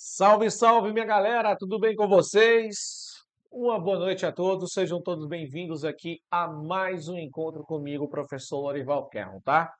Salve, 0.00 0.48
salve, 0.48 0.92
minha 0.92 1.04
galera, 1.04 1.56
tudo 1.56 1.76
bem 1.76 1.96
com 1.96 2.06
vocês? 2.06 3.16
Uma 3.50 3.80
boa 3.80 3.98
noite 3.98 4.24
a 4.24 4.30
todos, 4.30 4.72
sejam 4.72 5.02
todos 5.02 5.26
bem-vindos 5.26 5.84
aqui 5.84 6.20
a 6.30 6.46
mais 6.46 7.08
um 7.08 7.18
encontro 7.18 7.64
comigo, 7.64 8.06
professor 8.06 8.60
Lorival 8.60 9.08
Kerron, 9.08 9.40
tá? 9.40 9.74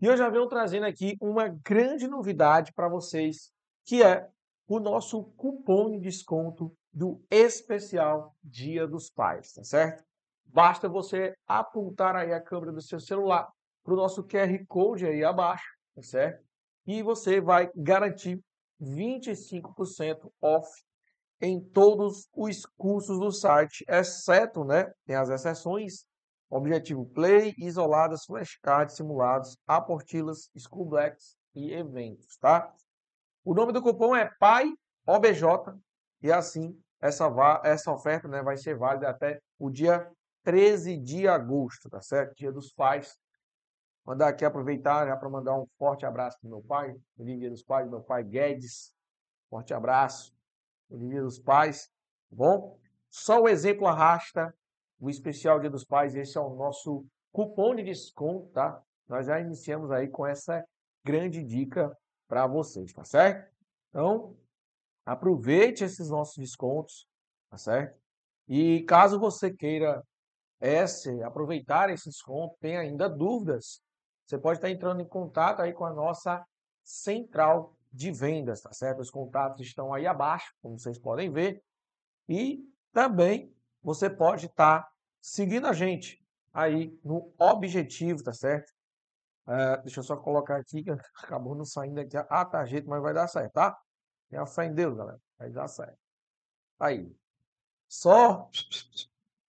E 0.00 0.06
eu 0.06 0.16
já 0.16 0.30
venho 0.30 0.46
trazendo 0.46 0.86
aqui 0.86 1.16
uma 1.20 1.48
grande 1.48 2.06
novidade 2.06 2.72
para 2.72 2.88
vocês, 2.88 3.50
que 3.84 4.04
é 4.04 4.28
o 4.68 4.78
nosso 4.78 5.24
cupom 5.36 5.90
de 5.90 5.98
desconto 5.98 6.72
do 6.92 7.20
especial 7.28 8.36
Dia 8.44 8.86
dos 8.86 9.10
Pais, 9.10 9.52
tá 9.52 9.64
certo? 9.64 10.04
Basta 10.44 10.88
você 10.88 11.34
apontar 11.44 12.14
aí 12.14 12.32
a 12.32 12.40
câmera 12.40 12.70
do 12.70 12.80
seu 12.80 13.00
celular 13.00 13.48
para 13.82 13.94
o 13.94 13.96
nosso 13.96 14.22
QR 14.22 14.64
Code 14.68 15.06
aí 15.06 15.24
abaixo, 15.24 15.66
tá 15.92 16.02
certo? 16.02 16.46
E 16.86 17.02
você 17.02 17.40
vai 17.40 17.68
garantir 17.74 18.40
25% 18.80 20.30
off 20.40 20.68
em 21.40 21.60
todos 21.60 22.28
os 22.34 22.64
cursos 22.78 23.18
do 23.18 23.30
site, 23.30 23.84
exceto, 23.88 24.64
né, 24.64 24.90
tem 25.04 25.16
as 25.16 25.28
exceções, 25.28 26.06
Objetivo 26.48 27.04
Play, 27.06 27.54
isoladas, 27.58 28.24
flashcards, 28.24 28.96
simulados, 28.96 29.56
aportilas, 29.66 30.48
school 30.56 30.86
blacks 30.86 31.36
e 31.54 31.72
eventos, 31.72 32.36
tá? 32.38 32.72
O 33.44 33.52
nome 33.52 33.72
do 33.72 33.82
cupom 33.82 34.14
é 34.14 34.30
PAI 34.38 34.72
OBJ 35.06 35.42
e 36.22 36.30
assim 36.32 36.78
essa, 37.00 37.26
essa 37.64 37.92
oferta 37.92 38.28
né, 38.28 38.42
vai 38.42 38.56
ser 38.56 38.76
válida 38.76 39.08
até 39.08 39.40
o 39.58 39.70
dia 39.70 40.10
13 40.44 40.96
de 40.96 41.28
agosto, 41.28 41.88
tá 41.90 42.00
certo? 42.00 42.34
Dia 42.36 42.52
dos 42.52 42.72
pais. 42.72 43.16
Mandar 44.06 44.28
aqui 44.28 44.44
aproveitar 44.44 45.04
já 45.04 45.16
para 45.16 45.28
mandar 45.28 45.58
um 45.58 45.66
forte 45.76 46.06
abraço 46.06 46.38
para 46.40 46.48
meu 46.48 46.62
pai, 46.62 46.94
dia 47.18 47.50
dos 47.50 47.64
pais, 47.64 47.90
meu 47.90 48.00
pai 48.00 48.22
Guedes. 48.22 48.94
Forte 49.50 49.74
abraço, 49.74 50.32
dia 50.88 51.22
dos 51.22 51.40
pais. 51.40 51.88
Tá 52.30 52.36
bom? 52.36 52.78
Só 53.10 53.42
o 53.42 53.48
exemplo 53.48 53.86
arrasta 53.86 54.54
o 55.00 55.10
especial 55.10 55.58
Dia 55.60 55.70
dos 55.70 55.84
Pais. 55.84 56.14
Esse 56.14 56.38
é 56.38 56.40
o 56.40 56.54
nosso 56.54 57.04
cupom 57.32 57.74
de 57.74 57.82
desconto, 57.82 58.48
tá? 58.52 58.80
Nós 59.08 59.26
já 59.26 59.40
iniciamos 59.40 59.90
aí 59.90 60.08
com 60.08 60.26
essa 60.26 60.64
grande 61.04 61.42
dica 61.42 61.96
para 62.28 62.46
vocês, 62.46 62.92
tá 62.92 63.04
certo? 63.04 63.50
Então, 63.90 64.36
aproveite 65.04 65.84
esses 65.84 66.10
nossos 66.10 66.36
descontos, 66.36 67.06
tá 67.50 67.56
certo? 67.56 67.98
E 68.48 68.82
caso 68.82 69.18
você 69.18 69.52
queira 69.52 70.02
esse, 70.60 71.22
aproveitar 71.22 71.90
esse 71.90 72.08
desconto, 72.08 72.56
tem 72.60 72.76
ainda 72.76 73.08
dúvidas, 73.08 73.80
você 74.26 74.36
pode 74.36 74.58
estar 74.58 74.70
entrando 74.70 75.00
em 75.00 75.08
contato 75.08 75.62
aí 75.62 75.72
com 75.72 75.84
a 75.84 75.92
nossa 75.92 76.44
central 76.82 77.76
de 77.92 78.10
vendas, 78.10 78.60
tá 78.60 78.72
certo? 78.72 79.00
Os 79.00 79.10
contatos 79.10 79.60
estão 79.64 79.94
aí 79.94 80.06
abaixo, 80.06 80.52
como 80.60 80.78
vocês 80.78 80.98
podem 80.98 81.30
ver. 81.30 81.62
E 82.28 82.68
também 82.92 83.54
você 83.82 84.10
pode 84.10 84.46
estar 84.46 84.90
seguindo 85.20 85.66
a 85.66 85.72
gente 85.72 86.22
aí 86.52 86.98
no 87.04 87.32
objetivo, 87.38 88.22
tá 88.22 88.32
certo? 88.32 88.72
Uh, 89.46 89.80
deixa 89.82 90.00
eu 90.00 90.04
só 90.04 90.16
colocar 90.16 90.56
aqui, 90.56 90.82
que 90.82 90.90
acabou 91.22 91.54
não 91.54 91.64
saindo 91.64 92.00
aqui 92.00 92.16
a 92.16 92.44
tarjeta, 92.44 92.88
mas 92.88 93.00
vai 93.00 93.14
dar 93.14 93.28
certo, 93.28 93.52
tá? 93.52 93.78
Tenha 94.28 94.44
fé 94.44 94.66
em 94.66 94.74
Deus, 94.74 94.96
galera. 94.96 95.20
Vai 95.38 95.50
dar 95.50 95.68
certo. 95.68 95.98
Aí. 96.80 97.14
Só 97.88 98.50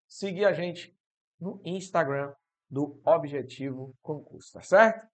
seguir 0.06 0.44
a 0.44 0.52
gente 0.52 0.94
no 1.40 1.60
Instagram 1.64 2.34
do 2.68 3.00
Objetivo 3.04 3.94
Concurso, 4.02 4.52
tá 4.52 4.62
certo? 4.62 5.06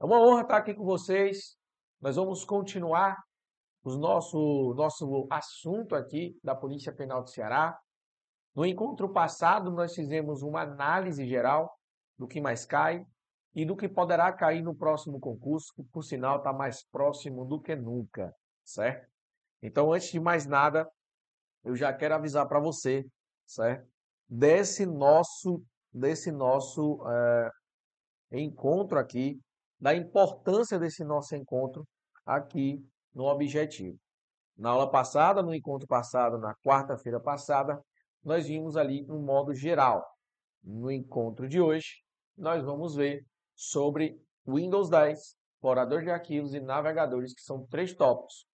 É 0.00 0.04
uma 0.04 0.20
honra 0.20 0.42
estar 0.42 0.56
aqui 0.58 0.74
com 0.74 0.84
vocês. 0.84 1.56
Nós 2.00 2.16
vamos 2.16 2.44
continuar 2.44 3.16
o 3.82 3.96
nosso, 3.96 4.74
nosso 4.74 5.26
assunto 5.30 5.94
aqui 5.94 6.38
da 6.42 6.54
Polícia 6.54 6.92
Penal 6.92 7.22
do 7.22 7.30
Ceará. 7.30 7.78
No 8.54 8.64
encontro 8.64 9.08
passado, 9.12 9.70
nós 9.70 9.94
fizemos 9.94 10.42
uma 10.42 10.62
análise 10.62 11.26
geral 11.26 11.74
do 12.18 12.26
que 12.26 12.40
mais 12.40 12.64
cai 12.64 13.04
e 13.54 13.64
do 13.64 13.76
que 13.76 13.88
poderá 13.88 14.32
cair 14.32 14.62
no 14.62 14.74
próximo 14.74 15.18
concurso, 15.18 15.72
que, 15.74 15.82
por 15.84 16.02
sinal, 16.02 16.38
está 16.38 16.52
mais 16.52 16.84
próximo 16.90 17.44
do 17.44 17.60
que 17.60 17.74
nunca, 17.74 18.34
certo? 18.64 19.08
Então, 19.62 19.92
antes 19.92 20.10
de 20.10 20.20
mais 20.20 20.46
nada, 20.46 20.88
eu 21.64 21.74
já 21.74 21.92
quero 21.92 22.14
avisar 22.14 22.46
para 22.46 22.60
você, 22.60 23.06
certo? 23.46 23.88
desse 24.28 24.84
nosso, 24.84 25.62
desse 25.96 26.30
nosso 26.30 27.00
é, 27.08 27.50
encontro 28.32 28.98
aqui, 28.98 29.40
da 29.80 29.94
importância 29.94 30.78
desse 30.78 31.02
nosso 31.02 31.34
encontro 31.34 31.86
aqui 32.24 32.84
no 33.14 33.24
objetivo. 33.24 33.96
Na 34.56 34.70
aula 34.70 34.90
passada, 34.90 35.42
no 35.42 35.54
encontro 35.54 35.86
passado, 35.86 36.38
na 36.38 36.54
quarta-feira 36.56 37.18
passada, 37.18 37.80
nós 38.22 38.46
vimos 38.46 38.76
ali 38.76 39.06
um 39.08 39.22
modo 39.22 39.54
geral. 39.54 40.04
No 40.62 40.90
encontro 40.90 41.48
de 41.48 41.60
hoje, 41.60 42.02
nós 42.36 42.62
vamos 42.62 42.94
ver 42.94 43.24
sobre 43.54 44.20
Windows 44.46 44.90
10, 44.90 45.18
explorador 45.54 46.02
de 46.02 46.10
arquivos 46.10 46.52
e 46.52 46.60
navegadores, 46.60 47.34
que 47.34 47.42
são 47.42 47.66
três 47.66 47.94
tópicos 47.94 48.46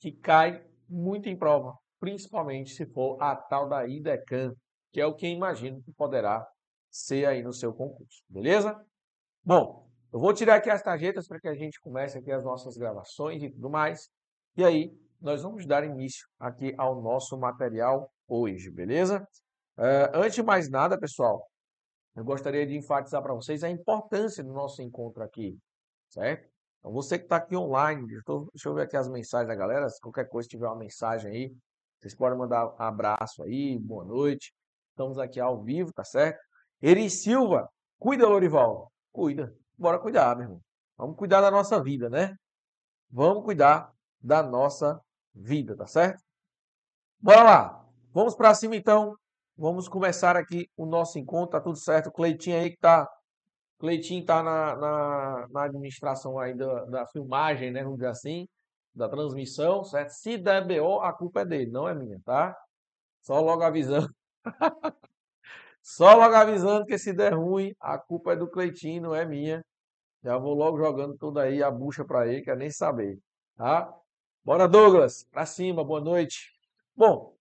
que 0.00 0.12
caem 0.12 0.62
muito 0.88 1.28
em 1.28 1.36
prova, 1.36 1.74
principalmente 1.98 2.70
se 2.70 2.86
for 2.86 3.20
a 3.20 3.34
tal 3.34 3.68
da 3.68 3.86
IDECAN, 3.86 4.54
que 4.92 5.00
é 5.00 5.06
o 5.06 5.14
que 5.14 5.26
imagino 5.26 5.82
que 5.82 5.92
poderá 5.92 6.46
ser 6.90 7.26
aí 7.26 7.42
no 7.42 7.52
seu 7.52 7.72
concurso, 7.72 8.22
beleza? 8.28 8.78
Bom, 9.44 9.88
eu 10.12 10.20
vou 10.20 10.32
tirar 10.32 10.56
aqui 10.56 10.70
as 10.70 10.82
tarjetas 10.82 11.26
para 11.28 11.40
que 11.40 11.48
a 11.48 11.54
gente 11.54 11.80
comece 11.80 12.18
aqui 12.18 12.32
as 12.32 12.44
nossas 12.44 12.76
gravações 12.76 13.42
e 13.42 13.50
tudo 13.50 13.68
mais. 13.68 14.08
E 14.56 14.64
aí, 14.64 14.90
nós 15.20 15.42
vamos 15.42 15.66
dar 15.66 15.84
início 15.84 16.26
aqui 16.38 16.74
ao 16.78 17.00
nosso 17.02 17.38
material 17.38 18.10
hoje, 18.28 18.70
beleza? 18.70 19.26
Uh, 19.76 20.10
antes 20.14 20.34
de 20.34 20.42
mais 20.42 20.70
nada, 20.70 20.98
pessoal, 20.98 21.46
eu 22.14 22.24
gostaria 22.24 22.66
de 22.66 22.76
enfatizar 22.76 23.22
para 23.22 23.34
vocês 23.34 23.62
a 23.62 23.68
importância 23.68 24.42
do 24.42 24.52
nosso 24.52 24.80
encontro 24.80 25.22
aqui, 25.22 25.58
certo? 26.08 26.48
Então, 26.78 26.92
você 26.92 27.18
que 27.18 27.24
está 27.24 27.36
aqui 27.36 27.54
online, 27.56 28.06
deixa 28.06 28.68
eu 28.68 28.74
ver 28.74 28.82
aqui 28.82 28.96
as 28.96 29.08
mensagens 29.08 29.48
da 29.48 29.54
galera, 29.54 29.88
se 29.88 30.00
qualquer 30.00 30.28
coisa 30.28 30.48
tiver 30.48 30.66
uma 30.66 30.78
mensagem 30.78 31.30
aí, 31.30 31.56
vocês 32.00 32.14
podem 32.14 32.38
mandar 32.38 32.68
um 32.68 32.82
abraço 32.82 33.42
aí, 33.42 33.78
boa 33.78 34.04
noite. 34.04 34.52
Estamos 34.90 35.18
aqui 35.18 35.40
ao 35.40 35.62
vivo, 35.62 35.92
tá 35.92 36.04
certo? 36.04 36.38
Eri 36.82 37.08
Silva, 37.08 37.68
cuida, 37.98 38.28
Lorival. 38.28 38.90
Cuida. 39.12 39.54
Bora 39.78 39.98
cuidar, 39.98 40.36
meu 40.36 40.44
irmão. 40.44 40.60
Vamos 40.96 41.16
cuidar 41.16 41.40
da 41.40 41.50
nossa 41.50 41.82
vida, 41.82 42.08
né? 42.08 42.34
Vamos 43.10 43.44
cuidar 43.44 43.92
da 44.20 44.42
nossa 44.42 45.00
vida, 45.34 45.76
tá 45.76 45.86
certo? 45.86 46.22
Bora 47.20 47.42
lá. 47.42 47.86
Vamos 48.12 48.34
para 48.34 48.54
cima, 48.54 48.76
então. 48.76 49.14
Vamos 49.56 49.88
começar 49.88 50.36
aqui 50.36 50.68
o 50.76 50.86
nosso 50.86 51.18
encontro. 51.18 51.50
Tá 51.50 51.60
tudo 51.60 51.78
certo. 51.78 52.10
Cleitinho 52.10 52.58
aí 52.58 52.70
que 52.70 52.78
tá... 52.78 53.08
Cleitinho 53.78 54.24
tá 54.24 54.42
na, 54.42 54.76
na, 54.76 55.48
na 55.50 55.64
administração 55.64 56.38
aí 56.38 56.54
da, 56.54 56.84
da 56.86 57.06
filmagem, 57.06 57.70
né? 57.70 57.82
Vamos 57.82 57.98
dizer 57.98 58.10
assim. 58.10 58.46
Da 58.94 59.08
transmissão, 59.08 59.84
certo? 59.84 60.10
Se 60.10 60.38
der 60.38 60.66
BO, 60.66 61.00
a 61.00 61.12
culpa 61.12 61.40
é 61.40 61.44
dele, 61.44 61.70
não 61.70 61.88
é 61.88 61.94
minha, 61.94 62.18
tá? 62.24 62.56
Só 63.22 63.40
logo 63.40 63.62
avisando. 63.62 64.08
Só 65.86 66.16
logo 66.16 66.34
avisando 66.34 66.84
que 66.84 66.98
se 66.98 67.12
der 67.12 67.32
ruim, 67.32 67.72
a 67.78 67.96
culpa 67.96 68.32
é 68.32 68.36
do 68.36 68.50
Cleitinho, 68.50 69.02
não 69.02 69.14
é 69.14 69.24
minha. 69.24 69.64
Já 70.20 70.36
vou 70.36 70.52
logo 70.52 70.76
jogando 70.76 71.16
tudo 71.16 71.38
aí, 71.38 71.62
a 71.62 71.70
bucha 71.70 72.04
para 72.04 72.26
ele, 72.26 72.42
quer 72.42 72.56
nem 72.56 72.68
saber. 72.68 73.20
Tá? 73.54 73.88
Bora, 74.44 74.66
Douglas, 74.66 75.22
pra 75.30 75.46
cima, 75.46 75.84
boa 75.84 76.00
noite. 76.00 76.50
Bom, 76.96 77.36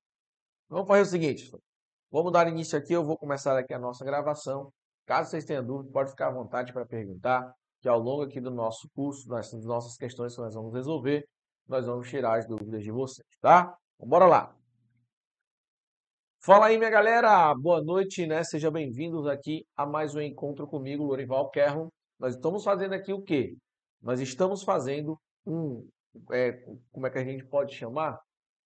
vamos 0.69 0.87
fazer 0.87 1.01
o 1.01 1.05
seguinte. 1.05 1.51
Vamos 2.11 2.31
dar 2.31 2.47
início 2.47 2.77
aqui, 2.77 2.93
eu 2.93 3.03
vou 3.03 3.17
começar 3.17 3.57
aqui 3.57 3.73
a 3.73 3.79
nossa 3.79 4.05
gravação. 4.05 4.71
Caso 5.07 5.31
vocês 5.31 5.43
tenham 5.43 5.65
dúvida, 5.65 5.91
pode 5.91 6.11
ficar 6.11 6.27
à 6.27 6.31
vontade 6.31 6.71
para 6.71 6.85
perguntar, 6.85 7.51
que 7.81 7.89
ao 7.89 7.97
longo 7.97 8.21
aqui 8.21 8.39
do 8.39 8.51
nosso 8.51 8.87
curso, 8.93 9.27
das 9.27 9.51
nossas 9.63 9.97
questões 9.97 10.35
que 10.35 10.41
nós 10.41 10.53
vamos 10.53 10.71
resolver, 10.71 11.27
nós 11.67 11.87
vamos 11.87 12.07
tirar 12.07 12.37
as 12.37 12.45
dúvidas 12.45 12.83
de 12.83 12.91
vocês, 12.91 13.27
tá? 13.41 13.75
Então, 13.95 14.07
bora 14.07 14.27
lá. 14.27 14.55
Fala 16.45 16.67
aí, 16.67 16.77
minha 16.77 16.91
galera! 16.91 17.55
Boa 17.55 17.81
noite, 17.81 18.27
né? 18.27 18.43
Sejam 18.43 18.71
bem-vindos 18.71 19.25
aqui 19.25 19.65
a 19.75 19.83
mais 19.83 20.13
um 20.13 20.21
encontro 20.21 20.67
comigo, 20.67 21.03
Lorival 21.03 21.49
Kerron. 21.49 21.89
Nós 22.19 22.35
estamos 22.35 22.63
fazendo 22.63 22.93
aqui 22.93 23.11
o 23.11 23.19
quê? 23.19 23.55
Nós 23.99 24.19
estamos 24.21 24.61
fazendo 24.61 25.19
um, 25.43 25.89
é, 26.31 26.51
como 26.91 27.07
é 27.07 27.09
que 27.09 27.17
a 27.17 27.23
gente 27.23 27.43
pode 27.45 27.73
chamar? 27.73 28.19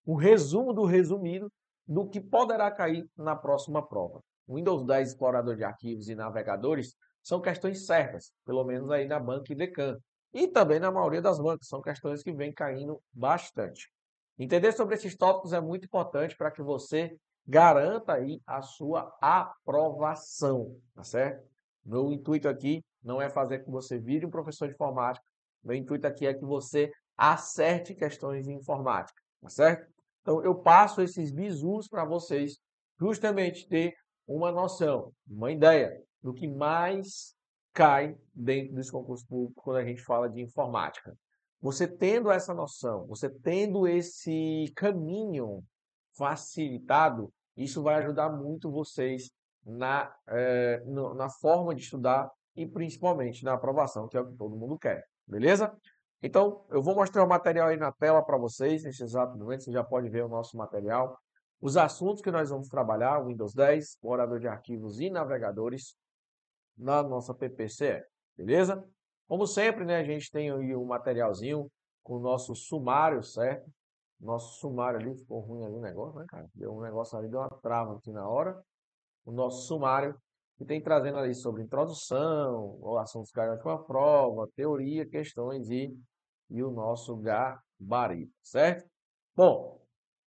Um 0.06 0.16
resumo 0.16 0.74
do 0.74 0.84
resumido 0.84 1.50
do 1.88 2.06
que 2.06 2.20
poderá 2.20 2.70
cair 2.70 3.08
na 3.16 3.34
próxima 3.34 3.82
prova. 3.88 4.20
Windows 4.46 4.86
10 4.86 5.12
Explorador 5.12 5.56
de 5.56 5.64
Arquivos 5.64 6.10
e 6.10 6.16
Navegadores 6.16 6.98
são 7.24 7.40
questões 7.40 7.86
certas, 7.86 8.34
pelo 8.46 8.66
menos 8.66 8.92
aí 8.92 9.08
na 9.08 9.22
banca 9.22 9.54
e 9.54 9.56
Decan. 9.56 9.96
E 10.34 10.50
também 10.50 10.82
na 10.82 10.92
maioria 10.92 11.22
das 11.22 11.40
bancas, 11.40 11.70
são 11.70 11.82
questões 11.82 12.22
que 12.22 12.34
vêm 12.34 12.52
caindo 12.52 13.00
bastante. 13.14 13.90
Entender 14.38 14.74
sobre 14.74 14.96
esses 14.96 15.16
tópicos 15.16 15.54
é 15.54 15.62
muito 15.62 15.86
importante 15.86 16.36
para 16.36 16.52
que 16.52 16.62
você 16.62 17.16
garanta 17.48 18.14
aí 18.14 18.42
a 18.46 18.62
sua 18.62 19.16
aprovação, 19.22 20.78
tá 20.94 21.04
certo? 21.04 21.48
Meu 21.84 22.12
intuito 22.12 22.48
aqui 22.48 22.84
não 23.04 23.22
é 23.22 23.30
fazer 23.30 23.60
que 23.60 23.72
você 23.72 23.98
vire 23.98 24.26
um 24.26 24.30
professor 24.30 24.68
de 24.68 24.74
informática, 24.74 25.26
meu 25.64 25.76
intuito 25.76 26.06
aqui 26.06 26.28
é 26.28 26.34
que 26.34 26.46
você 26.46 26.92
acerte 27.18 27.96
questões 27.96 28.46
de 28.46 28.54
informática, 28.54 29.20
tá 29.42 29.50
certo? 29.50 29.92
Então, 30.22 30.44
eu 30.44 30.56
passo 30.56 31.02
esses 31.02 31.32
bizus 31.32 31.88
para 31.88 32.06
vocês 32.06 32.60
justamente 33.00 33.68
ter 33.68 33.96
uma 34.28 34.52
noção, 34.52 35.12
uma 35.28 35.52
ideia 35.52 35.92
do 36.22 36.34
que 36.34 36.48
mais 36.48 37.34
cai 37.74 38.16
dentro 38.34 38.76
desse 38.76 38.92
concurso 38.92 39.26
público 39.26 39.62
quando 39.64 39.78
a 39.78 39.86
gente 39.86 40.02
fala 40.04 40.30
de 40.30 40.42
informática. 40.42 41.18
Você 41.62 41.88
tendo 41.88 42.32
essa 42.32 42.54
noção, 42.54 43.06
você 43.08 43.30
tendo 43.30 43.88
esse 43.88 44.72
caminho 44.76 45.64
facilitado, 46.20 47.32
isso 47.56 47.82
vai 47.82 47.96
ajudar 47.96 48.30
muito 48.30 48.70
vocês 48.70 49.32
na, 49.66 50.14
é, 50.28 50.84
na 51.16 51.30
forma 51.30 51.74
de 51.74 51.82
estudar 51.82 52.30
e 52.56 52.68
principalmente 52.68 53.46
na 53.46 53.54
aprovação, 53.54 54.08
que 54.08 54.18
é 54.18 54.22
o 54.22 54.28
que 54.28 54.36
todo 54.36 54.58
mundo 54.58 54.78
quer. 54.78 55.06
Beleza? 55.26 55.74
Então, 56.22 56.66
eu 56.70 56.82
vou 56.82 56.94
mostrar 56.94 57.24
o 57.24 57.28
material 57.28 57.70
aí 57.70 57.78
na 57.78 57.94
tela 57.94 58.22
para 58.22 58.38
vocês, 58.38 58.84
nesse 58.84 59.02
exato 59.02 59.38
momento, 59.38 59.64
você 59.64 59.72
já 59.72 59.84
pode 59.84 60.10
ver 60.10 60.26
o 60.26 60.28
nosso 60.28 60.58
material. 60.58 61.18
Os 61.62 61.78
assuntos 61.78 62.22
que 62.22 62.32
nós 62.32 62.50
vamos 62.50 62.68
trabalhar, 62.68 63.24
Windows 63.26 63.54
10, 63.54 63.98
orador 64.02 64.40
de 64.40 64.48
arquivos 64.48 65.00
e 65.00 65.10
navegadores, 65.10 65.96
na 66.78 67.02
nossa 67.04 67.34
PPC, 67.34 68.04
beleza? 68.38 68.84
Como 69.28 69.46
sempre, 69.46 69.86
né, 69.86 69.98
a 69.98 70.04
gente 70.04 70.32
tem 70.32 70.52
aí 70.52 70.76
um 70.76 70.86
materialzinho 70.86 71.70
com 72.04 72.16
o 72.16 72.20
nosso 72.20 72.56
sumário, 72.56 73.22
certo? 73.22 73.70
Nosso 74.20 74.60
sumário 74.60 75.00
ali, 75.00 75.16
ficou 75.16 75.40
ruim 75.40 75.64
ali 75.64 75.76
o 75.76 75.82
negócio, 75.82 76.20
né, 76.20 76.26
cara? 76.28 76.48
Deu 76.54 76.76
um 76.76 76.82
negócio 76.82 77.18
ali, 77.18 77.30
deu 77.30 77.40
uma 77.40 77.50
trava 77.62 77.96
aqui 77.96 78.12
na 78.12 78.28
hora. 78.28 78.62
O 79.26 79.32
nosso 79.32 79.68
sumário, 79.68 80.16
que 80.58 80.66
tem 80.66 80.82
trazendo 80.82 81.18
ali 81.18 81.34
sobre 81.34 81.64
introdução, 81.64 82.78
assuntos 83.00 83.32
que 83.32 83.58
com 83.58 83.70
a 83.70 83.84
prova, 83.84 84.50
teoria, 84.56 85.08
questões 85.08 85.70
e, 85.70 85.90
e 86.50 86.62
o 86.62 86.70
nosso 86.70 87.16
gabarito, 87.18 88.32
certo? 88.44 88.86
Bom, 89.36 89.80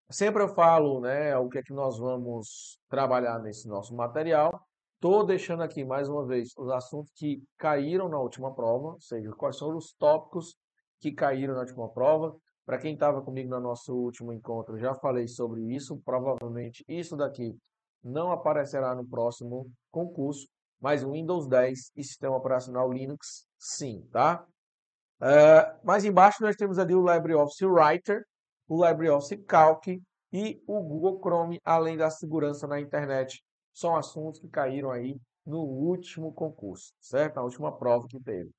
sempre 0.09 0.41
eu 0.41 0.47
falo, 0.47 0.99
né, 0.99 1.37
o 1.37 1.47
que 1.47 1.59
é 1.59 1.63
que 1.63 1.73
nós 1.73 1.99
vamos 1.99 2.79
trabalhar 2.89 3.39
nesse 3.39 3.67
nosso 3.67 3.95
material. 3.95 4.59
Estou 4.95 5.23
deixando 5.25 5.61
aqui 5.61 5.83
mais 5.83 6.07
uma 6.09 6.25
vez 6.25 6.49
os 6.57 6.69
assuntos 6.71 7.11
que 7.15 7.43
caíram 7.57 8.07
na 8.09 8.17
última 8.17 8.55
prova, 8.55 8.93
ou 8.93 9.01
seja, 9.01 9.29
quais 9.33 9.57
são 9.57 9.75
os 9.75 9.93
tópicos 9.99 10.55
que 10.99 11.11
caíram 11.11 11.53
na 11.53 11.59
última 11.59 11.89
prova. 11.89 12.33
Para 12.65 12.77
quem 12.77 12.93
estava 12.93 13.21
comigo 13.21 13.49
no 13.49 13.59
nosso 13.59 13.93
último 13.93 14.31
encontro, 14.31 14.77
já 14.77 14.93
falei 14.95 15.27
sobre 15.27 15.61
isso. 15.73 15.99
Provavelmente 16.05 16.83
isso 16.87 17.17
daqui 17.17 17.55
não 18.03 18.31
aparecerá 18.31 18.95
no 18.95 19.07
próximo 19.07 19.69
concurso, 19.91 20.47
mas 20.79 21.03
o 21.03 21.11
Windows 21.11 21.47
10 21.47 21.91
e 21.95 22.03
sistema 22.03 22.35
operacional 22.35 22.91
Linux, 22.91 23.45
sim, 23.57 24.07
tá? 24.11 24.45
Uh, 25.21 25.85
mais 25.85 26.03
embaixo 26.03 26.41
nós 26.41 26.55
temos 26.55 26.77
ali 26.77 26.93
o 26.93 27.05
LibreOffice 27.05 27.65
Writer, 27.65 28.25
o 28.67 28.85
LibreOffice 28.85 29.37
Calc 29.43 29.87
e 30.33 30.61
o 30.67 30.81
Google 30.81 31.19
Chrome, 31.21 31.59
além 31.63 31.95
da 31.95 32.09
segurança 32.09 32.67
na 32.67 32.79
internet. 32.79 33.41
São 33.73 33.95
assuntos 33.95 34.39
que 34.39 34.49
caíram 34.49 34.91
aí 34.91 35.17
no 35.45 35.59
último 35.59 36.33
concurso, 36.33 36.93
certo? 36.99 37.35
Na 37.35 37.43
última 37.43 37.77
prova 37.77 38.07
que 38.07 38.19
teve. 38.19 38.51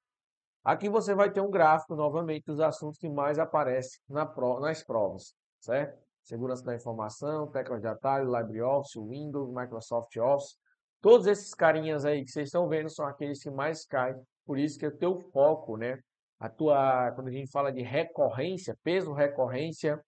Aqui 0.65 0.89
você 0.89 1.15
vai 1.15 1.31
ter 1.31 1.43
um 1.43 1.51
gráfico, 1.51 1.95
novamente, 1.95 2.47
dos 2.47 2.59
assuntos 2.59 2.99
que 2.99 3.09
mais 3.09 3.39
aparecem 3.39 4.01
na 4.09 4.25
pro, 4.25 4.61
nas 4.61 4.83
provas, 4.83 5.35
certo? 5.61 6.03
Segurança 6.23 6.65
da 6.65 6.75
informação, 6.75 7.47
teclas 7.51 7.83
de 7.83 7.87
atalho, 7.87 8.35
LibreOffice, 8.35 8.99
Windows, 8.99 9.53
Microsoft 9.53 10.17
Office. 10.17 10.57
Todos 11.03 11.27
esses 11.27 11.53
carinhas 11.53 12.07
aí 12.07 12.25
que 12.25 12.31
vocês 12.31 12.49
estão 12.49 12.67
vendo 12.67 12.89
são 12.89 13.07
aqueles 13.07 13.43
que 13.43 13.51
mais 13.51 13.85
caem. 13.85 14.17
Por 14.47 14.59
isso 14.59 14.79
que 14.79 14.87
o 14.87 14.97
teu 14.97 15.21
foco, 15.33 15.77
né? 15.77 15.99
A 16.41 16.49
tua, 16.49 17.13
quando 17.13 17.29
a 17.29 17.31
gente 17.31 17.51
fala 17.51 17.71
de 17.71 17.83
recorrência, 17.83 18.75
peso, 18.83 19.13
recorrência 19.13 20.03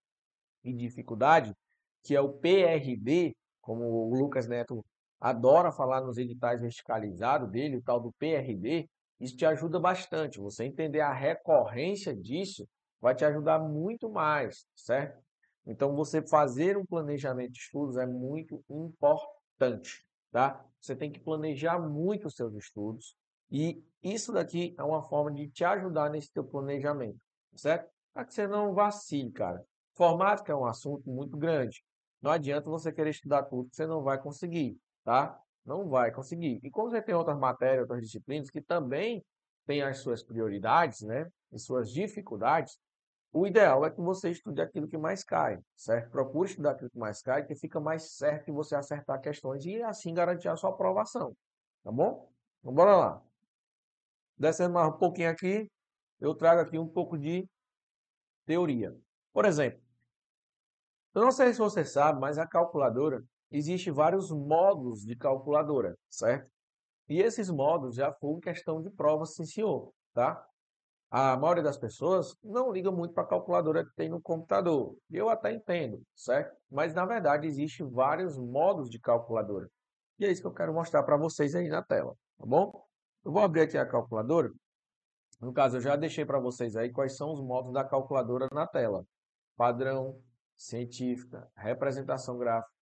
e 0.64 0.72
dificuldade, 0.72 1.54
que 2.02 2.16
é 2.16 2.20
o 2.20 2.32
PRD, 2.32 3.36
como 3.60 3.84
o 3.84 4.14
Lucas 4.14 4.48
Neto 4.48 4.82
adora 5.20 5.70
falar 5.70 6.00
nos 6.00 6.16
editais 6.16 6.62
verticalizados 6.62 7.50
dele, 7.50 7.76
o 7.76 7.82
tal 7.82 8.00
do 8.00 8.10
PRD, 8.18 8.88
isso 9.20 9.36
te 9.36 9.46
ajuda 9.46 9.78
bastante. 9.80 10.38
Você 10.38 10.64
entender 10.64 11.00
a 11.00 11.12
recorrência 11.12 12.14
disso 12.14 12.68
vai 13.00 13.14
te 13.14 13.24
ajudar 13.24 13.58
muito 13.58 14.10
mais, 14.10 14.66
certo? 14.74 15.22
Então, 15.66 15.94
você 15.94 16.22
fazer 16.22 16.76
um 16.76 16.86
planejamento 16.86 17.52
de 17.52 17.58
estudos 17.58 17.96
é 17.96 18.06
muito 18.06 18.64
importante, 18.70 20.06
tá? 20.30 20.64
Você 20.80 20.94
tem 20.94 21.10
que 21.10 21.18
planejar 21.18 21.78
muito 21.78 22.28
os 22.28 22.34
seus 22.34 22.54
estudos 22.54 23.16
e 23.50 23.82
isso 24.02 24.32
daqui 24.32 24.74
é 24.78 24.82
uma 24.82 25.02
forma 25.02 25.32
de 25.32 25.48
te 25.48 25.64
ajudar 25.64 26.10
nesse 26.10 26.32
teu 26.32 26.44
planejamento, 26.44 27.18
certo? 27.54 27.90
Para 28.12 28.24
que 28.24 28.34
você 28.34 28.46
não 28.46 28.72
vacile, 28.72 29.32
cara. 29.32 29.64
Informática 29.92 30.52
é 30.52 30.56
um 30.56 30.66
assunto 30.66 31.10
muito 31.10 31.36
grande. 31.36 31.82
Não 32.22 32.30
adianta 32.30 32.70
você 32.70 32.92
querer 32.92 33.10
estudar 33.10 33.44
tudo 33.44 33.68
você 33.72 33.86
não 33.86 34.02
vai 34.02 34.20
conseguir, 34.20 34.78
tá? 35.04 35.40
Não 35.66 35.88
vai 35.88 36.12
conseguir. 36.12 36.60
E 36.62 36.70
como 36.70 36.90
você 36.90 37.02
tem 37.02 37.14
outras 37.14 37.36
matérias, 37.36 37.80
outras 37.82 38.00
disciplinas 38.00 38.48
que 38.48 38.62
também 38.62 39.24
têm 39.66 39.82
as 39.82 39.98
suas 39.98 40.22
prioridades, 40.22 41.02
né? 41.02 41.28
E 41.52 41.58
suas 41.58 41.90
dificuldades, 41.90 42.78
o 43.32 43.46
ideal 43.46 43.84
é 43.84 43.90
que 43.90 44.00
você 44.00 44.30
estude 44.30 44.62
aquilo 44.62 44.86
que 44.86 44.96
mais 44.96 45.24
cai, 45.24 45.58
certo? 45.74 46.10
Procure 46.10 46.48
estudar 46.48 46.70
aquilo 46.70 46.88
que 46.88 46.98
mais 46.98 47.20
cai, 47.20 47.44
que 47.44 47.54
fica 47.54 47.80
mais 47.80 48.16
certo 48.16 48.46
de 48.46 48.52
você 48.52 48.76
acertar 48.76 49.20
questões 49.20 49.66
e 49.66 49.82
assim 49.82 50.14
garantir 50.14 50.48
a 50.48 50.56
sua 50.56 50.70
aprovação, 50.70 51.36
tá 51.82 51.90
bom? 51.90 52.30
Então, 52.60 52.72
bora 52.72 52.96
lá. 52.96 53.22
Descendo 54.38 54.72
mais 54.74 54.88
um 54.88 54.96
pouquinho 54.96 55.30
aqui, 55.30 55.68
eu 56.20 56.34
trago 56.34 56.60
aqui 56.60 56.78
um 56.78 56.88
pouco 56.88 57.18
de 57.18 57.48
teoria. 58.46 58.96
Por 59.32 59.44
exemplo, 59.44 59.80
eu 61.14 61.22
não 61.22 61.32
sei 61.32 61.52
se 61.52 61.58
você 61.58 61.84
sabe, 61.84 62.20
mas 62.20 62.38
a 62.38 62.46
calculadora 62.46 63.24
Existem 63.50 63.92
vários 63.92 64.30
modos 64.30 65.02
de 65.02 65.16
calculadora, 65.16 65.96
certo? 66.08 66.50
E 67.08 67.20
esses 67.20 67.48
modos 67.48 67.94
já 67.94 68.12
foram 68.12 68.40
questão 68.40 68.82
de 68.82 68.90
prova, 68.90 69.24
sim 69.24 69.44
senhor, 69.44 69.92
tá? 70.12 70.44
A 71.08 71.36
maioria 71.36 71.62
das 71.62 71.78
pessoas 71.78 72.36
não 72.42 72.72
liga 72.72 72.90
muito 72.90 73.14
para 73.14 73.22
a 73.22 73.28
calculadora 73.28 73.84
que 73.84 73.94
tem 73.94 74.08
no 74.08 74.20
computador. 74.20 74.96
Eu 75.08 75.28
até 75.28 75.52
entendo, 75.52 76.02
certo? 76.14 76.56
Mas 76.68 76.94
na 76.94 77.06
verdade 77.06 77.46
existem 77.46 77.88
vários 77.88 78.36
modos 78.36 78.90
de 78.90 78.98
calculadora. 78.98 79.68
E 80.18 80.24
é 80.24 80.30
isso 80.30 80.40
que 80.40 80.48
eu 80.48 80.54
quero 80.54 80.74
mostrar 80.74 81.04
para 81.04 81.16
vocês 81.16 81.54
aí 81.54 81.68
na 81.68 81.82
tela, 81.82 82.12
tá 82.36 82.44
bom? 82.44 82.72
Eu 83.24 83.32
vou 83.32 83.42
abrir 83.42 83.62
aqui 83.62 83.78
a 83.78 83.86
calculadora. 83.86 84.50
No 85.40 85.52
caso, 85.52 85.76
eu 85.76 85.80
já 85.80 85.96
deixei 85.96 86.24
para 86.24 86.40
vocês 86.40 86.76
aí 86.76 86.90
quais 86.90 87.16
são 87.16 87.32
os 87.32 87.40
modos 87.40 87.72
da 87.72 87.84
calculadora 87.84 88.48
na 88.52 88.66
tela. 88.66 89.04
Padrão, 89.56 90.18
científica, 90.56 91.46
representação 91.56 92.38
gráfica, 92.38 92.72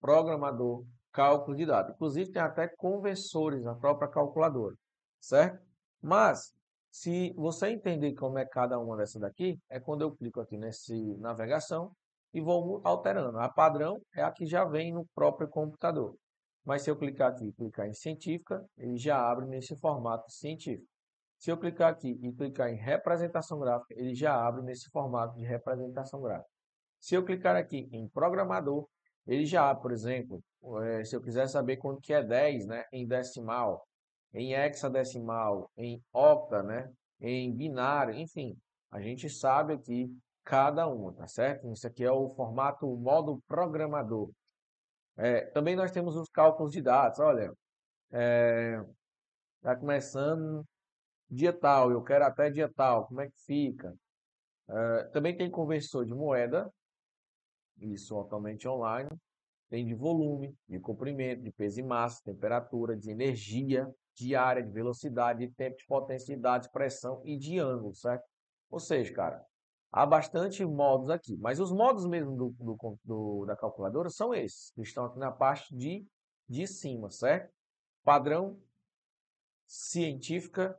programador, 0.00 0.84
cálculo 1.12 1.56
de 1.56 1.66
dados. 1.66 1.94
Inclusive, 1.94 2.30
tem 2.30 2.42
até 2.42 2.68
conversores 2.68 3.62
na 3.62 3.74
própria 3.74 4.08
calculadora, 4.08 4.74
certo? 5.20 5.62
Mas, 6.00 6.52
se 6.90 7.32
você 7.34 7.68
entender 7.70 8.14
como 8.14 8.38
é 8.38 8.46
cada 8.46 8.78
uma 8.78 8.96
dessa 8.96 9.18
daqui, 9.18 9.58
é 9.68 9.80
quando 9.80 10.02
eu 10.02 10.14
clico 10.14 10.40
aqui 10.40 10.56
nesse 10.56 11.16
navegação 11.18 11.92
e 12.32 12.40
vou 12.40 12.80
alterando. 12.84 13.38
A 13.38 13.48
padrão 13.48 14.00
é 14.14 14.22
a 14.22 14.30
que 14.30 14.46
já 14.46 14.64
vem 14.64 14.92
no 14.92 15.06
próprio 15.14 15.48
computador. 15.48 16.16
Mas 16.64 16.82
se 16.82 16.90
eu 16.90 16.96
clicar 16.96 17.32
aqui 17.32 17.46
e 17.46 17.52
clicar 17.52 17.86
em 17.86 17.94
científica, 17.94 18.64
ele 18.76 18.96
já 18.96 19.18
abre 19.18 19.46
nesse 19.46 19.76
formato 19.76 20.30
científico. 20.30 20.86
Se 21.38 21.50
eu 21.50 21.56
clicar 21.56 21.92
aqui 21.92 22.18
e 22.20 22.32
clicar 22.32 22.68
em 22.68 22.76
representação 22.76 23.58
gráfica, 23.60 23.94
ele 23.96 24.14
já 24.14 24.34
abre 24.34 24.62
nesse 24.62 24.90
formato 24.90 25.34
de 25.36 25.44
representação 25.44 26.20
gráfica. 26.20 26.50
Se 27.00 27.14
eu 27.14 27.24
clicar 27.24 27.56
aqui 27.56 27.88
em 27.92 28.08
programador, 28.08 28.88
ele 29.28 29.44
já, 29.44 29.74
por 29.74 29.92
exemplo, 29.92 30.42
é, 30.82 31.04
se 31.04 31.14
eu 31.14 31.20
quiser 31.20 31.46
saber 31.48 31.76
quanto 31.76 32.00
que 32.00 32.14
é 32.14 32.22
10, 32.22 32.66
né, 32.66 32.84
em 32.90 33.06
decimal, 33.06 33.86
em 34.32 34.54
hexadecimal, 34.54 35.70
em 35.76 36.02
octa, 36.12 36.62
né, 36.62 36.90
em 37.20 37.54
binário, 37.54 38.14
enfim, 38.14 38.56
a 38.90 39.00
gente 39.00 39.28
sabe 39.28 39.74
aqui 39.74 40.10
cada 40.44 40.88
uma, 40.88 41.12
tá 41.12 41.26
certo? 41.26 41.70
Isso 41.70 41.86
aqui 41.86 42.02
é 42.02 42.10
o 42.10 42.30
formato 42.30 42.86
modo 42.96 43.38
programador. 43.46 44.30
É, 45.14 45.42
também 45.46 45.76
nós 45.76 45.90
temos 45.90 46.16
os 46.16 46.28
cálculos 46.30 46.72
de 46.72 46.80
dados, 46.80 47.18
olha, 47.18 47.52
é, 48.10 48.82
começando 49.78 50.64
dia 51.28 51.52
tal, 51.52 51.90
eu 51.90 52.02
quero 52.02 52.24
até 52.24 52.50
dia 52.50 52.72
tal, 52.74 53.06
como 53.06 53.20
é 53.20 53.28
que 53.28 53.38
fica? 53.44 53.94
É, 54.68 55.04
também 55.12 55.36
tem 55.36 55.50
conversor 55.50 56.06
de 56.06 56.14
moeda, 56.14 56.72
isso 57.80 58.14
totalmente 58.14 58.68
online. 58.68 59.10
Tem 59.68 59.84
de 59.84 59.94
volume, 59.94 60.54
de 60.68 60.80
comprimento, 60.80 61.42
de 61.42 61.52
peso 61.52 61.80
e 61.80 61.82
massa, 61.82 62.22
temperatura, 62.24 62.96
de 62.96 63.10
energia, 63.10 63.86
de 64.14 64.34
área, 64.34 64.62
de 64.62 64.70
velocidade, 64.70 65.46
de 65.46 65.52
tempo, 65.52 65.76
de 65.76 65.86
potência, 65.86 66.36
de 66.36 66.70
pressão 66.70 67.20
e 67.24 67.36
de 67.36 67.58
ângulo, 67.58 67.94
certo? 67.94 68.24
Ou 68.70 68.80
seja, 68.80 69.12
cara, 69.12 69.44
há 69.92 70.06
bastante 70.06 70.64
modos 70.64 71.10
aqui. 71.10 71.36
Mas 71.36 71.60
os 71.60 71.70
modos 71.70 72.06
mesmo 72.06 72.36
do, 72.36 72.54
do, 72.58 72.98
do, 73.04 73.44
da 73.46 73.56
calculadora 73.56 74.08
são 74.08 74.34
esses, 74.34 74.70
que 74.72 74.82
estão 74.82 75.04
aqui 75.04 75.18
na 75.18 75.30
parte 75.30 75.74
de, 75.76 76.06
de 76.48 76.66
cima, 76.66 77.10
certo? 77.10 77.52
Padrão, 78.02 78.58
científica 79.66 80.78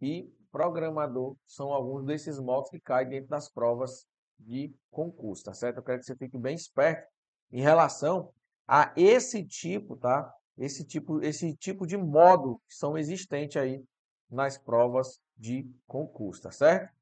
e 0.00 0.30
programador 0.52 1.36
são 1.46 1.72
alguns 1.72 2.04
desses 2.04 2.38
modos 2.38 2.70
que 2.70 2.78
caem 2.78 3.08
dentro 3.08 3.30
das 3.30 3.48
provas 3.48 4.06
de 4.38 4.74
concurso, 4.90 5.44
tá 5.44 5.54
certo? 5.54 5.78
Eu 5.78 5.82
quero 5.82 5.98
que 5.98 6.06
você 6.06 6.16
fique 6.16 6.38
bem 6.38 6.54
esperto 6.54 7.06
em 7.50 7.60
relação 7.60 8.32
a 8.66 8.92
esse 8.96 9.44
tipo, 9.44 9.96
tá? 9.96 10.32
Esse 10.56 10.84
tipo, 10.84 11.20
esse 11.22 11.54
tipo 11.56 11.86
de 11.86 11.96
módulo 11.96 12.60
que 12.68 12.74
são 12.74 12.96
existentes 12.96 13.56
aí 13.56 13.82
nas 14.30 14.56
provas 14.56 15.20
de 15.36 15.68
concurso, 15.86 16.42
tá 16.42 16.50
certo? 16.50 16.92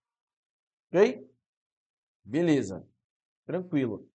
Ok? 0.90 1.28
Beleza. 2.24 2.86
Tranquilo. 3.44 4.08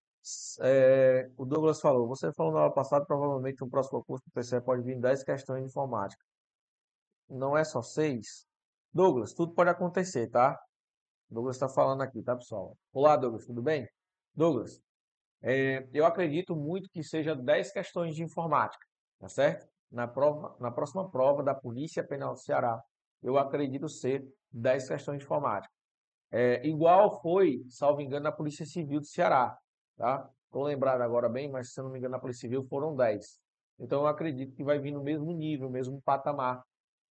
É, 0.59 1.29
o 1.38 1.45
Douglas 1.45 1.79
falou, 1.79 2.07
você 2.07 2.33
falou 2.33 2.53
na 2.53 2.59
aula 2.62 2.74
passada, 2.74 3.05
provavelmente 3.05 3.62
no 3.62 3.69
próximo 3.69 4.00
concurso 4.00 4.25
do 4.25 4.41
TCE 4.41 4.62
pode 4.62 4.83
vir 4.83 5.00
10 5.00 5.24
questões 5.24 5.62
de 5.62 5.69
informática. 5.69 6.24
Não 7.29 7.57
é 7.57 7.63
só 7.63 7.81
6? 7.81 8.45
Douglas, 8.93 9.33
tudo 9.33 9.53
pode 9.53 9.69
acontecer, 9.69 10.27
tá? 10.27 10.59
Douglas 11.29 11.57
está 11.57 11.67
falando 11.67 12.01
aqui, 12.01 12.24
tá, 12.24 12.36
pessoal? 12.36 12.77
Olá, 12.93 13.17
Douglas, 13.17 13.46
tudo 13.46 13.62
bem? 13.62 13.88
Douglas, 14.34 14.81
é, 15.41 15.88
eu 15.93 16.05
acredito 16.05 16.55
muito 16.55 16.89
que 16.89 17.03
seja 17.03 17.36
10 17.36 17.72
questões 17.74 18.15
de 18.15 18.24
informática, 18.24 18.86
tá 19.19 19.27
certo? 19.27 19.67
Na, 19.91 20.07
prova, 20.07 20.55
na 20.60 20.72
próxima 20.72 21.10
prova 21.10 21.43
da 21.43 21.53
Polícia 21.53 22.03
Penal 22.05 22.34
do 22.34 22.39
Ceará, 22.39 22.81
eu 23.22 23.38
acredito 23.38 23.89
ser 23.89 24.25
10 24.51 24.88
questões 24.88 25.17
de 25.19 25.25
informática. 25.25 25.74
É, 26.31 26.65
igual 26.65 27.22
foi, 27.22 27.62
salvo 27.69 28.01
engano, 28.01 28.24
na 28.24 28.31
Polícia 28.31 28.65
Civil 28.65 29.00
do 29.00 29.05
Ceará, 29.05 29.57
tá? 29.98 30.29
Estou 30.46 30.63
lembrado 30.63 31.01
agora 31.01 31.27
bem, 31.27 31.51
mas 31.51 31.74
se 31.74 31.79
eu 31.79 31.84
não 31.84 31.91
me 31.91 32.00
engano, 32.00 32.13
na 32.13 32.19
Polícia 32.19 32.41
Civil 32.41 32.63
foram 32.63 32.96
10. 32.96 33.39
Então 33.79 34.01
eu 34.01 34.07
acredito 34.07 34.55
que 34.55 34.63
vai 34.63 34.79
vir 34.79 34.91
no 34.91 35.03
mesmo 35.03 35.31
nível, 35.34 35.69
mesmo 35.69 36.01
patamar 36.01 36.63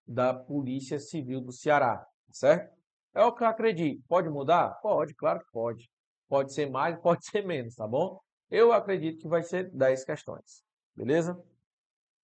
da 0.06 0.32
Polícia 0.32 0.98
Civil 0.98 1.40
do 1.40 1.52
Ceará, 1.52 2.06
certo? 2.30 2.75
É 3.16 3.24
o 3.24 3.32
que 3.32 3.42
eu 3.42 3.48
acredito. 3.48 4.04
Pode 4.06 4.28
mudar? 4.28 4.78
Pode, 4.82 5.14
claro 5.14 5.40
que 5.40 5.50
pode. 5.50 5.90
Pode 6.28 6.52
ser 6.52 6.68
mais, 6.68 6.98
pode 7.00 7.24
ser 7.24 7.46
menos, 7.46 7.74
tá 7.74 7.88
bom? 7.88 8.20
Eu 8.50 8.74
acredito 8.74 9.18
que 9.18 9.26
vai 9.26 9.42
ser 9.42 9.70
10 9.72 10.04
questões, 10.04 10.62
beleza? 10.94 11.42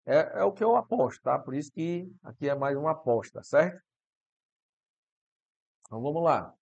É, 0.05 0.41
é 0.41 0.45
o 0.45 0.53
que 0.53 0.63
eu 0.63 0.77
aposto, 0.77 1.23
tá? 1.23 1.39
Por 1.39 1.55
isso 1.55 1.73
que 1.73 2.13
aqui 2.23 2.47
é 2.47 2.55
mais 2.55 2.77
uma 2.77 2.91
aposta, 2.91 3.43
certo? 3.43 3.81
Então 5.87 6.03
vamos 6.03 6.23
lá. 6.23 6.53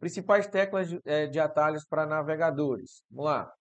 Principais 0.00 0.48
teclas 0.48 0.88
de, 0.88 1.00
é, 1.04 1.26
de 1.26 1.38
atalhos 1.38 1.84
para 1.84 2.04
navegadores. 2.06 3.04
Vamos 3.08 3.26
lá. 3.26 3.54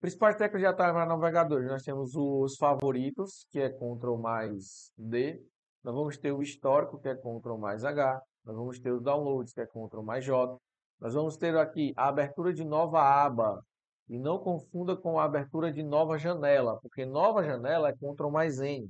Principais 0.00 0.36
teclas 0.36 0.60
de 0.60 0.66
atalhos 0.66 0.94
para 0.94 1.06
navegadores. 1.06 1.68
Nós 1.68 1.82
temos 1.82 2.14
os 2.14 2.56
favoritos, 2.56 3.46
que 3.50 3.60
é 3.60 3.68
Ctrl 3.68 4.16
mais 4.16 4.90
D. 4.96 5.44
Nós 5.84 5.94
vamos 5.94 6.16
ter 6.16 6.32
o 6.32 6.42
histórico, 6.42 6.98
que 6.98 7.08
é 7.08 7.14
Ctrl 7.14 7.58
mais 7.58 7.84
H. 7.84 8.22
Nós 8.46 8.54
vamos 8.54 8.78
ter 8.78 8.92
os 8.92 9.02
downloads, 9.02 9.52
que 9.52 9.60
é 9.60 9.66
Ctrl 9.66 10.02
mais 10.02 10.24
J. 10.24 10.56
Nós 11.00 11.12
vamos 11.12 11.36
ter 11.36 11.56
aqui 11.56 11.92
a 11.96 12.06
abertura 12.06 12.54
de 12.54 12.64
nova 12.64 13.02
aba. 13.02 13.60
E 14.08 14.20
não 14.20 14.38
confunda 14.38 14.96
com 14.96 15.18
a 15.18 15.24
abertura 15.24 15.72
de 15.72 15.82
nova 15.82 16.16
janela, 16.16 16.78
porque 16.80 17.04
nova 17.04 17.42
janela 17.42 17.88
é 17.88 17.92
Ctrl 17.92 18.30
mais 18.30 18.60
N, 18.60 18.88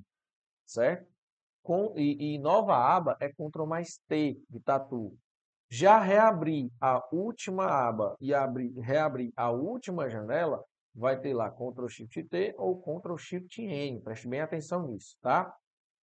certo? 0.66 1.10
Com, 1.62 1.94
e, 1.96 2.34
e 2.34 2.38
nova 2.38 2.76
aba 2.76 3.16
é 3.18 3.30
Ctrl 3.30 3.64
mais 3.64 3.98
T, 4.06 4.38
de 4.50 4.60
tatu. 4.60 5.16
Já 5.70 5.98
reabrir 5.98 6.70
a 6.78 7.02
última 7.10 7.64
aba 7.64 8.14
e 8.20 8.34
abrir, 8.34 8.78
reabrir 8.78 9.32
a 9.34 9.50
última 9.50 10.08
janela, 10.10 10.62
vai 10.94 11.18
ter 11.18 11.32
lá 11.32 11.50
Ctrl 11.50 11.88
Shift 11.88 12.25
T 12.25 12.54
ou 12.58 12.78
Ctrl 12.82 13.16
Shift 13.16 13.62
N. 13.62 14.02
Preste 14.02 14.28
bem 14.28 14.42
atenção 14.42 14.86
nisso, 14.86 15.16
tá? 15.22 15.50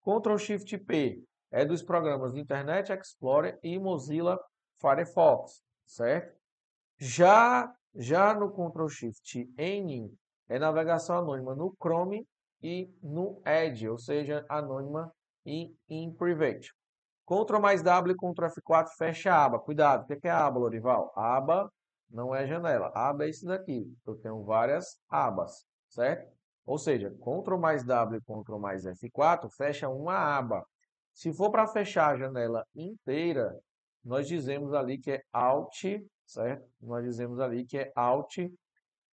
Ctrl 0.03 0.37
Shift 0.37 0.75
P 0.79 1.23
é 1.53 1.63
dos 1.63 1.83
programas 1.83 2.35
Internet 2.35 2.91
Explorer 2.91 3.59
e 3.61 3.77
Mozilla 3.77 4.39
Firefox, 4.81 5.61
certo? 5.85 6.35
Já, 6.97 7.71
já 7.95 8.33
no 8.33 8.51
Ctrl 8.51 8.87
Shift 8.87 9.47
N 9.55 10.11
é 10.49 10.57
navegação 10.57 11.19
anônima 11.19 11.55
no 11.55 11.71
Chrome 11.79 12.27
e 12.61 12.91
no 13.03 13.39
Edge, 13.45 13.87
ou 13.87 13.99
seja, 13.99 14.43
anônima 14.49 15.13
e 15.45 15.75
in 15.87 16.11
private. 16.15 16.73
Ctrl 17.25 17.59
mais 17.59 17.83
W, 17.83 18.15
Ctrl 18.15 18.47
F4, 18.47 18.87
fecha 18.97 19.31
a 19.31 19.45
aba. 19.45 19.59
Cuidado, 19.59 20.03
o 20.03 20.07
que 20.07 20.27
é 20.27 20.31
a 20.31 20.45
aba, 20.45 20.59
Lorival? 20.59 21.13
aba 21.15 21.71
não 22.09 22.33
é 22.33 22.47
janela. 22.47 22.91
aba 22.95 23.25
é 23.25 23.29
isso 23.29 23.45
daqui. 23.45 23.85
Eu 24.05 24.15
tenho 24.15 24.43
várias 24.43 24.99
abas, 25.07 25.65
certo? 25.87 26.31
Ou 26.65 26.79
seja, 26.79 27.11
Ctrl 27.11 27.57
mais 27.57 27.83
W, 27.83 28.19
Ctrl 28.21 28.57
mais 28.57 28.85
F4, 28.85 29.49
fecha 29.55 29.87
uma 29.87 30.15
aba. 30.15 30.65
Se 31.13 31.31
for 31.31 31.51
para 31.51 31.67
fechar 31.67 32.13
a 32.13 32.17
janela 32.17 32.65
inteira, 32.75 33.57
nós 34.03 34.27
dizemos 34.27 34.73
ali 34.73 34.97
que 34.97 35.11
é 35.11 35.23
Alt, 35.31 35.83
certo? 36.25 36.67
Nós 36.81 37.05
dizemos 37.05 37.39
ali 37.39 37.65
que 37.65 37.77
é 37.77 37.91
Alt, 37.95 38.39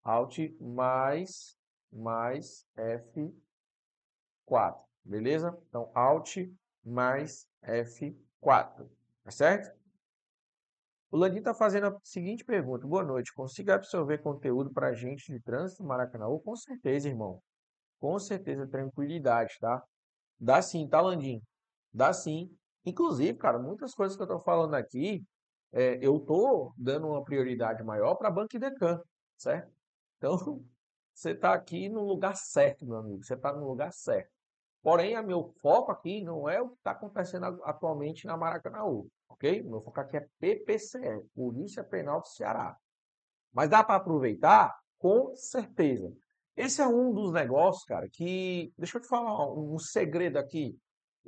Alt 0.04 0.40
mais, 0.60 1.56
mais 1.92 2.66
F4, 4.48 4.80
beleza? 5.04 5.56
Então, 5.68 5.92
Alt 5.94 6.38
mais 6.84 7.46
F4, 7.64 8.90
tá 9.24 9.32
certo? 9.32 9.78
O 11.12 11.18
Landim 11.18 11.40
está 11.40 11.54
fazendo 11.56 11.88
a 11.88 12.00
seguinte 12.04 12.46
pergunta. 12.46 12.86
Boa 12.86 13.04
noite. 13.04 13.34
Consiga 13.34 13.74
absorver 13.76 14.20
conteúdo 14.20 14.72
para 14.72 14.94
gente 14.94 15.34
de 15.34 15.40
trânsito 15.40 15.84
Maracanã? 15.84 16.28
Com 16.44 16.56
certeza, 16.56 17.10
irmão. 17.10 17.42
Com 18.00 18.20
certeza, 18.20 18.68
tranquilidade, 18.68 19.58
tá? 19.60 19.84
Dá 20.40 20.62
sim, 20.62 20.88
tá, 20.88 21.02
Landim? 21.02 21.42
Dá 21.94 22.14
sim. 22.14 22.56
Inclusive, 22.86 23.38
cara, 23.38 23.60
muitas 23.60 23.94
coisas 23.94 24.16
que 24.16 24.22
eu 24.22 24.26
estou 24.26 24.40
falando 24.40 24.74
aqui, 24.74 25.24
é, 25.72 26.00
eu 26.02 26.18
estou 26.18 26.74
dando 26.78 27.08
uma 27.08 27.24
prioridade 27.24 27.84
maior 27.84 28.16
para 28.16 28.32
Banco 28.32 28.58
Decan, 28.58 29.02
certo? 29.38 29.72
Então, 30.18 30.38
você 31.14 31.32
está 31.32 31.54
aqui 31.54 31.90
no 31.90 32.04
lugar 32.04 32.36
certo, 32.36 32.86
meu 32.86 32.98
amigo. 32.98 33.24
Você 33.24 33.34
está 33.34 33.54
no 33.54 33.68
lugar 33.68 33.92
certo. 33.92 34.32
Porém, 34.82 35.18
o 35.18 35.24
meu 35.24 35.44
foco 35.62 35.92
aqui 35.92 36.24
não 36.24 36.48
é 36.48 36.62
o 36.62 36.70
que 36.70 36.78
está 36.78 36.92
acontecendo 36.92 37.46
atualmente 37.64 38.26
na 38.26 38.38
Maracanãú, 38.38 39.08
ok? 39.28 39.62
Meu 39.64 39.82
foco 39.82 40.00
aqui 40.00 40.18
é 40.18 40.28
PPCE, 40.40 41.22
Polícia 41.36 41.84
Penal 41.84 42.22
do 42.22 42.28
Ceará. 42.28 42.78
Mas 43.52 43.70
dá 43.70 43.84
para 43.84 43.96
aproveitar? 43.96 44.74
Com 44.98 45.36
certeza. 45.36 46.14
Esse 46.56 46.82
é 46.82 46.88
um 46.88 47.14
dos 47.14 47.32
negócios, 47.32 47.84
cara, 47.84 48.10
que... 48.10 48.74
Deixa 48.78 48.98
eu 48.98 49.02
te 49.02 49.08
falar 49.08 49.52
um 49.52 49.78
segredo 49.78 50.38
aqui. 50.38 50.78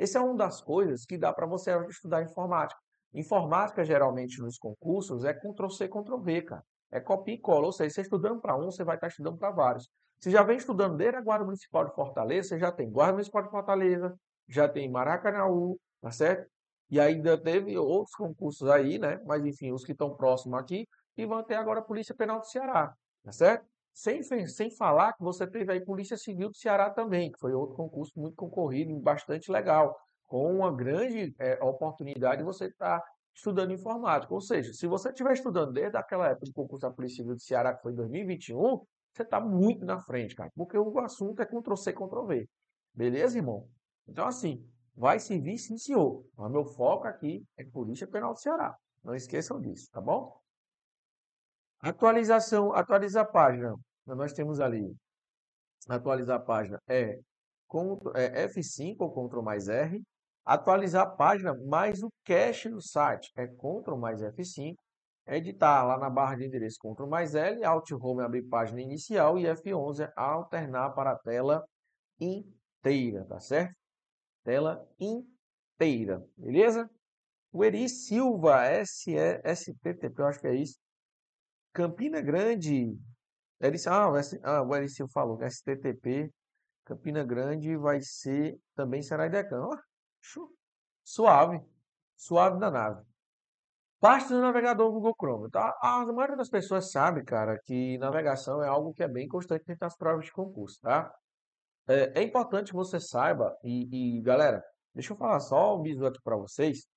Esse 0.01 0.17
é 0.17 0.19
uma 0.19 0.33
das 0.33 0.59
coisas 0.61 1.05
que 1.05 1.15
dá 1.15 1.31
para 1.31 1.45
você 1.45 1.69
estudar 1.87 2.23
informática. 2.23 2.81
Informática, 3.13 3.85
geralmente, 3.85 4.41
nos 4.41 4.57
concursos, 4.57 5.23
é 5.23 5.31
Ctrl-C, 5.31 5.87
Ctrl-V, 5.87 6.41
cara. 6.41 6.63
É 6.91 6.99
copia 6.99 7.35
e 7.35 7.37
cola. 7.37 7.67
Ou 7.67 7.71
seja, 7.71 7.93
você 7.93 8.01
estudando 8.01 8.41
para 8.41 8.57
um, 8.57 8.71
você 8.71 8.83
vai 8.83 8.95
estar 8.95 9.09
estudando 9.09 9.37
para 9.37 9.51
vários. 9.51 9.87
Você 10.19 10.31
já 10.31 10.41
vem 10.41 10.57
estudando 10.57 10.97
desde 10.97 11.17
a 11.17 11.21
Guarda 11.21 11.45
Municipal 11.45 11.85
de 11.85 11.93
Fortaleza, 11.93 12.49
você 12.49 12.59
já 12.59 12.71
tem 12.71 12.89
Guarda 12.89 13.13
Municipal 13.13 13.43
de 13.43 13.51
Fortaleza, 13.51 14.17
já 14.49 14.67
tem 14.67 14.89
Maracanaú, 14.89 15.77
tá 16.01 16.09
certo? 16.09 16.49
E 16.89 16.99
ainda 16.99 17.37
teve 17.37 17.77
outros 17.77 18.15
concursos 18.15 18.67
aí, 18.69 18.97
né? 18.97 19.21
Mas 19.27 19.45
enfim, 19.45 19.71
os 19.71 19.85
que 19.85 19.91
estão 19.91 20.15
próximos 20.15 20.59
aqui, 20.59 20.87
e 21.15 21.27
vão 21.27 21.43
ter 21.43 21.55
agora 21.55 21.79
a 21.79 21.83
Polícia 21.83 22.15
Penal 22.15 22.39
do 22.39 22.47
Ceará, 22.47 22.91
tá 23.23 23.31
certo? 23.31 23.67
Sem, 23.93 24.23
sem 24.23 24.71
falar 24.71 25.13
que 25.13 25.23
você 25.23 25.45
teve 25.45 25.71
aí 25.71 25.83
Polícia 25.83 26.17
Civil 26.17 26.49
do 26.49 26.55
Ceará 26.55 26.89
também, 26.89 27.31
que 27.31 27.39
foi 27.39 27.53
outro 27.53 27.75
concurso 27.75 28.13
muito 28.19 28.35
concorrido 28.35 28.91
e 28.91 28.99
bastante 28.99 29.51
legal, 29.51 29.95
com 30.25 30.49
uma 30.49 30.73
grande 30.73 31.35
é, 31.39 31.61
oportunidade 31.61 32.37
de 32.37 32.45
você 32.45 32.67
estar 32.67 32.99
tá 32.99 33.05
estudando 33.35 33.73
informática. 33.73 34.33
Ou 34.33 34.41
seja, 34.41 34.73
se 34.73 34.87
você 34.87 35.09
estiver 35.09 35.33
estudando 35.33 35.73
desde 35.73 35.97
aquela 35.97 36.27
época 36.29 36.45
do 36.45 36.53
concurso 36.53 36.87
da 36.87 36.93
Polícia 36.93 37.17
Civil 37.17 37.35
do 37.35 37.41
Ceará, 37.41 37.75
que 37.75 37.81
foi 37.81 37.91
em 37.91 37.95
2021, 37.95 38.79
você 39.13 39.23
está 39.23 39.41
muito 39.41 39.85
na 39.85 39.99
frente, 39.99 40.35
cara. 40.35 40.49
Porque 40.55 40.77
o 40.77 40.99
assunto 40.99 41.41
é 41.41 41.45
Ctrl-C, 41.45 41.91
Ctrl-V. 41.93 42.47
Beleza, 42.93 43.37
irmão? 43.37 43.67
Então, 44.07 44.25
assim, 44.25 44.65
vai 44.95 45.19
servir 45.19 45.57
sim, 45.57 45.77
senhor. 45.77 46.23
Mas 46.37 46.51
meu 46.51 46.63
foco 46.63 47.07
aqui 47.07 47.43
é 47.57 47.65
Polícia 47.65 48.07
Penal 48.07 48.33
do 48.33 48.39
Ceará. 48.39 48.75
Não 49.03 49.15
esqueçam 49.15 49.59
disso, 49.59 49.89
tá 49.91 49.99
bom? 49.99 50.40
Atualização, 51.81 52.73
atualizar 52.73 53.23
a 53.23 53.27
página. 53.27 53.75
Nós 54.05 54.33
temos 54.33 54.59
ali, 54.59 54.95
atualizar 55.89 56.37
a 56.37 56.43
página 56.43 56.79
é, 56.87 57.19
é 58.15 58.47
F5 58.47 58.95
ou 58.99 59.11
Ctrl 59.11 59.41
mais 59.41 59.67
R. 59.67 60.01
Atualizar 60.45 61.03
a 61.03 61.09
página 61.09 61.53
mais 61.67 62.03
o 62.03 62.09
cache 62.23 62.69
do 62.69 62.81
site 62.81 63.31
é 63.35 63.47
Ctrl 63.47 63.95
mais 63.95 64.21
F5 64.21 64.75
editar 65.27 65.85
lá 65.85 65.97
na 65.97 66.09
barra 66.09 66.35
de 66.35 66.45
endereço 66.45 66.79
Ctrl 66.79 67.07
mais 67.07 67.35
L, 67.35 67.63
Alt 67.63 67.91
Home 67.91 68.23
abrir 68.23 68.43
página 68.43 68.81
inicial 68.81 69.37
e 69.37 69.43
F11 69.43 70.05
é 70.05 70.13
alternar 70.15 70.91
para 70.91 71.11
a 71.11 71.17
tela 71.17 71.65
inteira, 72.19 73.25
tá 73.25 73.39
certo? 73.39 73.75
Tela 74.43 74.87
inteira, 74.99 76.23
beleza? 76.37 76.89
O 77.51 77.63
Eri 77.63 77.87
Silva, 77.87 78.61
STTP, 78.83 80.13
eu 80.17 80.25
acho 80.25 80.39
que 80.39 80.47
é 80.47 80.55
isso. 80.55 80.80
Campina 81.73 82.21
Grande, 82.21 82.97
Eri, 83.61 83.77
ah, 83.87 84.07
ah, 84.43 84.61
o 84.63 84.87
Silva 84.89 85.11
falou, 85.13 85.39
STTP, 85.41 86.29
Campina 86.85 87.23
Grande 87.23 87.77
vai 87.77 88.01
ser, 88.01 88.57
também 88.75 89.01
será 89.01 89.27
IDECAN. 89.27 89.63
Oh, 89.65 90.49
suave, 91.03 91.61
suave 92.17 92.59
da 92.59 92.69
nave. 92.69 93.01
Parte 93.99 94.29
do 94.29 94.41
navegador 94.41 94.91
Google 94.91 95.13
Chrome, 95.15 95.49
tá? 95.51 95.77
A 95.81 96.03
maioria 96.07 96.35
das 96.35 96.49
pessoas 96.49 96.91
sabe, 96.91 97.23
cara, 97.23 97.59
que 97.63 97.97
navegação 97.99 98.61
é 98.63 98.67
algo 98.67 98.93
que 98.93 99.03
é 99.03 99.07
bem 99.07 99.27
constante 99.27 99.63
dentro 99.65 99.81
das 99.81 99.95
provas 99.95 100.25
de 100.25 100.31
concurso, 100.31 100.79
tá? 100.81 101.13
É, 101.87 102.19
é 102.19 102.23
importante 102.23 102.71
que 102.71 102.75
você 102.75 102.99
saiba, 102.99 103.55
e, 103.63 104.17
e, 104.17 104.21
galera, 104.21 104.63
deixa 104.93 105.13
eu 105.13 105.17
falar 105.17 105.39
só 105.39 105.77
um 105.77 105.81
bisu 105.83 106.05
aqui 106.05 106.19
para 106.23 106.35
vocês. 106.35 106.87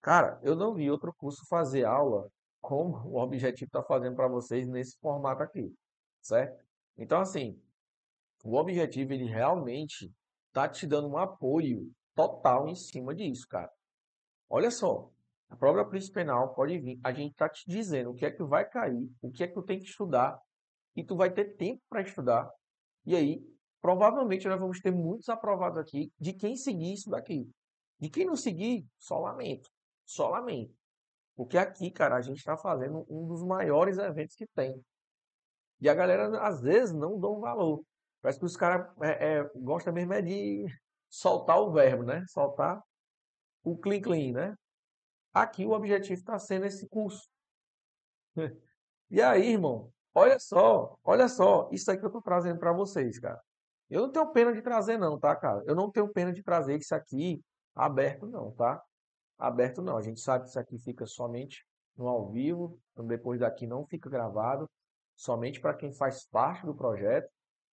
Cara, 0.00 0.38
eu 0.42 0.54
não 0.54 0.72
vi 0.72 0.90
outro 0.90 1.12
curso 1.18 1.44
fazer 1.48 1.84
aula 1.84 2.28
como 2.66 2.96
o 3.06 3.22
objetivo 3.22 3.68
está 3.68 3.80
fazendo 3.80 4.16
para 4.16 4.26
vocês 4.26 4.66
nesse 4.66 4.98
formato 4.98 5.40
aqui, 5.40 5.72
certo? 6.20 6.60
Então, 6.98 7.20
assim, 7.20 7.56
o 8.44 8.56
objetivo, 8.56 9.12
ele 9.12 9.26
realmente 9.26 10.12
tá 10.52 10.68
te 10.68 10.84
dando 10.84 11.06
um 11.06 11.16
apoio 11.16 11.88
total 12.12 12.66
em 12.66 12.74
cima 12.74 13.14
disso, 13.14 13.46
cara. 13.46 13.70
Olha 14.50 14.68
só, 14.72 15.08
a 15.48 15.54
da 15.54 15.84
Polícia 15.84 16.12
Penal 16.12 16.54
pode 16.54 16.76
vir, 16.80 16.98
a 17.04 17.12
gente 17.12 17.36
tá 17.36 17.48
te 17.48 17.62
dizendo 17.70 18.10
o 18.10 18.14
que 18.14 18.26
é 18.26 18.32
que 18.32 18.42
vai 18.42 18.68
cair, 18.68 19.08
o 19.22 19.30
que 19.30 19.44
é 19.44 19.46
que 19.46 19.54
tu 19.54 19.62
tem 19.62 19.78
que 19.78 19.84
estudar, 19.84 20.36
e 20.96 21.04
tu 21.04 21.14
vai 21.14 21.30
ter 21.30 21.56
tempo 21.56 21.80
para 21.88 22.02
estudar. 22.02 22.50
E 23.04 23.14
aí, 23.14 23.46
provavelmente 23.80 24.48
nós 24.48 24.58
vamos 24.58 24.80
ter 24.80 24.90
muitos 24.90 25.28
aprovados 25.28 25.78
aqui 25.78 26.12
de 26.18 26.32
quem 26.32 26.56
seguir 26.56 26.94
isso 26.94 27.10
daqui. 27.10 27.48
De 28.00 28.10
quem 28.10 28.26
não 28.26 28.34
seguir, 28.34 28.84
só 28.98 29.20
lamento. 29.20 29.70
Só 30.04 30.30
lamento. 30.30 30.74
Porque 31.36 31.58
aqui, 31.58 31.90
cara, 31.90 32.16
a 32.16 32.22
gente 32.22 32.38
está 32.38 32.56
fazendo 32.56 33.06
um 33.08 33.26
dos 33.26 33.44
maiores 33.44 33.98
eventos 33.98 34.34
que 34.34 34.46
tem. 34.48 34.82
E 35.80 35.88
a 35.88 35.94
galera, 35.94 36.40
às 36.40 36.62
vezes, 36.62 36.94
não 36.94 37.20
dão 37.20 37.38
valor. 37.40 37.84
Parece 38.22 38.38
que 38.38 38.46
os 38.46 38.56
caras 38.56 38.90
é, 39.02 39.38
é, 39.38 39.50
gostam 39.54 39.92
mesmo 39.92 40.14
é 40.14 40.22
de 40.22 40.64
soltar 41.08 41.60
o 41.60 41.70
verbo, 41.70 42.02
né? 42.02 42.24
Soltar 42.28 42.82
o 43.62 43.76
clean 43.76 44.00
clean, 44.00 44.32
né? 44.32 44.54
Aqui 45.34 45.66
o 45.66 45.72
objetivo 45.72 46.14
está 46.14 46.38
sendo 46.38 46.66
esse 46.66 46.88
curso. 46.88 47.28
E 49.08 49.22
aí, 49.22 49.52
irmão, 49.52 49.92
olha 50.12 50.36
só, 50.40 50.98
olha 51.04 51.28
só, 51.28 51.68
isso 51.70 51.88
aqui 51.88 52.00
que 52.00 52.06
eu 52.06 52.08
estou 52.08 52.20
trazendo 52.20 52.58
para 52.58 52.72
vocês, 52.72 53.20
cara. 53.20 53.40
Eu 53.88 54.02
não 54.02 54.10
tenho 54.10 54.32
pena 54.32 54.52
de 54.52 54.60
trazer 54.60 54.98
não, 54.98 55.16
tá, 55.16 55.36
cara? 55.36 55.62
Eu 55.64 55.76
não 55.76 55.92
tenho 55.92 56.08
pena 56.12 56.32
de 56.32 56.42
trazer 56.42 56.76
isso 56.76 56.92
aqui 56.92 57.40
aberto 57.72 58.26
não, 58.26 58.50
tá? 58.50 58.82
Aberto 59.38 59.82
não. 59.82 59.96
A 59.96 60.02
gente 60.02 60.20
sabe 60.20 60.44
que 60.44 60.50
isso 60.50 60.58
aqui 60.58 60.78
fica 60.78 61.06
somente 61.06 61.64
no 61.96 62.08
ao 62.08 62.30
vivo, 62.30 62.78
então 62.92 63.06
depois 63.06 63.40
daqui 63.40 63.66
não 63.66 63.84
fica 63.86 64.08
gravado, 64.10 64.68
somente 65.14 65.60
para 65.60 65.74
quem 65.74 65.92
faz 65.92 66.26
parte 66.26 66.66
do 66.66 66.74
projeto. 66.74 67.30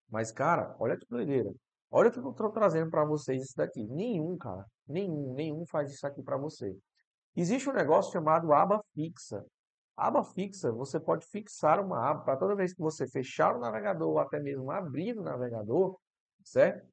Mas, 0.09 0.31
cara, 0.31 0.75
olha 0.79 0.97
que 0.97 1.05
doideira. 1.09 1.51
Olha 1.91 2.09
o 2.09 2.11
que 2.11 2.19
eu 2.19 2.31
estou 2.31 2.51
trazendo 2.51 2.89
para 2.89 3.05
vocês 3.05 3.43
isso 3.43 3.55
daqui. 3.55 3.85
Nenhum, 3.87 4.37
cara, 4.37 4.65
nenhum, 4.87 5.33
nenhum 5.33 5.65
faz 5.65 5.91
isso 5.91 6.05
aqui 6.07 6.23
para 6.23 6.37
você. 6.37 6.75
Existe 7.35 7.69
um 7.69 7.73
negócio 7.73 8.11
chamado 8.11 8.53
aba 8.53 8.83
fixa. 8.93 9.45
aba 9.95 10.23
fixa, 10.23 10.71
você 10.71 10.99
pode 10.99 11.25
fixar 11.27 11.79
uma 11.79 12.09
aba 12.09 12.23
para 12.23 12.37
toda 12.37 12.55
vez 12.55 12.73
que 12.73 12.81
você 12.81 13.07
fechar 13.07 13.55
o 13.55 13.59
navegador 13.59 14.09
ou 14.09 14.19
até 14.19 14.39
mesmo 14.39 14.71
abrir 14.71 15.17
o 15.17 15.23
navegador, 15.23 15.97
certo? 16.43 16.87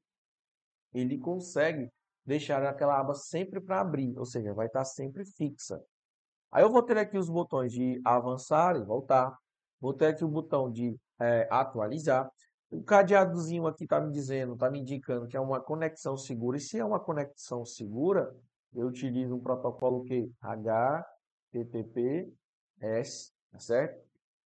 Ele 0.93 1.17
consegue 1.17 1.89
deixar 2.31 2.63
aquela 2.65 2.97
aba 2.97 3.13
sempre 3.13 3.59
para 3.59 3.81
abrir, 3.81 4.17
ou 4.17 4.25
seja, 4.25 4.53
vai 4.53 4.67
estar 4.67 4.85
sempre 4.85 5.25
fixa. 5.25 5.83
Aí 6.49 6.63
eu 6.63 6.71
vou 6.71 6.81
ter 6.81 6.97
aqui 6.97 7.17
os 7.17 7.29
botões 7.29 7.73
de 7.73 8.01
avançar 8.05 8.77
e 8.77 8.83
voltar. 8.83 9.37
Vou 9.81 9.93
ter 9.93 10.07
aqui 10.07 10.23
o 10.23 10.29
botão 10.29 10.71
de 10.71 10.97
é, 11.19 11.45
atualizar. 11.51 12.29
O 12.69 12.81
cadeadozinho 12.83 13.67
aqui 13.67 13.83
está 13.83 13.99
me 13.99 14.11
dizendo, 14.11 14.53
está 14.53 14.69
me 14.71 14.79
indicando 14.79 15.27
que 15.27 15.35
é 15.35 15.41
uma 15.41 15.59
conexão 15.59 16.15
segura. 16.15 16.55
E 16.57 16.61
se 16.61 16.79
é 16.79 16.85
uma 16.85 16.99
conexão 17.01 17.65
segura, 17.65 18.33
eu 18.73 18.87
utilizo 18.87 19.35
um 19.35 19.41
protocolo 19.41 20.03
que 20.03 20.31
HTTPS, 20.41 22.31
tá 23.51 23.59
certo? 23.59 24.01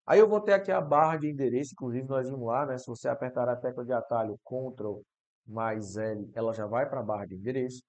Aí 0.05 0.19
eu 0.19 0.27
vou 0.27 0.39
ter 0.39 0.53
aqui 0.53 0.71
a 0.71 0.79
barra 0.79 1.17
de 1.17 1.29
endereço, 1.29 1.73
inclusive 1.73 2.07
nós 2.07 2.29
vimos 2.29 2.47
lá, 2.47 2.65
né? 2.65 2.77
Se 2.77 2.87
você 2.87 3.09
apertar 3.09 3.49
a 3.49 3.57
tecla 3.57 3.83
de 3.83 3.91
atalho 3.91 4.39
Ctrl 4.45 5.01
mais 5.45 5.97
L, 5.97 6.29
ela 6.33 6.53
já 6.53 6.65
vai 6.65 6.87
para 6.87 6.99
a 6.99 7.03
barra 7.03 7.25
de 7.25 7.35
endereço. 7.35 7.81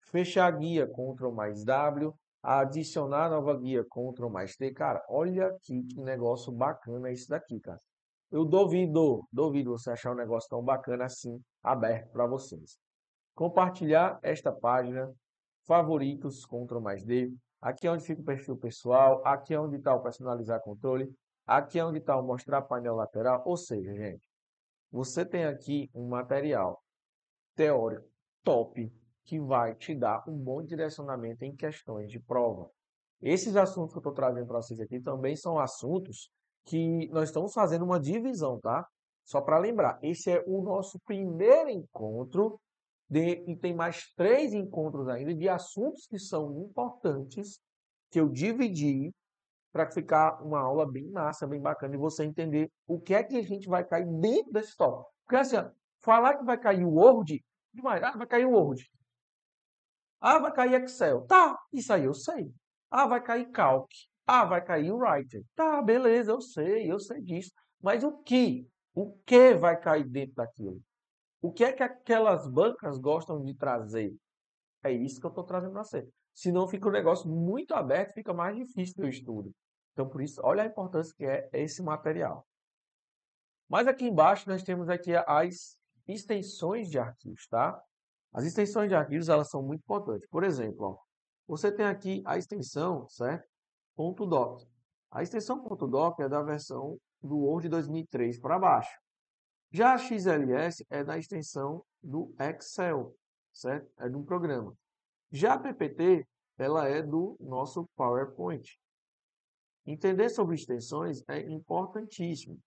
Fechar 0.00 0.46
a 0.46 0.50
guia 0.50 0.86
Ctrl 0.86 1.32
mais 1.32 1.64
W, 1.64 2.14
adicionar 2.42 3.30
nova 3.30 3.56
guia 3.58 3.84
Ctrl 3.84 4.28
mais 4.28 4.56
T. 4.56 4.72
Cara, 4.72 5.04
olha 5.08 5.48
aqui 5.48 5.82
que 5.82 6.00
negócio 6.00 6.52
bacana 6.52 7.10
esse 7.10 7.28
daqui, 7.28 7.60
cara. 7.60 7.80
Eu 8.30 8.44
duvido, 8.44 9.26
duvido 9.32 9.70
você 9.70 9.90
achar 9.90 10.12
um 10.12 10.16
negócio 10.16 10.48
tão 10.48 10.62
bacana 10.62 11.04
assim, 11.04 11.40
aberto 11.62 12.10
para 12.10 12.26
vocês. 12.26 12.78
Compartilhar 13.34 14.18
esta 14.22 14.52
página, 14.52 15.12
favoritos, 15.66 16.44
Ctrl 16.44 16.80
mais 16.80 17.04
D. 17.04 17.32
Aqui 17.60 17.86
é 17.86 17.90
onde 17.90 18.04
fica 18.04 18.20
o 18.20 18.24
perfil 18.24 18.56
pessoal, 18.56 19.22
aqui 19.24 19.54
é 19.54 19.60
onde 19.60 19.76
está 19.76 19.94
o 19.94 20.02
personalizar 20.02 20.60
controle, 20.60 21.12
aqui 21.46 21.78
é 21.78 21.84
onde 21.84 21.98
está 21.98 22.16
o 22.16 22.22
mostrar 22.22 22.62
painel 22.62 22.94
lateral. 22.94 23.42
Ou 23.44 23.56
seja, 23.56 23.94
gente, 23.94 24.28
você 24.90 25.24
tem 25.24 25.44
aqui 25.44 25.90
um 25.94 26.08
material 26.08 26.80
teórico 27.56 28.06
top 28.44 28.92
que 29.24 29.40
vai 29.40 29.74
te 29.74 29.94
dar 29.94 30.22
um 30.28 30.36
bom 30.36 30.62
direcionamento 30.62 31.44
em 31.44 31.56
questões 31.56 32.10
de 32.10 32.20
prova. 32.20 32.70
Esses 33.20 33.56
assuntos 33.56 33.92
que 33.92 33.98
eu 33.98 34.00
estou 34.00 34.12
trazendo 34.12 34.46
para 34.46 34.62
vocês 34.62 34.78
aqui 34.78 35.00
também 35.00 35.34
são 35.34 35.58
assuntos 35.58 36.30
que 36.64 37.08
nós 37.08 37.28
estamos 37.28 37.52
fazendo 37.52 37.84
uma 37.84 37.98
divisão, 37.98 38.60
tá? 38.60 38.86
Só 39.24 39.40
para 39.40 39.58
lembrar, 39.58 39.98
esse 40.02 40.30
é 40.30 40.44
o 40.46 40.62
nosso 40.62 41.00
primeiro 41.00 41.70
encontro 41.70 42.60
de, 43.08 43.44
e 43.48 43.56
tem 43.56 43.74
mais 43.74 44.12
três 44.14 44.52
encontros 44.52 45.08
ainda 45.08 45.34
de 45.34 45.48
assuntos 45.48 46.06
que 46.06 46.18
são 46.18 46.56
importantes 46.60 47.60
que 48.10 48.20
eu 48.20 48.28
dividi 48.28 49.12
para 49.72 49.90
ficar 49.90 50.42
uma 50.42 50.60
aula 50.60 50.90
bem 50.90 51.10
massa, 51.10 51.46
bem 51.46 51.60
bacana 51.60 51.94
e 51.94 51.98
você 51.98 52.24
entender 52.24 52.70
o 52.86 53.00
que 53.00 53.14
é 53.14 53.22
que 53.22 53.36
a 53.36 53.42
gente 53.42 53.68
vai 53.68 53.84
cair 53.84 54.06
dentro 54.20 54.52
desse 54.52 54.76
tópico. 54.76 55.10
Porque 55.24 55.36
assim, 55.36 55.56
falar 56.00 56.36
que 56.36 56.44
vai 56.44 56.58
cair 56.58 56.84
o 56.84 56.94
Word, 56.94 57.44
demais, 57.76 58.02
ah, 58.02 58.16
vai 58.16 58.26
cair 58.26 58.46
o 58.46 58.50
Word. 58.50 58.90
Ah, 60.20 60.38
vai 60.38 60.52
cair 60.52 60.82
Excel. 60.82 61.22
Tá, 61.26 61.58
isso 61.72 61.92
aí 61.92 62.04
eu 62.04 62.14
sei. 62.14 62.52
Ah, 62.90 63.06
vai 63.06 63.22
cair 63.22 63.50
Calc. 63.50 63.90
Ah, 64.26 64.44
vai 64.44 64.64
cair 64.64 64.90
o 64.90 64.96
writer. 64.96 65.44
Tá, 65.54 65.80
beleza, 65.80 66.32
eu 66.32 66.40
sei, 66.40 66.90
eu 66.90 66.98
sei 66.98 67.20
disso. 67.22 67.52
Mas 67.80 68.02
o 68.02 68.18
que? 68.22 68.68
O 68.94 69.12
que 69.24 69.54
vai 69.54 69.78
cair 69.78 70.04
dentro 70.04 70.34
daquilo? 70.34 70.80
O 71.40 71.52
que 71.52 71.62
é 71.62 71.72
que 71.72 71.82
aquelas 71.82 72.48
bancas 72.48 72.98
gostam 72.98 73.40
de 73.40 73.54
trazer? 73.54 74.12
É 74.82 74.90
isso 74.90 75.20
que 75.20 75.26
eu 75.26 75.30
estou 75.30 75.44
trazendo 75.44 75.72
para 75.72 75.84
você. 75.84 76.08
Senão 76.34 76.66
fica 76.66 76.88
um 76.88 76.92
negócio 76.92 77.28
muito 77.28 77.72
aberto, 77.74 78.14
fica 78.14 78.34
mais 78.34 78.56
difícil 78.56 78.94
do 78.96 79.08
estudo. 79.08 79.54
Então, 79.92 80.08
por 80.08 80.20
isso, 80.20 80.40
olha 80.42 80.62
a 80.62 80.66
importância 80.66 81.14
que 81.16 81.24
é 81.24 81.48
esse 81.52 81.82
material. 81.82 82.46
Mas 83.68 83.86
aqui 83.86 84.06
embaixo 84.06 84.48
nós 84.48 84.62
temos 84.62 84.88
aqui 84.88 85.12
as 85.14 85.78
extensões 86.06 86.88
de 86.88 86.98
arquivos, 86.98 87.46
tá? 87.48 87.80
As 88.32 88.44
extensões 88.44 88.88
de 88.88 88.94
arquivos, 88.94 89.28
elas 89.28 89.48
são 89.48 89.62
muito 89.62 89.80
importantes. 89.80 90.28
Por 90.28 90.44
exemplo, 90.44 90.86
ó, 90.86 90.98
você 91.46 91.72
tem 91.72 91.86
aqui 91.86 92.22
a 92.26 92.36
extensão, 92.36 93.08
certo? 93.08 93.48
.doc. 93.96 94.62
A 95.10 95.22
extensão 95.22 95.62
.doc 95.64 96.20
é 96.20 96.28
da 96.28 96.42
versão 96.42 96.98
do 97.22 97.38
Word 97.38 97.68
2003 97.68 98.38
para 98.38 98.58
baixo. 98.58 99.00
Já 99.70 99.94
a 99.94 99.98
XLS 99.98 100.84
é 100.90 101.02
da 101.02 101.18
extensão 101.18 101.82
do 102.02 102.34
Excel, 102.38 103.14
certo? 103.52 103.90
É 103.98 104.08
de 104.08 104.16
um 104.16 104.24
programa. 104.24 104.76
Já 105.30 105.54
a 105.54 105.58
PPT, 105.58 106.26
ela 106.58 106.88
é 106.88 107.02
do 107.02 107.36
nosso 107.40 107.88
PowerPoint. 107.96 108.78
Entender 109.86 110.28
sobre 110.28 110.54
extensões 110.54 111.22
é 111.28 111.40
importantíssimo. 111.40 112.58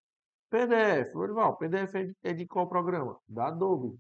PDF, 0.50 1.14
Lorival, 1.14 1.58
PDF 1.58 1.96
é 1.96 2.04
de, 2.06 2.16
é 2.24 2.34
de 2.34 2.48
qual 2.48 2.68
programa? 2.68 3.20
Da 3.28 3.48
Adobe, 3.48 3.98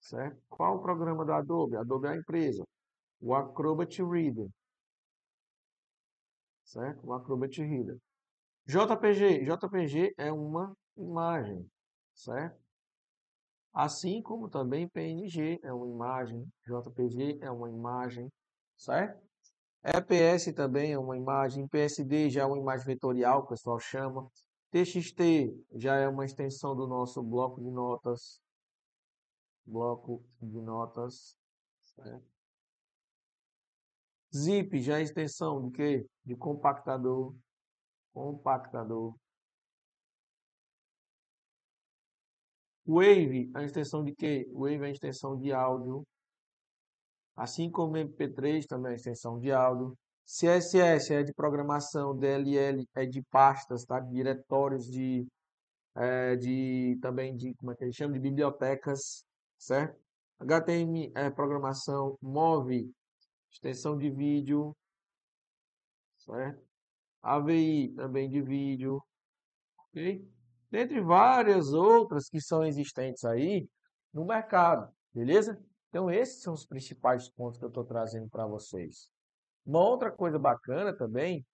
certo? 0.00 0.40
Qual 0.48 0.76
o 0.76 0.82
programa 0.82 1.24
da 1.24 1.38
Adobe? 1.38 1.76
Adobe 1.76 2.08
é 2.08 2.10
a 2.12 2.16
empresa. 2.16 2.64
O 3.20 3.34
Acrobat 3.34 4.02
Reader 4.02 4.48
certo? 6.66 7.06
O 7.06 7.12
Acrobat 7.12 7.56
Reader. 7.62 7.98
JPG, 8.66 9.44
JPG 9.44 10.14
é 10.18 10.32
uma 10.32 10.76
imagem, 10.96 11.64
certo? 12.14 12.58
Assim 13.72 14.22
como 14.22 14.48
também 14.48 14.88
PNG 14.88 15.60
é 15.62 15.72
uma 15.72 15.86
imagem, 15.86 16.46
JPG 16.64 17.38
é 17.42 17.50
uma 17.50 17.70
imagem, 17.70 18.28
certo? 18.76 19.22
EPS 19.84 20.52
também 20.52 20.92
é 20.92 20.98
uma 20.98 21.16
imagem, 21.16 21.68
PSD 21.68 22.28
já 22.30 22.42
é 22.42 22.46
uma 22.46 22.58
imagem 22.58 22.86
vetorial, 22.86 23.40
o 23.40 23.46
pessoal 23.46 23.78
chama. 23.78 24.28
TXT 24.76 25.54
já 25.74 25.96
é 25.96 26.06
uma 26.06 26.26
extensão 26.26 26.76
do 26.76 26.86
nosso 26.86 27.22
bloco 27.22 27.62
de 27.62 27.70
notas. 27.70 28.42
Bloco 29.64 30.22
de 30.40 30.60
notas, 30.60 31.34
certo? 31.80 32.26
Zip 34.34 34.78
já 34.80 34.98
é 34.98 35.02
extensão 35.02 35.66
de 35.66 35.70
quê? 35.70 36.06
De 36.24 36.36
compactador. 36.36 37.34
Compactador. 38.12 39.16
Wave, 42.86 43.50
a 43.54 43.64
extensão 43.64 44.04
de 44.04 44.14
quê? 44.14 44.46
Wave 44.52 44.84
é 44.84 44.86
a 44.86 44.90
extensão 44.90 45.38
de 45.38 45.52
áudio. 45.52 46.06
Assim 47.34 47.70
como 47.70 47.96
MP3 47.96 48.66
também 48.66 48.90
é 48.90 48.92
a 48.92 48.96
extensão 48.96 49.38
de 49.38 49.50
áudio. 49.50 49.96
CSS 50.26 51.14
é 51.14 51.22
de 51.22 51.32
programação, 51.32 52.16
DLL 52.16 52.84
é 52.96 53.06
de 53.06 53.22
pastas, 53.30 53.84
tá? 53.84 54.00
Diretórios 54.00 54.86
de, 54.86 55.24
é, 55.94 56.34
de 56.36 56.98
também 57.00 57.36
de, 57.36 57.54
como 57.54 57.70
é 57.70 57.76
que 57.76 57.84
ele 57.84 57.92
chama? 57.92 58.14
De 58.14 58.18
bibliotecas, 58.18 59.24
certo? 59.56 59.96
HTML 60.40 61.12
é 61.14 61.30
programação, 61.30 62.18
MOV, 62.20 62.90
extensão 63.50 63.96
de 63.96 64.10
vídeo, 64.10 64.76
certo? 66.18 66.60
AVI 67.22 67.92
também 67.94 68.28
de 68.28 68.42
vídeo, 68.42 69.00
ok? 69.78 70.28
Dentre 70.70 71.00
várias 71.00 71.72
outras 71.72 72.28
que 72.28 72.40
são 72.40 72.64
existentes 72.64 73.24
aí 73.24 73.68
no 74.12 74.24
mercado, 74.24 74.92
beleza? 75.14 75.56
Então 75.88 76.10
esses 76.10 76.42
são 76.42 76.52
os 76.52 76.66
principais 76.66 77.30
pontos 77.30 77.58
que 77.58 77.64
eu 77.64 77.68
estou 77.68 77.84
trazendo 77.84 78.28
para 78.28 78.46
vocês. 78.46 79.08
Uma 79.66 79.80
outra 79.80 80.12
coisa 80.12 80.38
bacana 80.38 80.96
também 80.96 81.44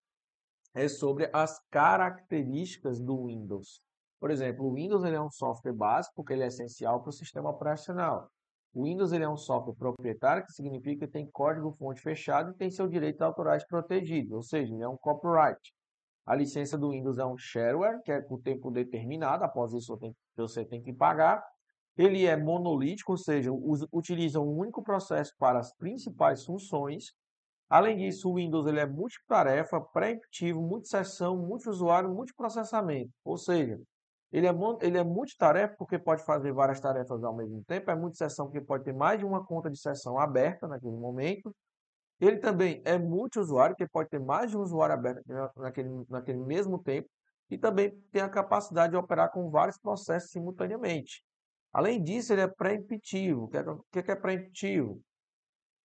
é 0.75 0.87
sobre 0.87 1.31
as 1.33 1.59
características 1.71 3.01
do 3.01 3.27
Windows. 3.27 3.81
Por 4.21 4.31
exemplo, 4.31 4.67
o 4.67 4.75
Windows 4.75 5.03
ele 5.03 5.17
é 5.17 5.21
um 5.21 5.31
software 5.31 5.73
básico 5.73 6.17
porque 6.17 6.35
ele 6.35 6.43
é 6.43 6.49
essencial 6.49 7.01
para 7.01 7.09
o 7.09 7.13
sistema 7.13 7.49
operacional. 7.49 8.29
O 8.75 8.85
Windows 8.85 9.13
ele 9.13 9.25
é 9.25 9.29
um 9.29 9.37
software 9.37 9.75
proprietário, 9.75 10.45
que 10.45 10.53
significa 10.53 11.07
que 11.07 11.13
tem 11.13 11.27
código-fonte 11.31 12.01
fechado 12.01 12.51
e 12.51 12.55
tem 12.55 12.71
seu 12.71 12.87
direito 12.87 13.23
autorais 13.23 13.67
protegido, 13.67 14.37
ou 14.37 14.43
seja, 14.43 14.73
ele 14.73 14.83
é 14.83 14.89
um 14.89 14.97
copyright. 14.97 15.61
A 16.25 16.35
licença 16.35 16.79
do 16.79 16.91
Windows 16.91 17.19
é 17.19 17.25
um 17.25 17.37
shareware, 17.37 18.01
que 18.03 18.13
é 18.13 18.21
com 18.23 18.39
tempo 18.41 18.71
determinado, 18.71 19.43
após 19.43 19.73
isso 19.73 19.99
você 20.37 20.65
tem 20.65 20.83
que 20.83 20.93
pagar. 20.93 21.43
Ele 21.97 22.25
é 22.25 22.37
monolítico, 22.37 23.13
ou 23.13 23.19
seja, 23.19 23.51
utiliza 23.93 24.41
um 24.41 24.57
único 24.57 24.83
processo 24.83 25.33
para 25.39 25.59
as 25.59 25.75
principais 25.75 26.45
funções. 26.45 27.07
Além 27.73 27.97
disso, 27.97 28.29
o 28.29 28.35
Windows 28.35 28.67
ele 28.67 28.81
é 28.81 28.85
multitarefa, 28.85 29.81
pré-emptivo, 29.81 30.61
multisessão, 30.61 31.39
multiusuário, 31.39 32.11
multiprocessamento. 32.15 33.11
Ou 33.25 33.39
seja, 33.39 33.81
ele 34.31 34.47
é, 34.47 34.53
ele 34.83 34.99
é 34.99 35.03
multitarefa 35.03 35.75
porque 35.79 35.99
pode 35.99 36.23
fazer 36.23 36.53
várias 36.53 36.79
tarefas 36.81 37.25
ao 37.25 37.35
mesmo 37.35 37.65
tempo. 37.65 37.91
É 37.91 37.97
multisessão 37.97 38.45
porque 38.45 38.61
pode 38.61 38.85
ter 38.85 38.93
mais 38.93 39.19
de 39.19 39.25
uma 39.25 39.43
conta 39.43 39.71
de 39.71 39.79
sessão 39.81 40.19
aberta 40.19 40.69
naquele 40.69 40.99
momento. 40.99 41.57
Ele 42.21 42.37
também 42.37 42.83
é 42.85 42.99
multiusuário, 42.99 43.75
porque 43.75 43.91
pode 43.91 44.11
ter 44.11 44.21
mais 44.21 44.51
de 44.51 44.59
um 44.59 44.61
usuário 44.61 44.95
aberto 44.95 45.23
naquele, 45.57 46.05
naquele 46.11 46.41
mesmo 46.41 46.79
tempo. 46.79 47.09
E 47.49 47.57
também 47.57 47.91
tem 48.13 48.21
a 48.21 48.29
capacidade 48.29 48.91
de 48.91 48.99
operar 48.99 49.31
com 49.31 49.49
vários 49.49 49.79
processos 49.79 50.31
simultaneamente. 50.31 51.25
Além 51.73 52.03
disso, 52.03 52.35
ele 52.35 52.43
é 52.43 52.49
pré-emptivo. 52.49 53.45
O 53.45 53.49
que 53.49 53.57
é, 53.57 54.03
que 54.03 54.11
é? 54.11 54.15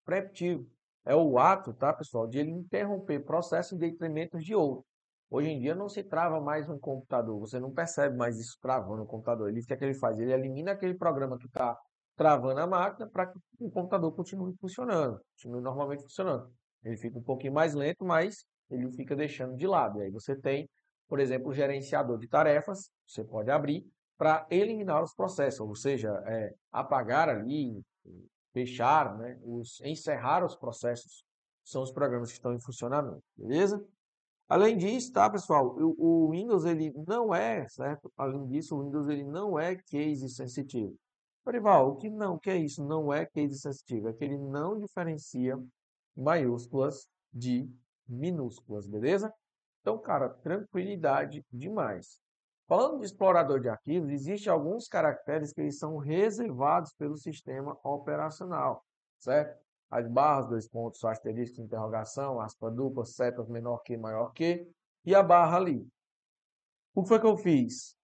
Pré-emptivo 0.04 0.68
é 1.08 1.16
o 1.16 1.40
ato, 1.40 1.74
tá, 1.74 1.94
pessoal, 1.94 2.28
de 2.28 2.38
ele 2.40 2.52
interromper 2.52 3.24
processos 3.24 3.74
em 3.74 3.78
detrimento 3.78 4.38
de 4.40 4.54
outro. 4.54 4.86
Hoje 5.30 5.50
em 5.50 5.60
dia 5.60 5.74
não 5.74 5.90
se 5.90 6.04
trava 6.04 6.40
mais 6.40 6.70
um 6.70 6.78
computador, 6.78 7.40
você 7.40 7.60
não 7.60 7.72
percebe 7.72 8.16
mais 8.16 8.38
isso 8.40 8.58
travando 8.62 9.04
o 9.04 9.06
computador. 9.06 9.50
Ele, 9.50 9.60
o 9.60 9.66
que 9.66 9.74
é 9.74 9.78
que 9.78 9.84
ele 9.84 9.94
faz? 9.94 10.20
Ele 10.20 10.32
elimina 10.32 10.72
aquele 10.72 10.94
programa 10.94 11.38
que 11.38 11.48
está 11.48 11.78
travando 12.16 12.60
a 12.60 12.68
máquina 12.68 13.10
para 13.10 13.28
que 13.28 13.38
o 13.60 13.70
computador 13.70 14.14
continue 14.14 14.54
funcionando, 14.60 15.20
continue 15.36 15.62
normalmente 15.62 16.04
funcionando. 16.04 16.52
Ele 16.84 16.98
fica 16.98 17.18
um 17.18 17.24
pouquinho 17.24 17.54
mais 17.54 17.74
lento, 17.74 18.06
mas 18.06 18.46
ele 18.70 18.92
fica 18.92 19.16
deixando 19.16 19.56
de 19.56 19.68
lado. 19.68 20.00
E 20.00 20.04
aí 20.04 20.12
você 20.12 20.36
tem, 20.36 20.70
por 21.08 21.20
exemplo, 21.20 21.50
o 21.50 21.54
gerenciador 21.54 22.18
de 22.18 22.28
tarefas, 22.28 22.90
você 23.06 23.24
pode 23.24 23.50
abrir 23.50 23.86
para 24.18 24.48
eliminar 24.50 25.04
os 25.04 25.14
processos, 25.14 25.60
ou 25.60 25.76
seja, 25.76 26.10
é, 26.26 26.54
apagar 26.72 27.30
ali, 27.30 27.82
fechar, 28.54 29.18
né, 29.18 29.40
os, 29.44 29.80
encerrar 29.82 30.44
os 30.44 30.56
processos, 30.56 31.26
são 31.64 31.84
os 31.84 31.92
programas 31.92 32.30
que 32.30 32.36
estão 32.38 32.54
em 32.54 32.60
funcionamento, 32.60 33.24
beleza? 33.36 33.86
Além 34.50 34.78
disso, 34.78 35.12
tá, 35.12 35.30
pessoal, 35.30 35.76
o, 35.78 35.96
o, 35.98 36.32
Windows 36.32 36.64
ele 36.64 36.94
não 37.06 37.36
é, 37.36 37.68
certo? 37.68 38.12
Além 38.16 38.48
disso, 38.48 38.76
o 38.76 38.84
Windows 38.84 39.10
ele 39.10 39.26
não 39.26 39.60
é 39.60 39.76
case 39.76 40.30
sensitivo. 40.30 40.98
Orival, 41.46 41.92
o 41.92 41.96
que 41.98 42.10
não, 42.10 42.36
o 42.36 42.40
que 42.40 42.50
é 42.50 42.58
isso? 42.58 42.86
Não 42.86 43.12
é 43.12 43.26
case 43.26 43.60
sensitivo, 43.60 44.08
é 44.08 44.14
que 44.14 44.24
ele 44.24 44.38
não 44.38 44.80
diferencia 44.80 45.62
maiúsculas 46.16 47.10
de 47.34 47.70
minúsculas, 48.08 48.88
beleza? 48.88 49.34
Então, 49.82 49.98
cara, 49.98 50.30
tranquilidade 50.30 51.46
demais. 51.52 52.22
Falando 52.68 53.00
de 53.00 53.06
explorador 53.06 53.60
de 53.62 53.70
arquivos, 53.70 54.10
existem 54.10 54.52
alguns 54.52 54.88
caracteres 54.88 55.54
que 55.54 55.62
eles 55.62 55.80
são 55.80 55.98
reservados 55.98 56.94
pelo 56.94 57.16
sistema 57.16 57.78
operacional, 57.84 58.84
certo? 59.20 59.58
as 59.90 60.08
barras, 60.08 60.48
dois 60.48 60.68
pontos, 60.68 61.04
asterisco, 61.04 61.62
interrogação, 61.62 62.40
aspa 62.40 62.70
dupla, 62.70 63.06
setas 63.06 63.48
menor 63.48 63.80
que, 63.80 63.98
maior 63.98 64.32
que, 64.34 64.70
e 65.06 65.16
a 65.16 65.24
barra 65.24 65.58
ali. 65.58 65.88
O 66.94 67.04
que 67.04 67.10
foi 67.10 67.20
que 67.20 67.26
eu 67.26 67.38
fiz? 67.38 67.96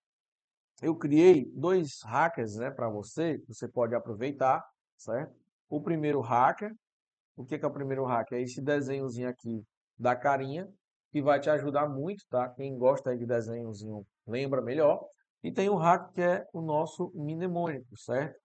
Eu 0.81 0.95
criei 0.95 1.51
dois 1.53 2.01
hackers 2.03 2.55
né, 2.55 2.71
para 2.71 2.89
você, 2.89 3.43
você 3.47 3.67
pode 3.67 3.93
aproveitar, 3.95 4.65
certo? 4.97 5.35
O 5.69 5.81
primeiro 5.81 6.21
hacker, 6.21 6.73
o 7.35 7.45
que, 7.45 7.57
que 7.57 7.65
é 7.65 7.67
o 7.67 7.73
primeiro 7.73 8.05
hacker? 8.05 8.37
É 8.37 8.41
esse 8.41 8.61
desenhozinho 8.61 9.27
aqui 9.27 9.63
da 9.97 10.15
carinha, 10.15 10.69
que 11.11 11.21
vai 11.21 11.39
te 11.39 11.49
ajudar 11.49 11.87
muito, 11.87 12.23
tá? 12.29 12.49
Quem 12.49 12.77
gosta 12.77 13.15
de 13.15 13.25
desenhozinho 13.25 14.05
lembra 14.27 14.61
melhor. 14.61 15.05
E 15.43 15.51
tem 15.51 15.69
o 15.69 15.75
hack 15.75 16.13
que 16.13 16.21
é 16.21 16.45
o 16.53 16.61
nosso 16.61 17.11
mnemônico, 17.15 17.97
certo? 17.97 18.39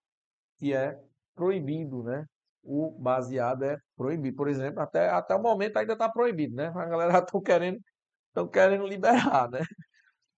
Que 0.58 0.74
é 0.74 0.98
proibido, 1.34 2.02
né? 2.02 2.24
o 2.68 2.90
baseado 2.90 3.64
é 3.64 3.78
proibido. 3.96 4.36
Por 4.36 4.48
exemplo, 4.48 4.80
até, 4.80 5.08
até 5.08 5.34
o 5.34 5.42
momento 5.42 5.76
ainda 5.78 5.94
está 5.94 6.08
proibido, 6.08 6.54
né? 6.54 6.68
A 6.68 6.84
galera 6.84 7.18
estão 7.24 7.40
querendo, 7.40 7.80
estão 8.28 8.46
querendo 8.46 8.86
liberar, 8.86 9.50
né? 9.50 9.60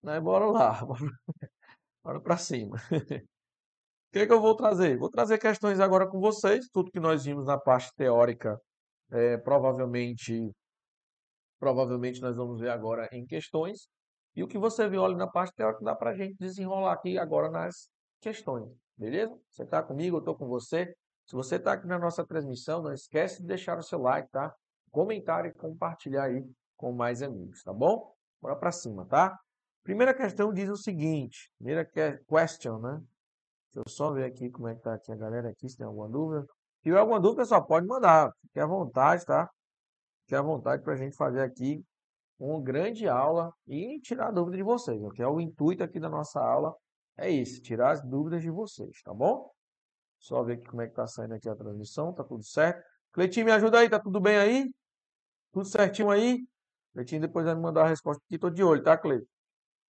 né? 0.03 0.21
Bora 0.21 0.47
lá, 0.47 0.73
bora, 0.87 1.11
bora 2.05 2.21
para 2.21 2.37
cima. 2.37 2.77
O 4.11 4.13
que, 4.13 4.27
que 4.27 4.33
eu 4.33 4.41
vou 4.41 4.57
trazer? 4.57 4.99
Vou 4.99 5.09
trazer 5.09 5.39
questões 5.39 5.79
agora 5.79 6.05
com 6.05 6.19
vocês, 6.19 6.69
tudo 6.73 6.91
que 6.91 6.99
nós 6.99 7.25
vimos 7.25 7.47
na 7.47 7.57
parte 7.57 7.95
teórica, 7.95 8.61
é, 9.13 9.37
provavelmente, 9.37 10.51
provavelmente 11.61 12.21
nós 12.21 12.37
vamos 12.37 12.61
ver 12.61 12.71
agora 12.71 13.09
em 13.13 13.25
questões. 13.25 13.89
E 14.35 14.43
o 14.43 14.49
que 14.49 14.59
você 14.59 14.89
viu 14.89 15.05
ali 15.05 15.17
na 15.17 15.27
parte 15.27 15.55
teórica 15.55 15.85
dá 15.85 15.95
para 15.95 16.11
a 16.11 16.15
gente 16.15 16.37
desenrolar 16.39 16.93
aqui 16.93 17.19
agora 17.19 17.51
nas 17.51 17.91
questões, 18.21 18.69
beleza? 18.97 19.37
Você 19.51 19.65
está 19.65 19.83
comigo, 19.83 20.17
eu 20.17 20.21
estou 20.21 20.37
com 20.37 20.47
você. 20.47 20.95
Se 21.27 21.35
você 21.35 21.57
está 21.57 21.73
aqui 21.73 21.87
na 21.87 21.99
nossa 21.99 22.25
transmissão, 22.25 22.83
não 22.83 22.93
esquece 22.93 23.41
de 23.41 23.49
deixar 23.49 23.79
o 23.79 23.83
seu 23.83 24.01
like, 24.01 24.31
tá? 24.31 24.55
Comentar 24.91 25.47
e 25.47 25.53
compartilhar 25.53 26.25
aí 26.25 26.45
com 26.77 26.93
mais 26.93 27.23
amigos, 27.23 27.63
tá 27.63 27.73
bom? 27.73 28.13
Bora 28.41 28.57
para 28.57 28.73
cima, 28.73 29.07
tá? 29.07 29.37
Primeira 29.83 30.15
questão 30.15 30.53
diz 30.53 30.69
o 30.69 30.77
seguinte, 30.77 31.51
primeira 31.59 31.85
question, 31.85 32.79
né? 32.79 33.01
Deixa 33.73 33.89
eu 33.89 33.89
só 33.89 34.11
ver 34.13 34.25
aqui 34.25 34.51
como 34.51 34.69
é 34.69 34.75
que 34.75 34.83
tá 34.83 34.95
aqui 34.95 35.13
a 35.13 35.17
galera 35.17 35.51
aqui, 35.51 35.69
se 35.69 35.77
tem 35.77 35.87
alguma 35.87 36.09
dúvida. 36.09 36.43
Se 36.43 36.85
tiver 36.85 36.99
alguma 36.99 37.21
dúvida, 37.21 37.45
só 37.45 37.61
pode 37.61 37.87
mandar. 37.87 38.33
Fique 38.43 38.59
à 38.59 38.67
vontade, 38.67 39.25
tá? 39.25 39.49
Fique 40.23 40.35
à 40.35 40.43
vontade 40.43 40.83
para 40.83 40.95
a 40.95 40.97
gente 40.97 41.17
fazer 41.17 41.41
aqui 41.41 41.85
uma 42.41 42.61
grande 42.61 43.07
aula 43.07 43.53
e 43.67 44.01
tirar 44.01 44.29
a 44.29 44.31
dúvida 44.31 44.57
de 44.57 44.63
vocês. 44.63 45.01
Que 45.13 45.23
é 45.23 45.29
o 45.29 45.41
intuito 45.41 45.85
aqui 45.85 46.01
da 46.01 46.09
nossa 46.09 46.41
aula 46.41 46.75
é 47.17 47.29
isso, 47.29 47.61
tirar 47.61 47.91
as 47.91 48.03
dúvidas 48.03 48.41
de 48.41 48.51
vocês, 48.51 49.03
tá 49.03 49.13
bom? 49.13 49.51
Só 50.19 50.43
ver 50.43 50.55
aqui 50.55 50.67
como 50.67 50.81
é 50.81 50.89
que 50.89 50.95
tá 50.95 51.07
saindo 51.07 51.35
aqui 51.35 51.49
a 51.51 51.55
transmissão, 51.55 52.15
tá 52.15 52.25
tudo 52.25 52.43
certo. 52.43 52.83
Cleitinho, 53.13 53.45
me 53.45 53.53
ajuda 53.53 53.79
aí, 53.79 53.91
tá 53.91 54.01
tudo 54.01 54.19
bem 54.21 54.39
aí? 54.39 54.73
Tudo 55.53 55.67
certinho 55.67 56.11
aí? 56.11 56.47
Cleitinho 56.95 57.21
depois 57.21 57.45
vai 57.45 57.55
me 57.55 57.61
mandar 57.61 57.85
a 57.85 57.89
resposta 57.89 58.23
aqui, 58.25 58.39
tô 58.39 58.49
de 58.49 58.63
olho, 58.65 58.83
tá, 58.83 58.97
Cleitinho? 58.97 59.29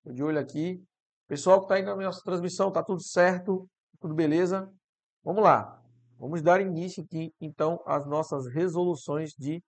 Tô 0.03 0.11
de 0.11 0.21
olho 0.21 0.39
aqui. 0.39 0.83
Pessoal 1.27 1.61
que 1.61 1.69
tá 1.69 1.75
aí 1.75 1.83
na 1.83 1.95
nossa 1.95 2.21
transmissão, 2.21 2.69
tá 2.69 2.83
tudo 2.83 3.01
certo? 3.01 3.65
Tudo 3.99 4.13
beleza? 4.13 4.69
Vamos 5.23 5.41
lá. 5.41 5.81
Vamos 6.17 6.41
dar 6.41 6.59
início 6.59 7.01
aqui, 7.03 7.33
então, 7.39 7.81
às 7.85 8.05
nossas 8.05 8.45
resoluções 8.47 9.31
de 9.31 9.63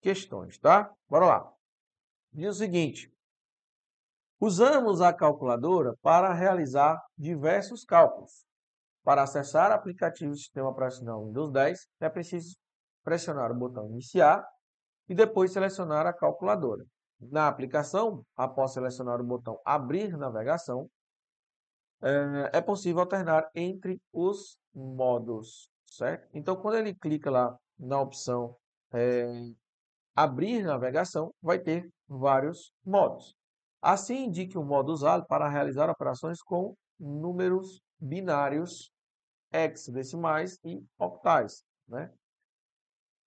questões, 0.00 0.56
tá? 0.58 0.88
Bora 1.08 1.26
lá. 1.26 1.57
Diz 2.38 2.54
o 2.54 2.58
seguinte. 2.58 3.12
Usamos 4.40 5.00
a 5.00 5.12
calculadora 5.12 5.96
para 6.00 6.32
realizar 6.32 6.96
diversos 7.16 7.84
cálculos. 7.84 8.46
Para 9.02 9.24
acessar 9.24 9.72
aplicativo 9.72 10.30
do 10.30 10.36
sistema 10.36 10.68
operacional 10.68 11.26
Windows 11.26 11.50
10, 11.50 11.88
é 11.98 12.08
preciso 12.08 12.56
pressionar 13.02 13.50
o 13.50 13.56
botão 13.56 13.88
Iniciar 13.88 14.46
e 15.08 15.16
depois 15.16 15.52
selecionar 15.52 16.06
a 16.06 16.12
calculadora. 16.12 16.84
Na 17.18 17.48
aplicação, 17.48 18.24
após 18.36 18.72
selecionar 18.72 19.20
o 19.20 19.24
botão 19.24 19.60
Abrir 19.64 20.16
navegação, 20.16 20.88
é, 22.00 22.58
é 22.58 22.60
possível 22.60 23.00
alternar 23.00 23.50
entre 23.52 24.00
os 24.12 24.56
modos, 24.72 25.68
certo? 25.86 26.28
Então, 26.32 26.54
quando 26.54 26.76
ele 26.76 26.94
clica 26.94 27.32
lá 27.32 27.58
na 27.76 28.00
opção 28.00 28.56
é, 28.92 29.26
Abrir 30.14 30.62
navegação, 30.62 31.34
vai 31.42 31.58
ter 31.58 31.90
vários 32.08 32.72
modos. 32.84 33.36
Assim, 33.80 34.24
indique 34.24 34.58
o 34.58 34.64
modo 34.64 34.92
usado 34.92 35.24
para 35.26 35.48
realizar 35.48 35.88
operações 35.90 36.42
com 36.42 36.74
números 36.98 37.80
binários 37.98 38.90
hexadecimais 39.52 40.58
e 40.64 40.82
octais. 40.98 41.64
Né? 41.86 42.12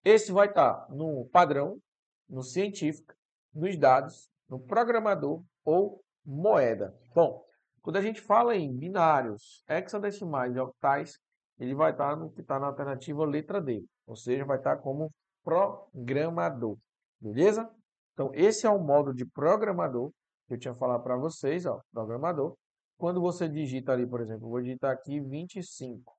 Esse 0.04 0.32
vai 0.32 0.48
estar 0.48 0.88
no 0.90 1.26
padrão, 1.32 1.80
no 2.28 2.44
científico, 2.44 3.14
nos 3.54 3.78
dados, 3.78 4.30
no 4.50 4.60
programador 4.60 5.44
ou 5.64 6.04
moeda. 6.26 6.94
Bom, 7.14 7.44
quando 7.82 7.98
a 7.98 8.02
gente 8.02 8.22
fala 8.22 8.56
em 8.56 8.76
binários, 8.76 9.64
hexadecimais 9.68 10.56
e 10.56 10.60
octais, 10.60 11.18
ele 11.58 11.74
vai 11.74 11.92
estar 11.92 12.16
no 12.16 12.32
que 12.32 12.42
está 12.42 12.60
na 12.60 12.68
alternativa 12.68 13.24
letra 13.26 13.62
D, 13.62 13.86
ou 14.06 14.16
seja, 14.16 14.46
vai 14.46 14.58
estar 14.58 14.78
como 14.78 15.12
programador, 15.44 16.78
beleza? 17.20 17.70
Então, 18.22 18.32
esse 18.36 18.68
é 18.68 18.70
o 18.70 18.78
modo 18.78 19.16
de 19.16 19.26
programador 19.26 20.12
que 20.48 20.54
eu 20.54 20.60
tinha 20.60 20.76
falado 20.76 21.02
para 21.02 21.18
vocês, 21.18 21.66
ó, 21.66 21.82
programador. 21.92 22.56
Quando 22.96 23.20
você 23.20 23.50
digita 23.50 23.94
ali, 23.94 24.06
por 24.06 24.22
exemplo, 24.22 24.48
vou 24.48 24.62
digitar 24.62 24.92
aqui 24.92 25.20
25. 25.20 26.16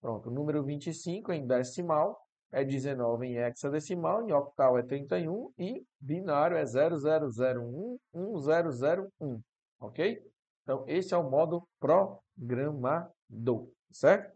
Pronto, 0.00 0.28
o 0.28 0.32
número 0.32 0.64
25 0.64 1.32
em 1.32 1.46
decimal 1.46 2.20
é 2.50 2.64
19 2.64 3.26
em 3.26 3.36
hexadecimal, 3.36 4.28
em 4.28 4.32
octal 4.32 4.76
é 4.76 4.82
31 4.82 5.52
e 5.56 5.86
binário 6.00 6.56
é 6.56 6.64
00011001, 6.64 9.40
ok? 9.78 10.20
Então, 10.64 10.84
esse 10.88 11.14
é 11.14 11.16
o 11.16 11.30
modo 11.30 11.62
programador, 11.78 13.68
certo? 13.92 14.34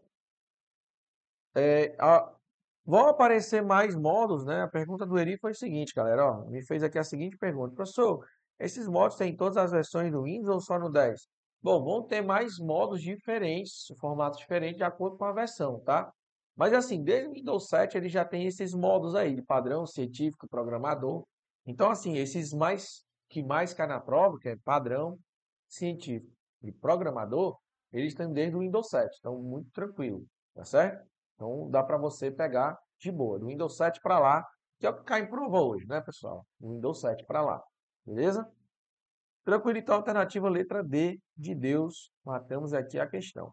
É, 1.53 1.93
a, 1.99 2.33
vão 2.85 3.07
aparecer 3.07 3.63
mais 3.63 3.95
modos, 3.95 4.45
né? 4.45 4.63
A 4.63 4.67
pergunta 4.67 5.05
do 5.05 5.17
Eri 5.17 5.37
foi 5.37 5.51
o 5.51 5.55
seguinte, 5.55 5.93
galera, 5.95 6.25
ó, 6.25 6.45
me 6.49 6.65
fez 6.65 6.83
aqui 6.83 6.97
a 6.97 7.03
seguinte 7.03 7.37
pergunta. 7.37 7.75
Professor, 7.75 8.25
esses 8.59 8.87
modos 8.87 9.17
têm 9.17 9.35
todas 9.35 9.57
as 9.57 9.71
versões 9.71 10.11
do 10.11 10.23
Windows 10.23 10.55
ou 10.55 10.61
só 10.61 10.79
no 10.79 10.89
10? 10.89 11.27
Bom, 11.61 11.83
vão 11.83 12.03
ter 12.03 12.21
mais 12.21 12.57
modos 12.57 13.01
diferentes, 13.01 13.85
formatos 13.99 14.39
diferentes 14.39 14.77
de 14.77 14.83
acordo 14.83 15.17
com 15.17 15.25
a 15.25 15.31
versão, 15.31 15.79
tá? 15.81 16.11
Mas 16.55 16.73
assim, 16.73 17.03
desde 17.03 17.29
o 17.29 17.33
Windows 17.33 17.67
7 17.67 17.97
ele 17.97 18.09
já 18.09 18.25
tem 18.25 18.45
esses 18.45 18.73
modos 18.73 19.15
aí, 19.15 19.35
de 19.35 19.43
padrão, 19.43 19.85
científico, 19.85 20.47
programador. 20.49 21.25
Então, 21.65 21.89
assim, 21.89 22.17
esses 22.17 22.51
mais 22.51 23.03
que 23.29 23.43
mais 23.43 23.73
cai 23.73 23.87
na 23.87 23.99
prova, 23.99 24.37
que 24.39 24.49
é 24.49 24.57
padrão, 24.57 25.17
científico 25.67 26.31
e 26.61 26.71
programador, 26.71 27.57
eles 27.91 28.13
estão 28.13 28.31
desde 28.31 28.55
o 28.55 28.59
Windows 28.59 28.89
7, 28.89 29.17
então 29.19 29.41
muito 29.41 29.69
tranquilo, 29.71 30.25
tá 30.53 30.65
certo? 30.65 31.10
Então 31.41 31.67
dá 31.71 31.81
para 31.81 31.97
você 31.97 32.29
pegar 32.29 32.77
de 32.99 33.11
boa, 33.11 33.39
do 33.39 33.47
Windows 33.47 33.75
7 33.75 33.99
para 33.99 34.19
lá, 34.19 34.47
que 34.79 34.85
é 34.85 34.89
o 34.91 34.95
que 34.95 35.03
cai 35.03 35.27
prova 35.27 35.59
hoje, 35.59 35.87
né, 35.87 35.99
pessoal? 35.99 36.45
Do 36.59 36.69
Windows 36.69 37.01
7 37.01 37.25
para 37.25 37.41
lá, 37.41 37.63
beleza? 38.05 38.47
Tranquilo, 39.43 39.79
então, 39.79 39.95
alternativa 39.95 40.47
letra 40.47 40.83
D 40.83 41.19
de 41.35 41.55
Deus, 41.55 42.11
matamos 42.23 42.75
aqui 42.75 42.99
a 42.99 43.07
questão. 43.07 43.51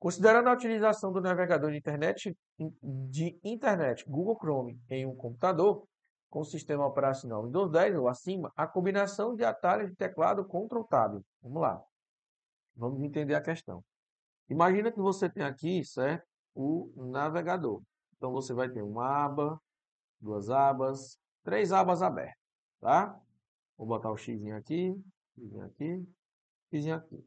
Considerando 0.00 0.48
a 0.48 0.54
utilização 0.54 1.12
do 1.12 1.20
navegador 1.20 1.70
de 1.70 1.78
internet, 1.78 2.36
de 2.82 3.38
internet 3.44 4.04
Google 4.08 4.36
Chrome 4.36 4.76
em 4.90 5.06
um 5.06 5.14
computador 5.14 5.86
com 6.28 6.42
sistema 6.42 6.84
operacional 6.84 7.44
Windows 7.44 7.70
10 7.70 7.94
ou 7.94 8.08
acima, 8.08 8.50
a 8.56 8.66
combinação 8.66 9.36
de 9.36 9.44
atalhos 9.44 9.88
de 9.88 9.94
teclado 9.94 10.44
Ctrl 10.44 10.82
Tab. 10.90 11.22
Vamos 11.40 11.62
lá. 11.62 11.80
Vamos 12.74 13.00
entender 13.04 13.36
a 13.36 13.40
questão. 13.40 13.84
Imagina 14.48 14.90
que 14.90 14.98
você 14.98 15.30
tem 15.30 15.44
aqui, 15.44 15.84
certo, 15.84 16.33
o 16.54 16.92
navegador. 16.96 17.82
Então 18.16 18.32
você 18.32 18.54
vai 18.54 18.68
ter 18.68 18.82
uma 18.82 19.24
aba, 19.24 19.60
duas 20.20 20.48
abas, 20.48 21.18
três 21.42 21.72
abas 21.72 22.02
abertas, 22.02 22.38
tá? 22.80 23.20
Vou 23.76 23.86
botar 23.86 24.10
o 24.10 24.16
x 24.16 24.40
aqui, 24.52 24.94
x 25.36 25.60
aqui, 25.60 26.08
x 26.72 26.86
aqui. 26.88 27.24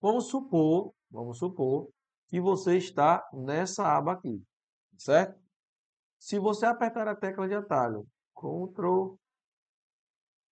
Vamos 0.00 0.28
supor, 0.28 0.92
vamos 1.10 1.38
supor 1.38 1.88
que 2.28 2.40
você 2.40 2.76
está 2.76 3.22
nessa 3.32 3.86
aba 3.86 4.12
aqui, 4.12 4.42
certo? 4.96 5.38
Se 6.18 6.38
você 6.38 6.66
apertar 6.66 7.06
a 7.06 7.14
tecla 7.14 7.46
de 7.46 7.54
atalho 7.54 8.06
Ctrl 8.34 9.16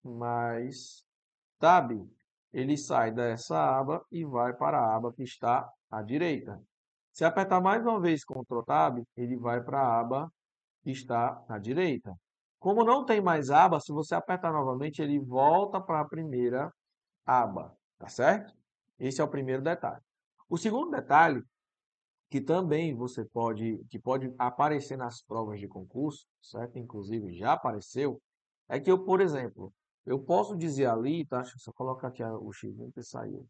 mais 0.02 1.04
Tab, 1.58 1.90
ele 2.52 2.76
sai 2.76 3.12
dessa 3.12 3.78
aba 3.78 4.04
e 4.10 4.24
vai 4.24 4.52
para 4.54 4.78
a 4.78 4.96
aba 4.96 5.12
que 5.12 5.22
está 5.22 5.68
à 5.90 6.02
direita. 6.02 6.60
Se 7.20 7.24
apertar 7.26 7.60
mais 7.60 7.84
uma 7.84 8.00
vez 8.00 8.24
Ctrl 8.24 8.62
Tab, 8.62 9.04
ele 9.14 9.36
vai 9.36 9.62
para 9.62 9.78
a 9.78 10.00
aba 10.00 10.32
que 10.82 10.90
está 10.90 11.44
à 11.50 11.58
direita. 11.58 12.18
Como 12.58 12.82
não 12.82 13.04
tem 13.04 13.20
mais 13.20 13.50
aba, 13.50 13.78
se 13.78 13.92
você 13.92 14.14
apertar 14.14 14.50
novamente, 14.50 15.02
ele 15.02 15.20
volta 15.20 15.78
para 15.82 16.00
a 16.00 16.08
primeira 16.08 16.72
aba, 17.26 17.76
tá 17.98 18.08
certo? 18.08 18.54
Esse 18.98 19.20
é 19.20 19.24
o 19.24 19.28
primeiro 19.28 19.60
detalhe. 19.60 20.00
O 20.48 20.56
segundo 20.56 20.92
detalhe 20.92 21.42
que 22.30 22.40
também 22.40 22.94
você 22.94 23.22
pode, 23.22 23.76
que 23.90 23.98
pode 23.98 24.34
aparecer 24.38 24.96
nas 24.96 25.20
provas 25.22 25.60
de 25.60 25.68
concurso, 25.68 26.24
certo? 26.40 26.78
Inclusive 26.78 27.34
já 27.34 27.52
apareceu, 27.52 28.18
é 28.66 28.80
que 28.80 28.90
eu, 28.90 29.04
por 29.04 29.20
exemplo, 29.20 29.70
eu 30.06 30.18
posso 30.18 30.56
dizer 30.56 30.86
ali, 30.86 31.26
tá? 31.26 31.42
Deixa 31.42 31.54
eu 31.54 31.60
só 31.60 31.70
colocar 31.70 32.08
aqui 32.08 32.24
o 32.24 32.50
X, 32.50 32.74
que 32.94 33.02
saiu. 33.02 33.46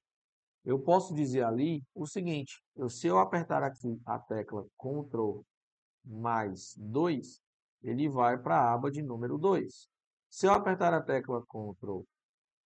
Eu 0.65 0.79
posso 0.79 1.15
dizer 1.15 1.43
ali 1.45 1.83
o 1.95 2.07
seguinte, 2.07 2.63
eu, 2.77 2.89
se 2.89 3.07
eu 3.07 3.19
apertar 3.19 3.63
aqui 3.63 4.01
a 4.05 4.19
tecla 4.19 4.65
Ctrl 4.79 5.41
mais 6.05 6.75
2, 6.77 7.41
ele 7.83 8.09
vai 8.09 8.37
para 8.37 8.57
a 8.57 8.75
aba 8.75 8.91
de 8.91 9.03
número 9.03 9.39
2. 9.39 9.89
Se 10.29 10.47
eu 10.47 10.53
apertar 10.53 10.93
a 10.93 11.01
tecla 11.01 11.43
Ctrl 11.47 12.03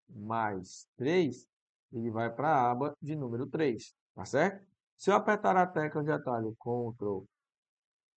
mais 0.08 0.86
3, 0.96 1.46
ele 1.92 2.10
vai 2.10 2.32
para 2.34 2.48
a 2.48 2.70
aba 2.70 2.96
de 3.00 3.14
número 3.14 3.46
3, 3.46 3.94
tá 4.14 4.24
certo? 4.24 4.66
Se 4.96 5.10
eu 5.10 5.14
apertar 5.14 5.56
a 5.56 5.66
tecla 5.66 6.02
de 6.02 6.10
atalho 6.10 6.56
Ctrl 6.56 7.24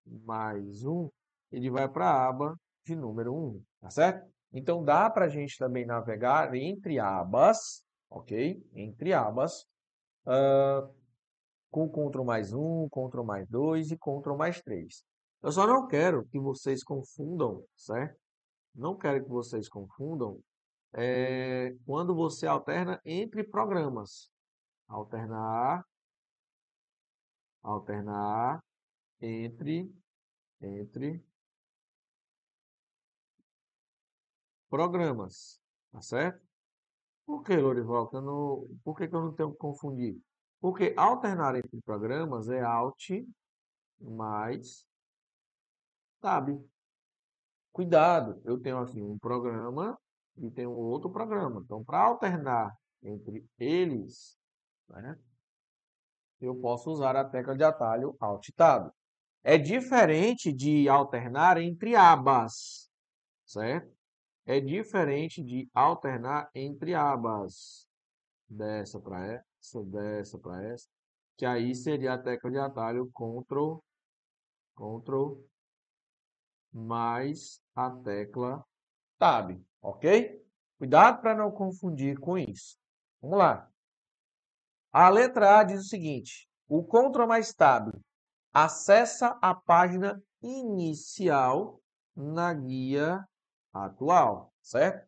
mais 0.05 0.83
1, 0.83 1.09
ele 1.51 1.69
vai 1.69 1.87
para 1.89 2.09
a 2.09 2.27
aba 2.27 2.59
de 2.85 2.95
número 2.95 3.33
1, 3.33 3.63
tá 3.81 3.89
certo? 3.89 4.31
Então, 4.51 4.83
dá 4.83 5.09
para 5.09 5.25
a 5.25 5.29
gente 5.29 5.57
também 5.57 5.85
navegar 5.85 6.53
entre 6.53 6.99
abas, 6.99 7.83
ok? 8.13 8.63
Entre 8.73 9.13
abas, 9.13 9.63
uh, 10.25 10.93
com 11.71 11.89
Ctrl 11.89 12.23
mais 12.23 12.53
1, 12.53 12.89
Ctrl 12.89 13.23
mais 13.23 13.47
2 13.49 13.91
e 13.91 13.97
Ctrl 13.97 14.35
mais 14.35 14.61
3. 14.61 15.03
Eu 15.41 15.51
só 15.51 15.67
não 15.67 15.87
quero 15.87 16.25
que 16.27 16.39
vocês 16.39 16.83
confundam, 16.83 17.65
certo? 17.75 18.17
Não 18.73 18.97
quero 18.97 19.23
que 19.23 19.29
vocês 19.29 19.67
confundam 19.67 20.39
é, 20.93 21.75
quando 21.85 22.15
você 22.15 22.47
alterna 22.47 23.01
entre 23.03 23.43
programas. 23.43 24.31
Alternar 24.87 25.83
alternar 27.63 28.61
entre, 29.21 29.89
entre 30.61 31.25
programas, 34.69 35.61
tá 35.91 36.01
certo? 36.01 36.45
Por 37.25 37.43
que, 37.43 37.55
Lorival? 37.55 38.09
Que 38.09 38.19
não, 38.19 38.67
por 38.83 38.95
que, 38.95 39.07
que 39.07 39.15
eu 39.15 39.21
não 39.21 39.33
tenho 39.33 39.51
que 39.51 39.57
confundir? 39.57 40.21
Porque 40.59 40.93
alternar 40.97 41.55
entre 41.55 41.81
programas 41.81 42.49
é 42.49 42.61
Alt 42.61 43.09
mais 43.99 44.85
Tab. 46.21 46.49
Cuidado, 47.71 48.41
eu 48.45 48.59
tenho 48.59 48.77
aqui 48.79 49.01
um 49.01 49.17
programa 49.17 49.97
e 50.37 50.49
tenho 50.51 50.71
outro 50.71 51.09
programa. 51.09 51.61
Então, 51.65 51.83
para 51.83 51.99
alternar 51.99 52.77
entre 53.01 53.45
eles, 53.59 54.37
né, 54.89 55.17
eu 56.39 56.55
posso 56.55 56.91
usar 56.91 57.15
a 57.15 57.25
tecla 57.25 57.55
de 57.55 57.63
atalho 57.63 58.15
Alt 58.19 58.49
Tab. 58.55 58.91
É 59.43 59.57
diferente 59.57 60.53
de 60.53 60.87
alternar 60.87 61.57
entre 61.57 61.95
abas, 61.95 62.89
certo? 63.45 63.93
É 64.45 64.59
diferente 64.59 65.43
de 65.43 65.69
alternar 65.73 66.49
entre 66.53 66.93
abas. 66.93 67.87
Dessa 68.47 68.99
para 68.99 69.25
essa, 69.25 69.83
dessa 69.85 70.37
para 70.37 70.63
essa. 70.63 70.87
Que 71.37 71.45
aí 71.45 71.73
seria 71.73 72.13
a 72.13 72.21
tecla 72.21 72.51
de 72.51 72.59
atalho 72.59 73.09
Ctrl, 73.11 73.77
Ctrl, 74.75 75.41
mais 76.71 77.61
a 77.75 77.89
tecla 77.89 78.63
Tab, 79.17 79.59
ok? 79.81 80.43
Cuidado 80.77 81.21
para 81.21 81.35
não 81.35 81.51
confundir 81.51 82.19
com 82.19 82.37
isso. 82.37 82.77
Vamos 83.21 83.37
lá. 83.37 83.69
A 84.91 85.09
letra 85.09 85.59
A 85.59 85.63
diz 85.63 85.79
o 85.79 85.87
seguinte: 85.87 86.47
o 86.67 86.83
Ctrl 86.83 87.25
mais 87.25 87.53
Tab 87.53 87.91
acessa 88.53 89.37
a 89.41 89.55
página 89.55 90.21
inicial 90.41 91.81
na 92.15 92.53
guia 92.53 93.25
atual, 93.73 94.53
certo? 94.61 95.07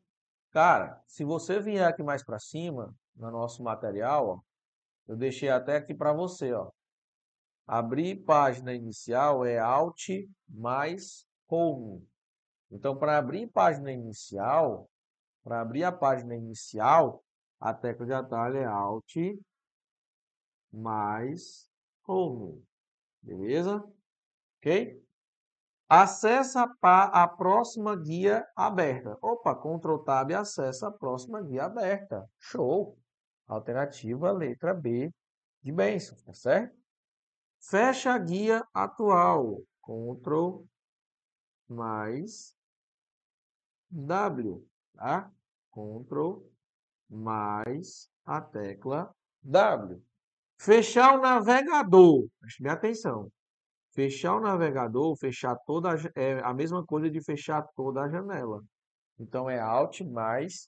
Cara, 0.52 1.02
se 1.08 1.24
você 1.24 1.60
vier 1.60 1.86
aqui 1.88 2.02
mais 2.02 2.24
para 2.24 2.40
cima, 2.40 2.96
no 3.16 3.30
nosso 3.30 3.64
material, 3.64 4.28
ó, 4.28 4.40
eu 5.08 5.16
deixei 5.16 5.50
até 5.50 5.78
aqui 5.78 5.94
para 5.94 6.14
você, 6.14 6.54
ó. 6.54 6.72
Abrir 7.68 8.24
página 8.24 8.74
inicial 8.74 9.46
é 9.46 9.60
Alt 9.60 10.10
mais 10.48 11.26
Home. 11.48 12.08
Então, 12.72 12.98
para 12.98 13.18
abrir 13.18 13.48
página 13.48 13.92
inicial, 13.92 14.90
para 15.44 15.62
abrir 15.62 15.84
a 15.84 15.92
página 15.92 16.36
inicial, 16.36 17.24
a 17.60 17.74
tecla 17.74 18.06
de 18.06 18.14
atalho 18.14 18.58
é 18.58 18.66
Alt 18.66 19.16
mais 20.72 21.70
home. 22.08 22.64
Beleza? 23.22 23.84
Ok? 24.58 25.05
Acessa 25.98 26.70
a 26.84 27.26
próxima 27.26 27.96
guia 27.96 28.46
aberta. 28.54 29.18
Opa, 29.22 29.56
Ctrl 29.56 30.00
Tab 30.00 30.30
acessa 30.34 30.90
a 30.90 30.92
próxima 30.92 31.42
guia 31.42 31.64
aberta. 31.64 32.30
Show! 32.38 33.00
Alternativa 33.48 34.30
letra 34.34 34.74
B 34.74 35.10
de 35.64 35.72
bênçãos, 35.72 36.22
tá 36.22 36.34
certo? 36.34 36.76
Fecha 37.62 38.14
a 38.14 38.18
guia 38.18 38.62
atual. 38.74 39.62
Ctrl 39.82 40.66
mais 41.70 42.54
W, 43.90 44.68
tá? 44.96 45.32
Ctrl 45.72 46.42
mais 47.10 48.10
a 48.26 48.42
tecla 48.42 49.16
W. 49.42 50.04
Fechar 50.60 51.18
o 51.18 51.22
navegador. 51.22 52.28
Preste 52.42 52.62
bem 52.62 52.72
atenção. 52.74 53.32
Fechar 53.96 54.36
o 54.36 54.42
navegador, 54.42 55.16
fechar 55.16 55.56
toda 55.66 55.94
a, 55.94 55.96
é 56.16 56.42
a 56.44 56.54
mesma 56.54 56.86
coisa 56.86 57.10
de 57.10 57.24
fechar 57.24 57.66
toda 57.76 58.02
a 58.02 58.10
janela. 58.10 58.62
Então 59.18 59.50
é 59.50 59.58
Alt 59.58 60.02
mais 60.02 60.68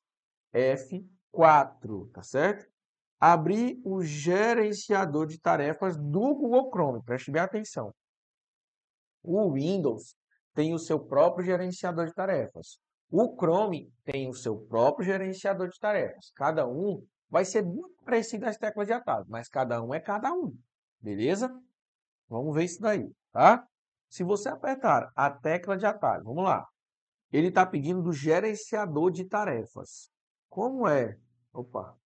F4, 0.54 2.10
tá 2.14 2.24
certo? 2.24 2.66
Abrir 3.20 3.82
o 3.84 4.02
gerenciador 4.02 5.28
de 5.28 5.42
tarefas 5.42 5.98
do 5.98 6.36
Google 6.36 6.70
Chrome. 6.72 7.04
Preste 7.04 7.30
bem 7.30 7.42
atenção. 7.42 7.94
O 9.22 9.52
Windows 9.52 10.16
tem 10.54 10.74
o 10.74 10.80
seu 10.80 10.98
próprio 10.98 11.46
gerenciador 11.46 12.06
de 12.06 12.14
tarefas. 12.14 12.80
O 13.12 13.36
Chrome 13.36 13.92
tem 14.06 14.30
o 14.30 14.34
seu 14.34 14.58
próprio 14.58 15.06
gerenciador 15.06 15.68
de 15.68 15.78
tarefas. 15.78 16.32
Cada 16.34 16.66
um 16.66 17.06
vai 17.30 17.44
ser 17.44 17.62
muito 17.62 17.94
parecido 18.06 18.46
às 18.46 18.58
teclas 18.58 18.88
de 18.88 18.94
atalho, 18.94 19.26
mas 19.28 19.50
cada 19.50 19.84
um 19.84 19.94
é 19.94 20.00
cada 20.00 20.32
um. 20.32 20.56
Beleza? 21.02 21.54
Vamos 22.30 22.54
ver 22.54 22.66
isso 22.66 22.82
daí, 22.82 23.10
tá? 23.32 23.66
Se 24.10 24.24
você 24.24 24.50
apertar 24.50 25.12
a 25.16 25.30
tecla 25.30 25.78
de 25.78 25.86
atalho, 25.86 26.24
vamos 26.24 26.44
lá. 26.44 26.66
Ele 27.32 27.48
está 27.48 27.66
pedindo 27.66 28.02
do 28.02 28.14
gerenciador 28.14 29.12
de 29.12 29.26
tarefas. 29.26 30.10
Como 30.50 30.88
é? 30.88 31.18
Opa. 31.54 31.98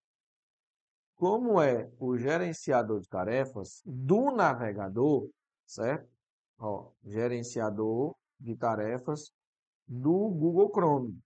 Como 1.16 1.60
é 1.60 1.88
o 1.98 2.16
gerenciador 2.16 3.00
de 3.00 3.08
tarefas 3.08 3.80
do 3.84 4.32
navegador, 4.32 5.28
certo? 5.64 6.10
Ó, 6.58 6.90
gerenciador 7.04 8.14
de 8.40 8.56
tarefas 8.56 9.30
do 9.86 10.28
Google 10.30 10.70
Chrome. 10.70 11.18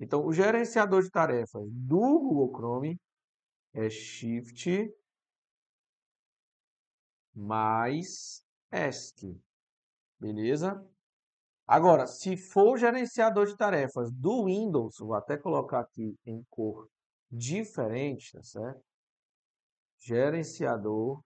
Então, 0.00 0.24
o 0.24 0.32
gerenciador 0.32 1.02
de 1.02 1.10
tarefas 1.10 1.62
do 1.70 1.98
Google 1.98 2.52
Chrome 2.52 3.00
é 3.72 3.88
Shift 3.88 4.92
mais 7.38 8.42
ESC. 8.72 9.40
Beleza? 10.18 10.84
Agora, 11.66 12.06
se 12.06 12.36
for 12.36 12.76
gerenciador 12.76 13.46
de 13.46 13.56
tarefas 13.56 14.10
do 14.10 14.46
Windows, 14.46 14.96
vou 14.98 15.14
até 15.14 15.36
colocar 15.36 15.80
aqui 15.80 16.18
em 16.26 16.42
cor 16.50 16.88
diferente, 17.30 18.32
tá 18.32 18.42
certo? 18.42 18.82
Gerenciador 20.00 21.22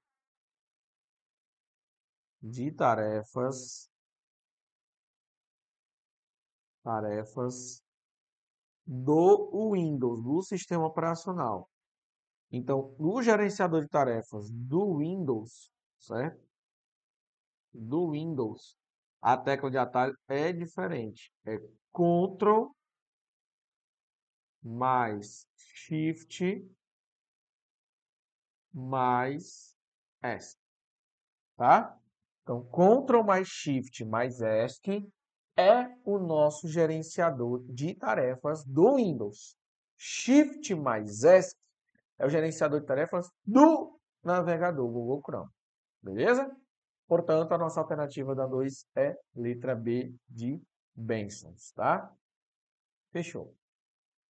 de 2.42 2.72
tarefas 2.72 3.88
tarefas 6.82 7.80
do 8.84 9.70
Windows, 9.72 10.22
do 10.22 10.42
sistema 10.42 10.84
operacional. 10.86 11.70
Então, 12.50 12.94
no 12.98 13.22
gerenciador 13.22 13.82
de 13.82 13.88
tarefas 13.88 14.50
do 14.50 14.98
Windows, 14.98 15.70
certo? 16.02 16.40
Do 17.72 18.10
Windows, 18.10 18.76
a 19.20 19.36
tecla 19.36 19.70
de 19.70 19.78
atalho 19.78 20.16
é 20.28 20.52
diferente. 20.52 21.32
É 21.46 21.58
Ctrl 21.92 22.70
mais 24.62 25.46
Shift 25.56 26.68
mais 28.72 29.76
S. 30.22 30.56
Tá? 31.56 31.98
Então, 32.42 32.64
Ctrl 32.64 33.22
mais 33.22 33.48
Shift 33.48 34.04
mais 34.04 34.40
ESC 34.40 35.06
é 35.56 35.94
o 36.04 36.18
nosso 36.18 36.66
gerenciador 36.68 37.62
de 37.64 37.94
tarefas 37.94 38.64
do 38.64 38.96
Windows. 38.96 39.56
Shift 39.96 40.74
mais 40.74 41.22
ESC 41.22 41.56
é 42.18 42.26
o 42.26 42.30
gerenciador 42.30 42.80
de 42.80 42.86
tarefas 42.86 43.30
do 43.44 43.98
navegador 44.22 44.90
Google 44.90 45.22
Chrome. 45.22 45.50
Beleza? 46.02 46.50
Portanto, 47.06 47.52
a 47.52 47.58
nossa 47.58 47.80
alternativa 47.80 48.34
da 48.34 48.46
2 48.46 48.86
é 48.96 49.14
letra 49.34 49.74
B 49.74 50.14
de 50.28 50.60
bênçãos, 50.94 51.72
tá? 51.72 52.10
Fechou. 53.12 53.54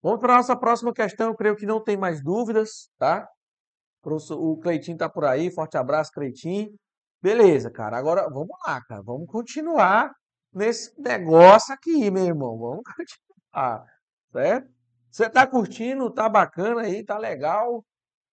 Vamos 0.02 0.20
para 0.20 0.34
a 0.34 0.36
nossa 0.38 0.56
próxima 0.56 0.92
questão. 0.92 1.28
Eu 1.28 1.36
creio 1.36 1.56
que 1.56 1.64
não 1.64 1.82
tem 1.82 1.96
mais 1.96 2.22
dúvidas, 2.22 2.90
tá? 2.98 3.28
O 4.30 4.56
Cleitinho 4.58 4.98
tá 4.98 5.08
por 5.08 5.24
aí. 5.24 5.50
Forte 5.50 5.76
abraço, 5.76 6.10
Cleitinho. 6.12 6.74
Beleza, 7.22 7.70
cara. 7.70 7.96
Agora, 7.96 8.28
vamos 8.28 8.56
lá, 8.66 8.82
cara. 8.84 9.00
Vamos 9.00 9.28
continuar 9.28 10.12
nesse 10.52 10.92
negócio 11.00 11.72
aqui, 11.72 12.10
meu 12.10 12.26
irmão. 12.26 12.58
Vamos 12.58 12.82
continuar, 12.96 13.86
certo? 14.32 14.68
Você 15.08 15.30
tá 15.30 15.46
curtindo, 15.46 16.10
tá 16.10 16.28
bacana 16.28 16.82
aí, 16.82 17.04
tá 17.04 17.16
legal? 17.16 17.84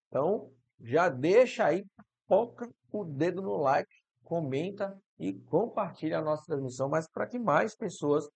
Então, 0.07 0.51
já 0.79 1.07
deixa 1.07 1.65
aí, 1.65 1.85
toca 2.29 2.69
o 2.91 3.03
dedo 3.03 3.41
no 3.41 3.57
like, 3.57 3.89
comenta 4.23 4.95
e 5.17 5.33
compartilha 5.33 6.19
a 6.19 6.21
nossa 6.21 6.45
transmissão, 6.45 6.87
mas 6.87 7.09
para 7.09 7.27
que 7.27 7.39
mais 7.39 7.75
pessoas 7.75 8.29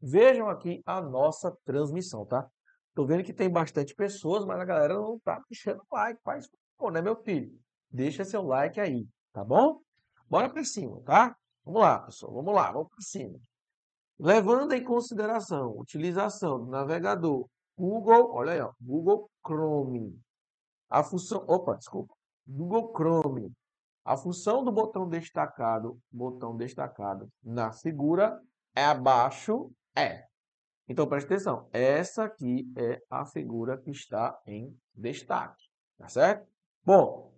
vejam 0.00 0.48
aqui 0.48 0.80
a 0.86 1.02
nossa 1.02 1.54
transmissão, 1.64 2.24
tá? 2.24 2.48
Tô 2.94 3.04
vendo 3.04 3.24
que 3.24 3.32
tem 3.32 3.50
bastante 3.50 3.94
pessoas, 3.94 4.44
mas 4.44 4.60
a 4.60 4.64
galera 4.64 4.94
não 4.94 5.18
tá 5.18 5.42
deixando 5.50 5.82
like, 5.90 6.20
faz, 6.22 6.48
pô, 6.78 6.90
né, 6.90 7.02
meu 7.02 7.16
filho? 7.16 7.52
Deixa 7.90 8.24
seu 8.24 8.42
like 8.42 8.80
aí, 8.80 9.06
tá 9.32 9.44
bom? 9.44 9.80
Bora 10.28 10.48
para 10.48 10.64
cima, 10.64 11.02
tá? 11.02 11.36
Vamos 11.64 11.80
lá, 11.80 11.98
pessoal, 12.00 12.32
vamos 12.32 12.54
lá, 12.54 12.70
vamos 12.70 12.88
para 12.88 13.02
cima. 13.02 13.38
Levando 14.18 14.72
em 14.72 14.84
consideração 14.84 15.76
utilização 15.76 16.64
do 16.64 16.70
navegador 16.70 17.48
Google, 17.76 18.32
olha 18.32 18.52
aí, 18.52 18.60
ó, 18.60 18.72
Google 18.80 19.28
Chrome. 19.44 20.16
A 20.88 21.02
função, 21.02 21.44
opa, 21.48 21.74
desculpa, 21.74 22.14
Google 22.46 22.92
Chrome. 22.94 23.52
A 24.04 24.16
função 24.16 24.64
do 24.64 24.72
botão 24.72 25.08
destacado, 25.08 25.98
botão 26.10 26.56
destacado 26.56 27.28
na 27.42 27.72
figura 27.72 28.40
é 28.74 28.84
abaixo, 28.84 29.70
é. 29.96 30.24
Então 30.88 31.06
preste 31.06 31.26
atenção, 31.26 31.68
essa 31.72 32.24
aqui 32.24 32.64
é 32.76 33.00
a 33.08 33.24
figura 33.24 33.78
que 33.78 33.90
está 33.90 34.36
em 34.46 34.76
destaque, 34.94 35.62
tá 35.96 36.08
certo? 36.08 36.46
Bom, 36.84 37.32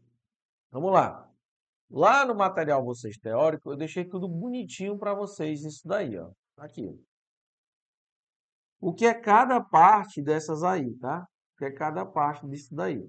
vamos 0.70 0.92
lá. 0.92 1.30
Lá 1.90 2.24
no 2.24 2.34
material 2.34 2.82
vocês 2.82 3.18
teórico, 3.18 3.70
eu 3.70 3.76
deixei 3.76 4.04
tudo 4.04 4.26
bonitinho 4.26 4.98
para 4.98 5.14
vocês 5.14 5.62
isso 5.62 5.86
daí, 5.86 6.18
ó. 6.18 6.30
Aqui. 6.56 6.98
O 8.80 8.92
que 8.92 9.06
é 9.06 9.14
cada 9.14 9.60
parte 9.60 10.22
dessas 10.22 10.62
aí, 10.62 10.94
tá? 10.96 11.26
O 11.54 11.58
que 11.58 11.66
é 11.66 11.70
cada 11.70 12.04
parte 12.06 12.48
disso 12.48 12.74
daí. 12.74 13.02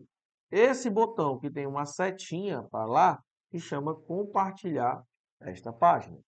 Esse 0.51 0.89
botão 0.89 1.39
que 1.39 1.49
tem 1.49 1.65
uma 1.65 1.85
setinha 1.85 2.63
para 2.63 2.85
lá, 2.85 3.23
que 3.49 3.59
chama 3.59 3.95
compartilhar 3.95 5.03
esta 5.39 5.71
página. 5.71 6.19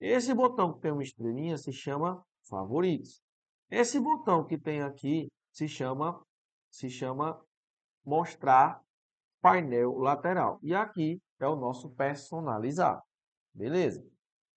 Esse 0.00 0.34
botão 0.34 0.74
que 0.74 0.80
tem 0.80 0.92
uma 0.92 1.02
estrelinha 1.02 1.56
se 1.56 1.72
chama 1.72 2.22
favoritos. 2.48 3.22
Esse 3.70 3.98
botão 3.98 4.44
que 4.44 4.58
tem 4.58 4.82
aqui 4.82 5.28
se 5.52 5.68
chama 5.68 6.22
se 6.70 6.90
chama 6.90 7.42
mostrar 8.04 8.80
painel 9.40 9.96
lateral. 9.98 10.58
E 10.62 10.74
aqui 10.74 11.20
é 11.40 11.46
o 11.46 11.56
nosso 11.56 11.90
personalizar. 11.90 13.00
Beleza? 13.54 14.04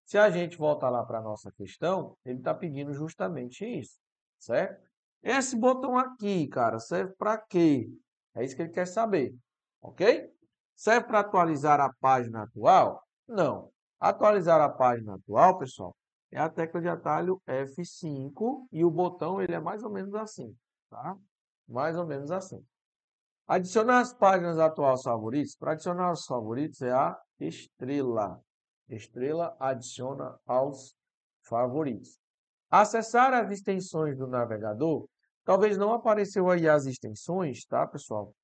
Se 0.06 0.18
a 0.18 0.30
gente 0.30 0.58
voltar 0.58 0.90
lá 0.90 1.06
para 1.06 1.20
a 1.20 1.24
nossa 1.24 1.52
questão, 1.52 2.18
ele 2.26 2.40
está 2.40 2.54
pedindo 2.54 2.94
justamente 2.94 3.64
isso, 3.64 4.00
certo? 4.40 4.84
Esse 5.22 5.56
botão 5.56 5.98
aqui, 5.98 6.48
cara, 6.48 6.80
serve 6.80 7.14
para 7.16 7.38
quê? 7.38 7.88
É 8.36 8.44
isso 8.44 8.56
que 8.56 8.62
ele 8.62 8.72
quer 8.72 8.88
saber, 8.88 9.36
ok? 9.82 10.30
Serve 10.76 11.08
para 11.08 11.20
atualizar 11.20 11.80
a 11.80 11.92
página 12.00 12.44
atual? 12.44 13.04
Não. 13.28 13.72
Atualizar 14.00 14.62
a 14.62 14.70
página 14.70 15.16
atual, 15.16 15.58
pessoal, 15.58 15.96
é 16.32 16.40
a 16.40 16.50
tecla 16.50 16.80
de 16.80 16.88
atalho 16.88 17.42
F5 17.48 18.68
e 18.72 18.86
o 18.86 18.92
botão 18.92 19.42
ele 19.42 19.54
é 19.54 19.60
mais 19.60 19.84
ou 19.84 19.90
menos 19.90 20.14
assim, 20.16 20.56
tá? 20.90 21.18
Mais 21.68 21.98
ou 21.98 22.06
menos 22.06 22.32
assim. 22.32 22.64
Adicionar 23.48 24.00
as 24.00 24.14
páginas 24.14 24.60
atuais 24.60 25.02
favoritos. 25.02 25.56
Para 25.56 25.72
adicionar 25.72 26.12
os 26.12 26.26
favoritos 26.26 26.82
é 26.84 26.92
a 26.92 27.20
estrela. 27.40 28.40
Estrela 28.88 29.58
adiciona 29.60 30.38
aos 30.46 30.96
favoritos. 31.48 32.20
Acessar 32.70 33.34
as 33.34 33.50
extensões 33.50 34.16
do 34.18 34.28
navegador. 34.28 35.08
Talvez 35.50 35.80
não 35.80 35.92
apareceu 35.92 36.48
aí 36.52 36.70
as 36.70 36.86
extensões, 36.86 37.66
tá, 37.66 37.88
pessoal? 37.88 38.36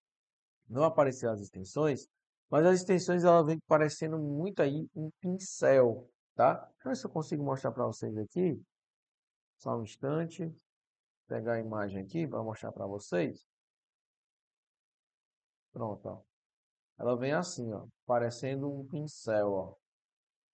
Não 0.68 0.84
apareceu 0.84 1.30
as 1.30 1.40
extensões, 1.40 2.08
mas 2.50 2.66
as 2.66 2.80
extensões 2.80 3.24
elas 3.24 3.46
vêm 3.46 3.60
parecendo 3.68 4.18
muito 4.18 4.60
aí 4.60 4.90
um 4.96 5.12
pincel. 5.20 6.10
tá? 6.34 6.56
Deixa 6.56 6.84
eu 6.84 6.90
ver 6.90 6.96
se 6.96 7.06
eu 7.06 7.12
consigo 7.12 7.44
mostrar 7.44 7.72
para 7.74 7.86
vocês 7.86 8.18
aqui. 8.18 8.60
Só 9.60 9.78
um 9.78 9.84
instante. 9.84 10.52
Pegar 11.28 11.54
a 11.54 11.60
imagem 11.60 12.02
aqui 12.02 12.26
para 12.26 12.42
mostrar 12.42 12.72
para 12.72 12.88
vocês. 12.88 13.46
Pronto, 15.74 16.10
ó. 16.10 16.24
Ela 16.98 17.16
vem 17.16 17.34
assim, 17.34 17.72
ó, 17.72 17.86
parecendo 18.08 18.68
um 18.68 18.84
pincel, 18.84 19.52
ó, 19.52 19.76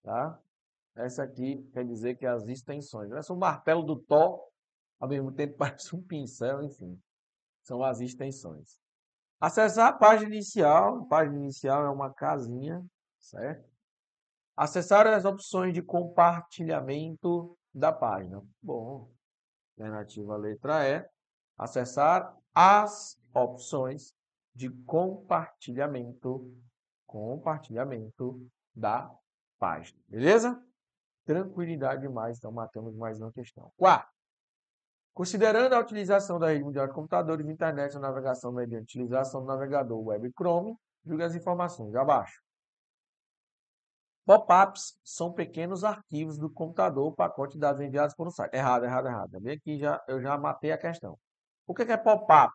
tá? 0.03 0.37
Essa 0.97 1.23
aqui 1.23 1.63
quer 1.71 1.85
dizer 1.85 2.17
que 2.17 2.25
as 2.25 2.45
extensões. 2.45 3.07
Parece 3.07 3.31
um 3.31 3.37
martelo 3.37 3.83
do 3.83 3.97
Thor, 4.01 4.50
ao 5.01 5.09
mesmo 5.09 5.31
tempo 5.31 5.57
parece 5.57 5.95
um 5.95 6.01
pincel, 6.01 6.63
enfim. 6.63 7.01
São 7.63 7.83
as 7.83 7.99
extensões. 7.99 8.77
Acessar 9.39 9.89
a 9.89 9.93
página 9.93 10.29
inicial. 10.29 10.99
A 10.99 11.05
página 11.05 11.37
inicial 11.37 11.83
é 11.85 11.89
uma 11.89 12.13
casinha, 12.13 12.85
certo? 13.19 13.67
Acessar 14.55 15.07
as 15.07 15.25
opções 15.25 15.73
de 15.73 15.81
compartilhamento 15.81 17.57
da 17.73 17.91
página. 17.91 18.41
Bom, 18.61 19.11
alternativa 19.71 20.37
letra 20.37 20.87
E. 20.87 21.09
Acessar 21.57 22.35
as 22.53 23.17
opções 23.33 24.13
de 24.53 24.69
compartilhamento, 24.69 26.53
compartilhamento 27.07 28.45
da 28.75 29.09
página. 29.57 29.99
Beleza? 30.07 30.61
Tranquilidade 31.25 32.01
demais, 32.01 32.37
então 32.37 32.51
matamos 32.51 32.95
mais 32.95 33.19
uma 33.19 33.31
questão. 33.31 33.71
Quarto. 33.77 34.10
Considerando 35.13 35.73
a 35.73 35.79
utilização 35.79 36.39
da 36.39 36.47
rede 36.47 36.63
mundial 36.63 36.87
de 36.87 36.93
computadores 36.93 37.45
e 37.45 37.51
internet 37.51 37.93
na 37.95 38.01
navegação 38.01 38.51
mediante 38.51 38.97
utilização 38.97 39.41
do 39.41 39.47
navegador 39.47 39.99
web 39.99 40.31
Chrome, 40.37 40.75
julgue 41.05 41.23
as 41.23 41.35
informações 41.35 41.93
abaixo. 41.95 42.41
Pop-ups 44.25 44.97
são 45.03 45.33
pequenos 45.33 45.83
arquivos 45.83 46.37
do 46.37 46.49
computador, 46.49 47.13
pacote 47.13 47.55
de 47.55 47.59
dados 47.59 47.81
enviados 47.81 48.15
por 48.15 48.27
um 48.27 48.31
site. 48.31 48.53
Errado, 48.53 48.85
errado, 48.85 49.07
errado. 49.07 49.39
Bem 49.41 49.57
aqui 49.57 49.77
já, 49.77 50.01
eu 50.07 50.21
já 50.21 50.37
matei 50.37 50.71
a 50.71 50.77
questão. 50.77 51.17
O 51.67 51.73
que 51.73 51.81
é 51.81 51.97
pop-up? 51.97 52.53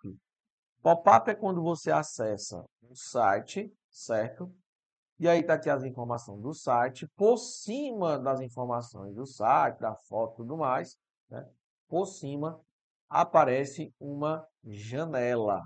Pop-up 0.81 1.31
é 1.31 1.35
quando 1.35 1.63
você 1.63 1.91
acessa 1.91 2.65
um 2.83 2.95
site, 2.95 3.71
certo? 3.91 4.51
E 5.19 5.29
aí 5.29 5.41
está 5.41 5.55
aqui 5.55 5.69
as 5.69 5.85
informações 5.85 6.41
do 6.41 6.55
site. 6.55 7.07
Por 7.17 7.37
cima 7.37 8.19
das 8.19 8.41
informações 8.41 9.15
do 9.15 9.27
site, 9.27 9.81
da 9.81 9.95
foto 9.95 10.35
e 10.35 10.37
tudo 10.37 10.57
mais, 10.57 10.97
né? 11.29 11.47
Por 11.89 12.07
cima 12.07 12.61
aparece 13.09 13.93
uma 14.01 14.47
janela, 14.65 15.63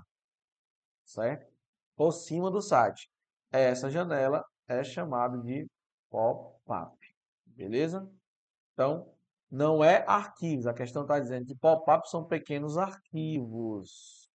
certo? 1.03 1.51
Por 1.95 2.11
cima 2.11 2.49
do 2.49 2.61
site. 2.61 3.09
Essa 3.51 3.89
janela 3.89 4.43
é 4.67 4.83
chamada 4.83 5.37
de 5.39 5.67
pop-up, 6.09 6.97
beleza? 7.45 8.09
Então, 8.73 9.11
não 9.49 9.83
é 9.83 10.05
arquivos. 10.07 10.65
A 10.65 10.73
questão 10.73 11.01
está 11.01 11.19
dizendo 11.19 11.45
que 11.45 11.55
pop-up 11.55 12.09
são 12.09 12.25
pequenos 12.25 12.77
arquivos. 12.77 14.29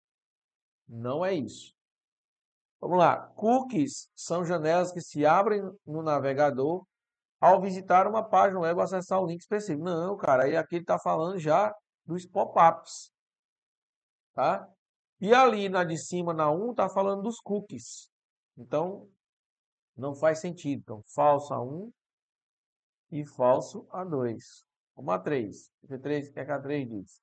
Não 0.87 1.25
é 1.25 1.33
isso. 1.33 1.73
Vamos 2.79 2.99
lá. 2.99 3.17
Cookies 3.35 4.09
são 4.15 4.45
janelas 4.45 4.91
que 4.91 5.01
se 5.01 5.25
abrem 5.25 5.61
no 5.85 6.03
navegador 6.03 6.85
ao 7.39 7.61
visitar 7.61 8.07
uma 8.07 8.27
página 8.27 8.59
web 8.59 8.81
acessar 8.81 9.21
um 9.21 9.25
link 9.25 9.41
específico. 9.41 9.83
Não, 9.83 10.17
cara, 10.17 10.43
aí 10.43 10.55
aqui 10.55 10.75
ele 10.75 10.83
está 10.83 10.99
falando 10.99 11.39
já 11.39 11.73
dos 12.05 12.25
pop-ups. 12.25 13.11
Tá? 14.33 14.67
E 15.19 15.33
ali 15.33 15.67
na 15.69 15.83
de 15.83 15.97
cima, 15.97 16.33
na 16.33 16.51
1, 16.51 16.71
está 16.71 16.89
falando 16.89 17.23
dos 17.23 17.39
cookies. 17.39 18.09
Então, 18.55 19.07
não 19.95 20.15
faz 20.15 20.39
sentido. 20.39 20.79
Então, 20.79 21.01
falso 21.13 21.53
a 21.53 21.61
1 21.61 21.91
e 23.11 23.25
falso 23.25 23.87
a 23.91 24.03
2. 24.03 24.43
Vamos 24.95 25.13
a 25.13 25.19
3. 25.19 25.71
O 25.83 25.87
que 25.87 26.39
a 26.39 26.59
3 26.61 26.87
diz? 26.87 27.21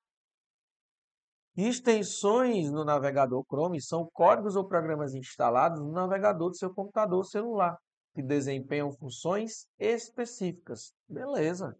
Extensões 1.57 2.69
no 2.69 2.83
navegador 2.83 3.45
Chrome 3.45 3.81
são 3.81 4.09
códigos 4.11 4.57
ou 4.57 4.67
programas 4.67 5.13
instalados 5.13 5.79
no 5.79 5.91
navegador 5.93 6.49
do 6.49 6.57
seu 6.57 6.73
computador 6.73 7.25
celular 7.25 7.77
que 8.15 8.23
desempenham 8.23 8.93
funções 8.93 9.67
específicas. 9.77 10.93
Beleza. 11.07 11.77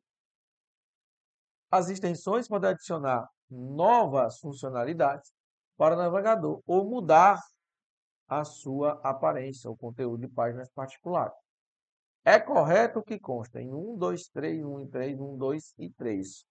As 1.72 1.90
extensões 1.90 2.48
podem 2.48 2.72
adicionar 2.72 3.28
novas 3.50 4.38
funcionalidades 4.40 5.32
para 5.78 5.96
o 5.96 5.98
navegador 5.98 6.62
ou 6.68 6.88
mudar 6.88 7.40
a 8.28 8.44
sua 8.44 9.00
aparência, 9.02 9.70
o 9.70 9.78
conteúdo 9.78 10.22
de 10.22 10.28
páginas 10.28 10.70
particulares. 10.72 11.36
É 12.24 12.40
correto 12.40 13.02
que 13.04 13.20
consta 13.20 13.62
em 13.62 13.74
1, 13.74 13.98
2, 13.98 14.28
3, 14.30 14.64
1 14.64 14.82
e 14.82 14.88
3, 14.90 15.20
1, 15.20 15.38
2 15.38 15.74
e 15.78 15.90
3. 15.92 16.46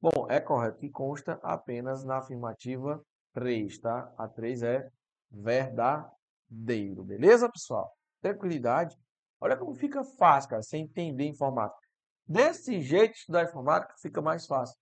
Bom, 0.00 0.26
é 0.28 0.40
correto 0.40 0.78
que 0.78 0.90
consta 0.90 1.38
apenas 1.42 2.04
na 2.04 2.18
afirmativa 2.18 3.02
3, 3.32 3.78
tá? 3.78 4.12
A 4.18 4.28
3 4.28 4.62
é 4.62 4.90
verdadeiro, 5.30 7.04
beleza, 7.04 7.48
pessoal? 7.48 7.90
Tranquilidade. 8.20 8.96
Olha 9.40 9.56
como 9.56 9.74
fica 9.74 10.04
fácil, 10.04 10.50
cara, 10.50 10.62
você 10.62 10.76
entender 10.76 11.26
informática. 11.26 11.80
Desse 12.26 12.80
jeito, 12.80 13.14
estudar 13.14 13.44
informática 13.44 13.94
fica 14.00 14.20
mais 14.20 14.46
fácil. 14.46 14.76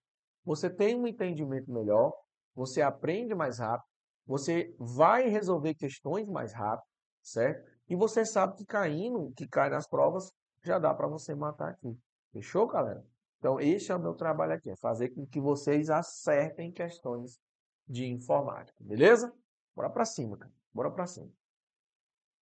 Você 0.45 0.69
tem 0.69 0.97
um 0.97 1.07
entendimento 1.07 1.71
melhor, 1.71 2.13
você 2.55 2.83
aprende 2.83 3.35
mais 3.35 3.59
rápido, 3.59 3.89
você 4.27 4.75
vai 4.79 5.29
resolver 5.29 5.75
questões 5.75 6.29
mais 6.29 6.53
rápido, 6.53 6.87
certo? 7.23 7.71
E 7.89 7.97
você 7.97 8.25
sabe 8.25 8.57
que 8.57 8.67
caindo, 8.67 9.33
que 9.37 9.47
cai 9.47 9.71
nas 9.71 9.89
provas, 9.89 10.31
já 10.63 10.79
dá 10.79 10.93
para 10.93 11.07
você 11.07 11.35
matar 11.35 11.71
aqui. 11.71 11.97
Fechou, 12.33 12.67
galera? 12.67 13.03
Então, 13.39 13.61
esse 13.61 13.93
é 13.93 13.95
o 13.95 14.01
meu 14.01 14.15
trabalho 14.15 14.53
aqui, 14.53 14.71
é 14.71 14.77
fazer 14.77 15.11
com 15.11 15.27
que 15.27 15.41
vocês 15.41 15.89
acertem 15.89 16.73
questões 16.73 17.39
de 17.87 18.07
informática, 18.07 18.77
beleza? 18.81 19.33
Bora 19.75 19.89
para 19.89 20.05
cima, 20.05 20.37
cara. 20.37 20.53
Bora 20.75 20.91
para 20.91 21.07
cima. 21.07 21.31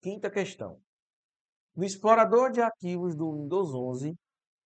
Quinta 0.02 0.30
questão. 0.30 0.80
No 1.76 1.86
explorador 1.86 2.52
de 2.52 2.62
arquivos 2.62 3.16
do 3.16 3.32
Windows 3.34 3.74
11, 3.74 4.18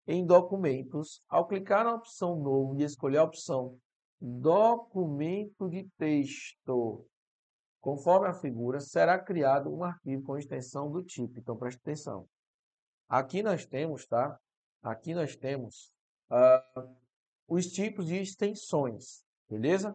em 0.07 0.25
documentos, 0.25 1.21
ao 1.27 1.47
clicar 1.47 1.83
na 1.83 1.93
opção 1.93 2.35
novo 2.39 2.75
e 2.79 2.83
escolher 2.83 3.17
a 3.17 3.23
opção 3.23 3.77
documento 4.19 5.69
de 5.69 5.87
texto, 5.97 7.05
conforme 7.79 8.27
a 8.27 8.33
figura, 8.33 8.79
será 8.79 9.19
criado 9.19 9.71
um 9.71 9.83
arquivo 9.83 10.23
com 10.23 10.37
extensão 10.37 10.89
do 10.89 11.03
tipo. 11.03 11.39
Então, 11.39 11.57
preste 11.57 11.79
atenção. 11.79 12.27
Aqui 13.07 13.43
nós 13.43 13.65
temos, 13.65 14.07
tá? 14.07 14.39
Aqui 14.81 15.13
nós 15.13 15.35
temos 15.35 15.91
uh, 16.31 16.95
os 17.47 17.67
tipos 17.67 18.07
de 18.07 18.15
extensões, 18.15 19.23
beleza? 19.49 19.91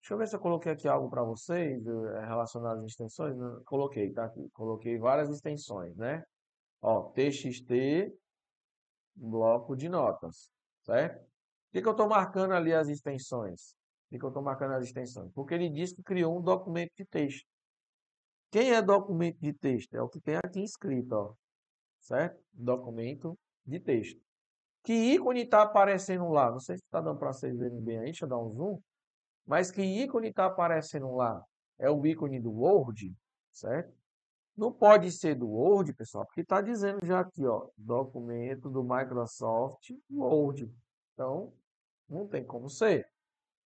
Deixa 0.00 0.14
eu 0.14 0.18
ver 0.18 0.26
se 0.26 0.34
eu 0.36 0.40
coloquei 0.40 0.72
aqui 0.72 0.88
algo 0.88 1.08
para 1.08 1.22
vocês 1.22 1.86
uh, 1.86 2.02
relacionado 2.26 2.80
às 2.80 2.86
extensões. 2.86 3.34
Coloquei, 3.64 4.12
tá 4.12 4.24
aqui. 4.24 4.50
Coloquei 4.52 4.98
várias 4.98 5.30
extensões, 5.30 5.96
né? 5.96 6.22
Ó, 6.82 7.12
TXT, 7.12 8.12
bloco 9.14 9.76
de 9.76 9.88
notas, 9.88 10.50
certo? 10.82 11.20
Por 11.20 11.72
que, 11.72 11.82
que 11.82 11.88
eu 11.88 11.92
estou 11.92 12.08
marcando 12.08 12.52
ali 12.52 12.74
as 12.74 12.88
extensões? 12.88 13.74
Por 14.04 14.10
que, 14.10 14.18
que 14.18 14.24
eu 14.24 14.28
estou 14.28 14.42
marcando 14.42 14.72
as 14.72 14.84
extensões? 14.84 15.30
Porque 15.32 15.54
ele 15.54 15.70
disse 15.70 15.94
que 15.94 16.02
criou 16.02 16.36
um 16.36 16.42
documento 16.42 16.90
de 16.96 17.04
texto. 17.06 17.46
Quem 18.50 18.72
é 18.72 18.82
documento 18.82 19.38
de 19.40 19.54
texto? 19.54 19.94
É 19.94 20.02
o 20.02 20.08
que 20.08 20.20
tem 20.20 20.36
aqui 20.36 20.62
escrito, 20.62 21.12
ó. 21.12 21.34
Certo? 22.00 22.42
Documento 22.52 23.38
de 23.64 23.80
texto. 23.80 24.20
Que 24.82 24.92
ícone 24.92 25.42
está 25.42 25.62
aparecendo 25.62 26.28
lá? 26.28 26.50
Não 26.50 26.58
sei 26.58 26.76
se 26.76 26.84
está 26.84 27.00
dando 27.00 27.18
para 27.18 27.32
vocês 27.32 27.56
verem 27.56 27.80
bem 27.80 27.98
aí, 27.98 28.04
deixa 28.06 28.24
eu 28.24 28.28
dar 28.28 28.38
um 28.38 28.52
zoom. 28.52 28.80
Mas 29.46 29.70
que 29.70 29.82
ícone 29.82 30.28
está 30.28 30.46
aparecendo 30.46 31.14
lá? 31.14 31.42
É 31.78 31.88
o 31.88 32.04
ícone 32.04 32.40
do 32.40 32.52
Word, 32.52 33.14
certo? 33.52 34.01
Não 34.56 34.70
pode 34.70 35.10
ser 35.10 35.34
do 35.34 35.48
Word, 35.48 35.94
pessoal, 35.94 36.26
porque 36.26 36.42
está 36.42 36.60
dizendo 36.60 37.04
já 37.04 37.20
aqui, 37.20 37.46
ó, 37.46 37.68
documento 37.76 38.68
do 38.68 38.82
Microsoft 38.82 39.90
Word. 40.10 40.70
Então, 41.14 41.52
não 42.08 42.28
tem 42.28 42.44
como 42.44 42.68
ser. 42.68 43.06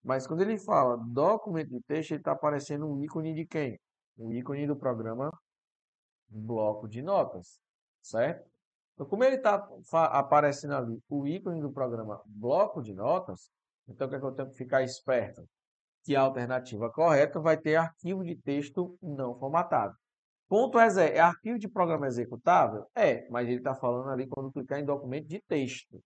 Mas 0.03 0.27
quando 0.27 0.43
ele 0.43 0.59
fala 0.59 0.97
documento 0.97 1.71
de 1.71 1.81
texto, 1.83 2.13
ele 2.13 2.21
está 2.21 2.33
aparecendo 2.33 2.87
um 2.87 3.03
ícone 3.03 3.35
de 3.35 3.45
quem? 3.45 3.79
O 4.17 4.33
ícone 4.33 4.67
do 4.67 4.77
programa 4.77 5.33
bloco 6.29 6.89
de 6.89 7.03
notas, 7.03 7.61
certo? 8.01 8.49
Então, 8.95 9.07
como 9.07 9.25
ele 9.25 9.37
está 9.37 9.69
aparecendo 9.93 10.75
ali 10.75 11.03
o 11.09 11.27
ícone 11.27 11.61
do 11.61 11.73
programa 11.73 12.23
bloco 12.25 12.81
de 12.83 12.95
notas, 12.95 13.51
então 13.89 14.07
o 14.07 14.11
que, 14.11 14.17
é 14.17 14.19
que 14.21 14.25
eu 14.25 14.33
tenho 14.33 14.51
que 14.51 14.57
ficar 14.57 14.83
esperto? 14.83 15.43
Que 16.05 16.15
a 16.17 16.23
alternativa 16.23 16.91
correta 16.91 17.41
vai 17.41 17.57
ter 17.57 17.77
arquivo 17.77 18.25
de 18.25 18.37
texto 18.37 18.97
não 19.03 19.35
formatado. 19.39 19.95
Ponto 20.49 20.79
.exe 20.79 21.01
é 21.01 21.19
arquivo 21.19 21.59
de 21.59 21.69
programa 21.69 22.07
executável? 22.07 22.87
É, 22.95 23.29
mas 23.31 23.49
ele 23.49 23.59
está 23.59 23.75
falando 23.75 24.11
ali 24.11 24.27
quando 24.27 24.53
clicar 24.53 24.79
em 24.79 24.85
documento 24.85 25.27
de 25.27 25.41
texto. 25.43 26.01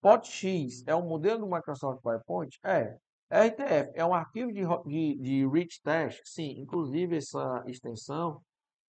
POTX 0.00 0.84
é 0.86 0.94
um 0.94 1.06
modelo 1.06 1.40
do 1.40 1.46
Microsoft 1.46 2.00
PowerPoint? 2.02 2.58
É. 2.64 2.96
RTF 3.28 3.90
é 3.94 4.04
um 4.04 4.14
arquivo 4.14 4.52
de, 4.52 4.62
de, 4.86 5.18
de 5.20 5.46
rich 5.48 5.82
text? 5.82 6.22
Sim, 6.24 6.60
inclusive 6.60 7.16
essa 7.16 7.62
extensão 7.66 8.40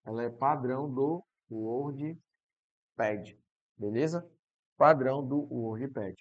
ela 0.05 0.23
é 0.23 0.29
padrão 0.29 0.89
do 0.89 1.23
WordPad, 1.49 3.35
beleza? 3.75 4.25
padrão 4.77 5.25
do 5.25 5.39
WordPad. 5.51 6.15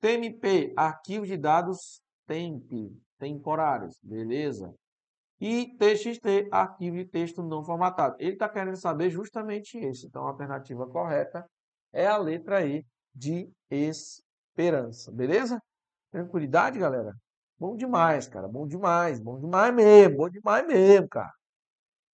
TMP, 0.00 0.72
arquivo 0.76 1.26
de 1.26 1.36
dados 1.36 2.00
temp, 2.26 2.70
temporários, 3.18 3.98
beleza? 4.00 4.72
E 5.40 5.76
TXT, 5.76 6.48
arquivo 6.50 6.96
de 6.96 7.04
texto 7.04 7.42
não 7.42 7.64
formatado. 7.64 8.16
Ele 8.18 8.32
está 8.32 8.48
querendo 8.48 8.76
saber 8.76 9.10
justamente 9.10 9.78
isso. 9.78 10.06
Então, 10.06 10.26
a 10.26 10.30
alternativa 10.30 10.86
correta 10.86 11.48
é 11.92 12.06
a 12.06 12.16
letra 12.16 12.66
E 12.66 12.84
de 13.14 13.50
esperança, 13.70 15.12
beleza? 15.12 15.62
Tranquilidade, 16.10 16.78
galera? 16.78 17.14
Bom 17.58 17.76
demais, 17.76 18.28
cara. 18.28 18.48
Bom 18.48 18.66
demais. 18.66 19.20
Bom 19.20 19.38
demais 19.38 19.74
mesmo. 19.74 20.16
Bom 20.16 20.28
demais 20.28 20.66
mesmo, 20.66 21.08
cara. 21.08 21.32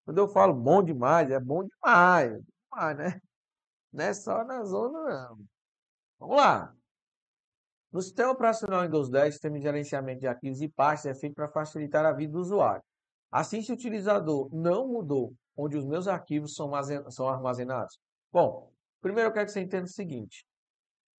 Quando 0.06 0.18
eu 0.18 0.28
falo 0.28 0.54
bom 0.54 0.84
demais, 0.84 1.30
é 1.32 1.40
bom 1.40 1.64
demais. 1.64 2.34
É 2.34 2.40
demais, 2.72 2.98
né? 2.98 3.22
Não 3.92 4.06
é 4.06 4.14
só 4.14 4.44
na 4.44 4.64
zona, 4.64 5.00
não. 5.04 5.38
Vamos 6.20 6.38
lá. 6.38 6.74
No 7.92 8.02
sistema 8.02 8.32
operacional 8.32 8.82
Windows 8.84 9.10
10, 9.10 9.30
o 9.30 9.32
sistema 9.34 9.58
de 9.58 9.64
gerenciamento 9.64 10.20
de 10.22 10.28
arquivos 10.28 10.62
e 10.62 10.68
pastas 10.68 11.16
é 11.16 11.20
feito 11.20 11.36
para 11.36 11.48
facilitar 11.48 12.06
a 12.06 12.12
vida 12.12 12.34
do 12.34 12.40
usuário. 12.40 12.84
Assim, 13.34 13.64
se 13.64 13.72
o 13.72 13.74
utilizador 13.74 14.48
não 14.54 14.88
mudou 14.88 15.34
onde 15.58 15.76
os 15.76 15.84
meus 15.84 16.08
arquivos 16.08 16.54
são 16.54 17.28
armazenados. 17.28 18.00
Bom, 18.32 18.72
primeiro 19.02 19.30
eu 19.30 19.34
quero 19.34 19.48
que 19.48 19.52
você 19.52 19.62
entenda 19.62 19.86
o 19.86 19.88
seguinte. 19.88 20.46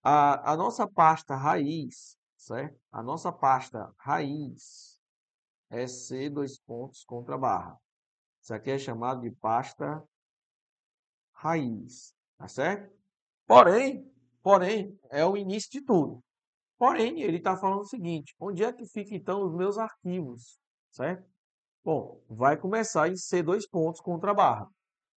A, 0.01 0.53
a 0.53 0.57
nossa 0.57 0.87
pasta 0.87 1.35
raiz, 1.35 2.17
certo? 2.37 2.79
A 2.93 3.03
nossa 3.03 3.33
pasta 3.33 3.93
raiz 3.99 5.01
é 5.69 5.89
C 5.89 6.31
dois 6.31 6.57
pontos 6.57 7.03
contra 7.05 7.37
barra. 7.37 7.77
Isso 8.41 8.55
aqui 8.55 8.71
é 8.71 8.79
chamado 8.79 9.23
de 9.23 9.33
pasta 9.33 10.01
raiz, 11.33 12.15
tá 12.39 12.47
certo? 12.47 12.97
Porém, 13.45 14.09
porém, 14.41 14.97
é 15.11 15.27
o 15.27 15.37
início 15.37 15.69
de 15.69 15.81
tudo. 15.81 16.23
Porém, 16.79 17.23
ele 17.23 17.39
está 17.39 17.57
falando 17.57 17.81
o 17.81 17.87
seguinte, 17.87 18.37
onde 18.39 18.63
é 18.63 18.73
que 18.73 18.87
fica 18.87 19.17
então 19.17 19.43
os 19.43 19.53
meus 19.53 19.79
arquivos, 19.79 20.61
certo? 20.93 21.34
Bom, 21.85 22.19
vai 22.29 22.57
começar 22.57 23.09
em 23.09 23.17
C 23.17 23.43
dois 23.43 23.69
pontos 23.69 24.01
contra 24.01 24.33
barra. 24.33 24.67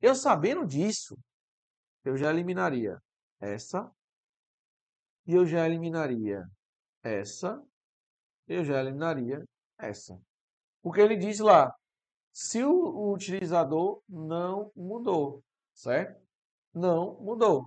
Eu 0.01 0.13
sabendo 0.13 0.65
disso, 0.68 1.18
eu 2.03 2.18
já 2.18 2.30
eliminaria 2.30 2.99
essa 3.39 3.89
e 5.26 5.34
eu 5.34 5.45
já 5.45 5.65
eliminaria 5.65 6.43
essa, 7.01 7.63
eu 8.47 8.65
já 8.65 8.82
eliminaria 8.82 9.43
essa. 9.80 10.20
Porque 10.82 10.99
ele 10.99 11.15
diz 11.15 11.39
lá, 11.39 11.74
se 12.34 12.63
o, 12.63 13.11
utilizador 13.13 14.01
não 14.07 14.72
mudou, 14.76 15.41
certo? 15.74 16.22
Não 16.74 17.20
mudou. 17.22 17.65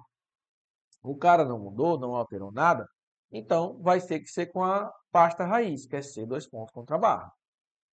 O 1.02 1.16
cara 1.16 1.44
não 1.44 1.58
mudou, 1.58 1.98
não 1.98 2.14
alterou 2.14 2.52
nada, 2.52 2.86
então 3.32 3.80
vai 3.82 4.00
ter 4.00 4.20
que 4.20 4.28
ser 4.28 4.46
com 4.46 4.62
a 4.62 4.92
pasta 5.10 5.44
raiz, 5.44 5.86
que 5.86 5.96
é 5.96 6.02
C 6.02 6.26
dois 6.26 6.46
pontos 6.46 6.72
contra 6.72 6.98
barra, 6.98 7.32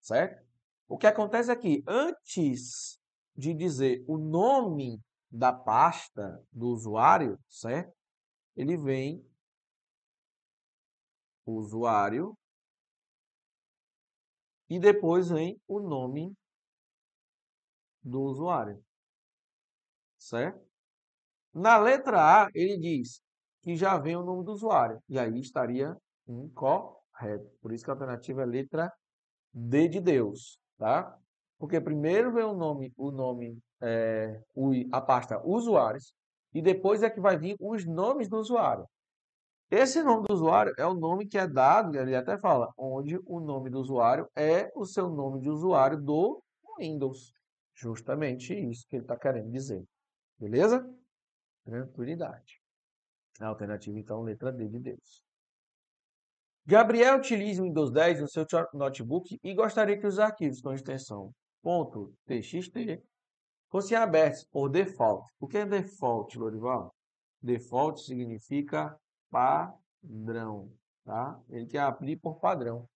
certo? 0.00 0.45
O 0.88 0.96
que 0.96 1.06
acontece 1.06 1.50
é 1.50 1.56
que 1.56 1.82
antes 1.86 2.98
de 3.36 3.52
dizer 3.52 4.04
o 4.06 4.16
nome 4.16 5.00
da 5.30 5.52
pasta 5.52 6.42
do 6.52 6.68
usuário, 6.68 7.38
certo? 7.48 7.92
Ele 8.56 8.76
vem 8.76 9.24
usuário 11.44 12.36
e 14.68 14.78
depois 14.78 15.28
vem 15.28 15.60
o 15.66 15.80
nome 15.80 16.34
do 18.02 18.22
usuário. 18.22 18.82
Certo? 20.18 20.64
Na 21.52 21.78
letra 21.78 22.44
A, 22.44 22.50
ele 22.54 22.78
diz 22.78 23.20
que 23.62 23.76
já 23.76 23.98
vem 23.98 24.16
o 24.16 24.24
nome 24.24 24.44
do 24.44 24.52
usuário. 24.52 25.02
E 25.08 25.18
aí 25.18 25.38
estaria 25.40 25.96
incorreto. 26.26 27.50
Por 27.60 27.72
isso 27.72 27.84
que 27.84 27.90
a 27.90 27.94
alternativa 27.94 28.42
é 28.42 28.46
letra 28.46 28.92
D 29.52 29.88
de 29.88 30.00
Deus. 30.00 30.60
Tá? 30.78 31.18
Porque 31.58 31.80
primeiro 31.80 32.32
vem 32.32 32.44
o 32.44 32.54
nome, 32.54 32.92
o 32.96 33.10
nome 33.10 33.58
é, 33.80 34.40
a 34.92 35.00
pasta 35.00 35.40
usuários, 35.44 36.12
e 36.52 36.62
depois 36.62 37.02
é 37.02 37.10
que 37.10 37.20
vai 37.20 37.36
vir 37.36 37.56
os 37.60 37.84
nomes 37.84 38.28
do 38.28 38.38
usuário. 38.38 38.86
Esse 39.70 40.02
nome 40.02 40.26
do 40.26 40.32
usuário 40.32 40.72
é 40.78 40.86
o 40.86 40.94
nome 40.94 41.26
que 41.26 41.36
é 41.36 41.46
dado, 41.46 41.98
ele 41.98 42.14
até 42.14 42.38
fala, 42.38 42.72
onde 42.78 43.18
o 43.26 43.40
nome 43.40 43.68
do 43.68 43.80
usuário 43.80 44.28
é 44.36 44.70
o 44.76 44.84
seu 44.86 45.08
nome 45.08 45.40
de 45.40 45.50
usuário 45.50 46.00
do 46.00 46.40
Windows. 46.78 47.32
Justamente 47.74 48.54
isso 48.54 48.86
que 48.88 48.96
ele 48.96 49.04
está 49.04 49.16
querendo 49.16 49.50
dizer. 49.50 49.84
Beleza? 50.38 50.88
Tranquilidade. 51.64 52.60
A 53.40 53.48
alternativa, 53.48 53.98
então, 53.98 54.22
letra 54.22 54.52
D 54.52 54.68
de 54.68 54.78
Deus. 54.78 55.25
Gabriel 56.68 57.18
utiliza 57.18 57.62
o 57.62 57.64
Windows 57.64 57.92
10 57.92 58.22
no 58.22 58.28
seu 58.28 58.44
notebook 58.74 59.38
e 59.40 59.54
gostaria 59.54 59.96
que 59.96 60.06
os 60.06 60.18
arquivos 60.18 60.60
com 60.60 60.72
extensão 60.72 61.32
.txt 62.26 63.00
fossem 63.70 63.96
abertos 63.96 64.44
por 64.50 64.68
default. 64.68 65.24
O 65.38 65.46
que 65.46 65.58
é 65.58 65.64
default, 65.64 66.36
Lorival? 66.36 66.92
Default 67.40 68.02
significa 68.02 68.98
padrão, 69.30 70.72
tá? 71.04 71.38
Ele 71.50 71.66
quer 71.66 71.80
abrir 71.80 72.16
por 72.16 72.40
padrão. 72.40 72.88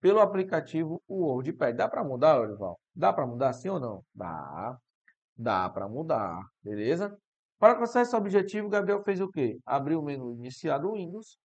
Pelo 0.00 0.20
aplicativo 0.20 1.02
WordPad. 1.08 1.74
Dá 1.74 1.88
para 1.88 2.04
mudar, 2.04 2.40
Orival? 2.40 2.78
Dá 2.94 3.12
para 3.12 3.26
mudar 3.26 3.52
sim 3.52 3.68
ou 3.68 3.80
não? 3.80 4.04
Dá. 4.14 4.78
Dá 5.36 5.68
para 5.68 5.88
mudar, 5.88 6.40
beleza? 6.62 7.18
Para 7.58 7.72
alcançar 7.72 8.02
esse 8.02 8.14
objetivo, 8.14 8.68
Gabriel 8.68 9.02
fez 9.02 9.20
o 9.20 9.28
quê? 9.28 9.58
Abriu 9.66 9.98
o 9.98 10.04
menu 10.04 10.32
iniciar 10.32 10.78
do 10.78 10.92
Windows 10.92 11.36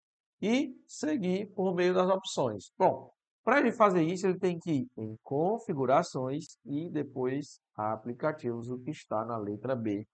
e 0.43 0.75
seguir 0.85 1.45
por 1.53 1.73
meio 1.73 1.93
das 1.93 2.09
opções. 2.09 2.73
Bom, 2.77 3.09
para 3.45 3.61
ele 3.61 3.71
fazer 3.71 4.03
isso, 4.03 4.27
ele 4.27 4.37
tem 4.37 4.59
que 4.59 4.71
ir 4.71 4.91
em 4.97 5.17
configurações 5.23 6.57
e 6.65 6.89
depois 6.89 7.61
aplicativos, 7.73 8.69
o 8.69 8.77
que 8.77 8.91
está 8.91 9.23
na 9.23 9.37
letra 9.37 9.73
B 9.73 10.05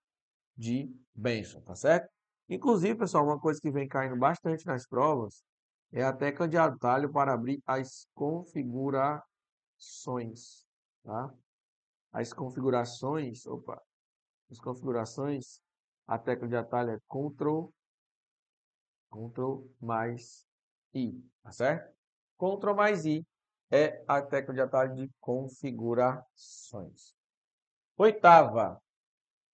de 0.56 0.96
Benson, 1.16 1.62
tá 1.62 1.74
certo? 1.74 2.08
Inclusive, 2.48 3.00
pessoal, 3.00 3.26
uma 3.26 3.40
coisa 3.40 3.60
que 3.60 3.72
vem 3.72 3.88
caindo 3.88 4.16
bastante 4.18 4.68
nas 4.68 4.88
provas 4.88 5.44
é 5.92 6.04
a 6.04 6.14
tecla 6.14 6.48
de 6.48 6.58
atalho 6.58 7.12
para 7.12 7.34
abrir 7.34 7.60
as 7.66 8.08
configurações, 8.14 9.24
tá? 11.04 11.34
As 12.12 12.32
configurações, 12.32 13.48
opa, 13.48 13.82
as 14.52 14.60
configurações, 14.60 15.60
a 16.06 16.20
tecla 16.20 16.48
de 16.48 16.56
atalho 16.56 16.92
é 16.92 17.00
Ctrl, 17.08 17.72
Ctrl 19.10 19.64
mais 19.80 20.46
I, 20.94 21.22
tá 21.44 21.52
certo? 21.52 21.94
Ctrl 22.38 22.74
mais 22.74 23.06
I 23.06 23.26
é 23.72 24.04
a 24.08 24.22
tecla 24.22 24.54
de 24.54 24.62
atalho 24.62 24.96
de 24.96 25.10
configurações. 25.20 27.14
Oitava, 27.98 28.82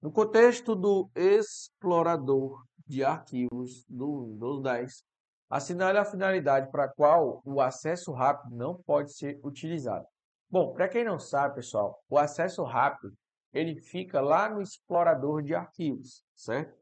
no 0.01 0.11
contexto 0.11 0.75
do 0.75 1.09
explorador 1.15 2.63
de 2.85 3.03
arquivos 3.03 3.83
do 3.89 4.25
Windows 4.25 4.61
10, 4.61 5.03
assinale 5.49 5.97
a 5.97 6.05
finalidade 6.05 6.69
para 6.71 6.85
a 6.85 6.93
qual 6.93 7.41
o 7.43 7.59
acesso 7.59 8.11
rápido 8.11 8.55
não 8.55 8.75
pode 8.83 9.13
ser 9.13 9.39
utilizado. 9.43 10.05
Bom, 10.49 10.73
para 10.73 10.87
quem 10.87 11.03
não 11.03 11.17
sabe, 11.17 11.55
pessoal, 11.55 11.99
o 12.09 12.17
acesso 12.17 12.63
rápido 12.63 13.13
ele 13.51 13.81
fica 13.81 14.21
lá 14.21 14.49
no 14.49 14.61
explorador 14.61 15.41
de 15.41 15.55
arquivos, 15.55 16.23
certo? 16.35 16.77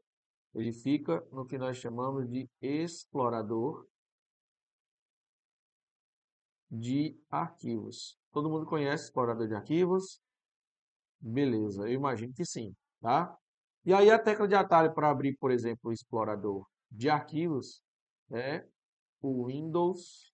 Ele 0.54 0.72
fica 0.72 1.26
no 1.32 1.44
que 1.44 1.58
nós 1.58 1.76
chamamos 1.76 2.28
de 2.28 2.48
explorador 2.62 3.86
de 6.70 7.18
arquivos. 7.30 8.18
Todo 8.32 8.48
mundo 8.48 8.66
conhece 8.66 9.04
explorador 9.04 9.48
de 9.48 9.54
arquivos? 9.54 10.20
Beleza, 11.20 11.82
eu 11.82 11.92
imagino 11.92 12.32
que 12.32 12.44
sim, 12.44 12.74
tá? 13.00 13.36
E 13.84 13.92
aí 13.92 14.10
a 14.10 14.18
tecla 14.18 14.46
de 14.46 14.54
atalho 14.54 14.94
para 14.94 15.10
abrir, 15.10 15.36
por 15.36 15.50
exemplo, 15.50 15.90
o 15.90 15.92
explorador 15.92 16.66
de 16.90 17.10
arquivos 17.10 17.82
é 18.30 18.66
o 19.20 19.46
Windows 19.46 20.32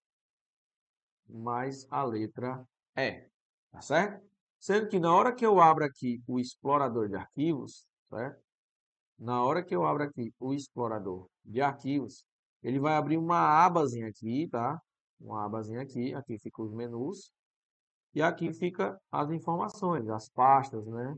mais 1.27 1.87
a 1.89 2.03
letra 2.03 2.63
E, 2.95 3.27
tá 3.71 3.81
certo? 3.81 4.25
Sendo 4.59 4.87
que 4.87 4.99
na 4.99 5.13
hora 5.13 5.33
que 5.33 5.45
eu 5.45 5.59
abro 5.59 5.85
aqui 5.85 6.21
o 6.27 6.39
explorador 6.39 7.07
de 7.07 7.15
arquivos, 7.15 7.87
certo? 8.09 8.50
Na 9.21 9.43
hora 9.43 9.63
que 9.63 9.75
eu 9.75 9.85
abro 9.85 10.01
aqui 10.01 10.33
o 10.39 10.51
explorador 10.51 11.27
de 11.45 11.61
arquivos, 11.61 12.25
ele 12.63 12.79
vai 12.79 12.95
abrir 12.95 13.17
uma 13.17 13.63
abazinha 13.63 14.07
aqui, 14.07 14.47
tá? 14.47 14.81
Uma 15.19 15.45
abazinha 15.45 15.79
aqui, 15.79 16.11
aqui 16.15 16.39
fica 16.39 16.59
os 16.63 16.73
menus, 16.73 17.31
e 18.15 18.21
aqui 18.21 18.51
fica 18.51 18.99
as 19.11 19.29
informações, 19.29 20.09
as 20.09 20.27
pastas, 20.27 20.87
né? 20.87 21.15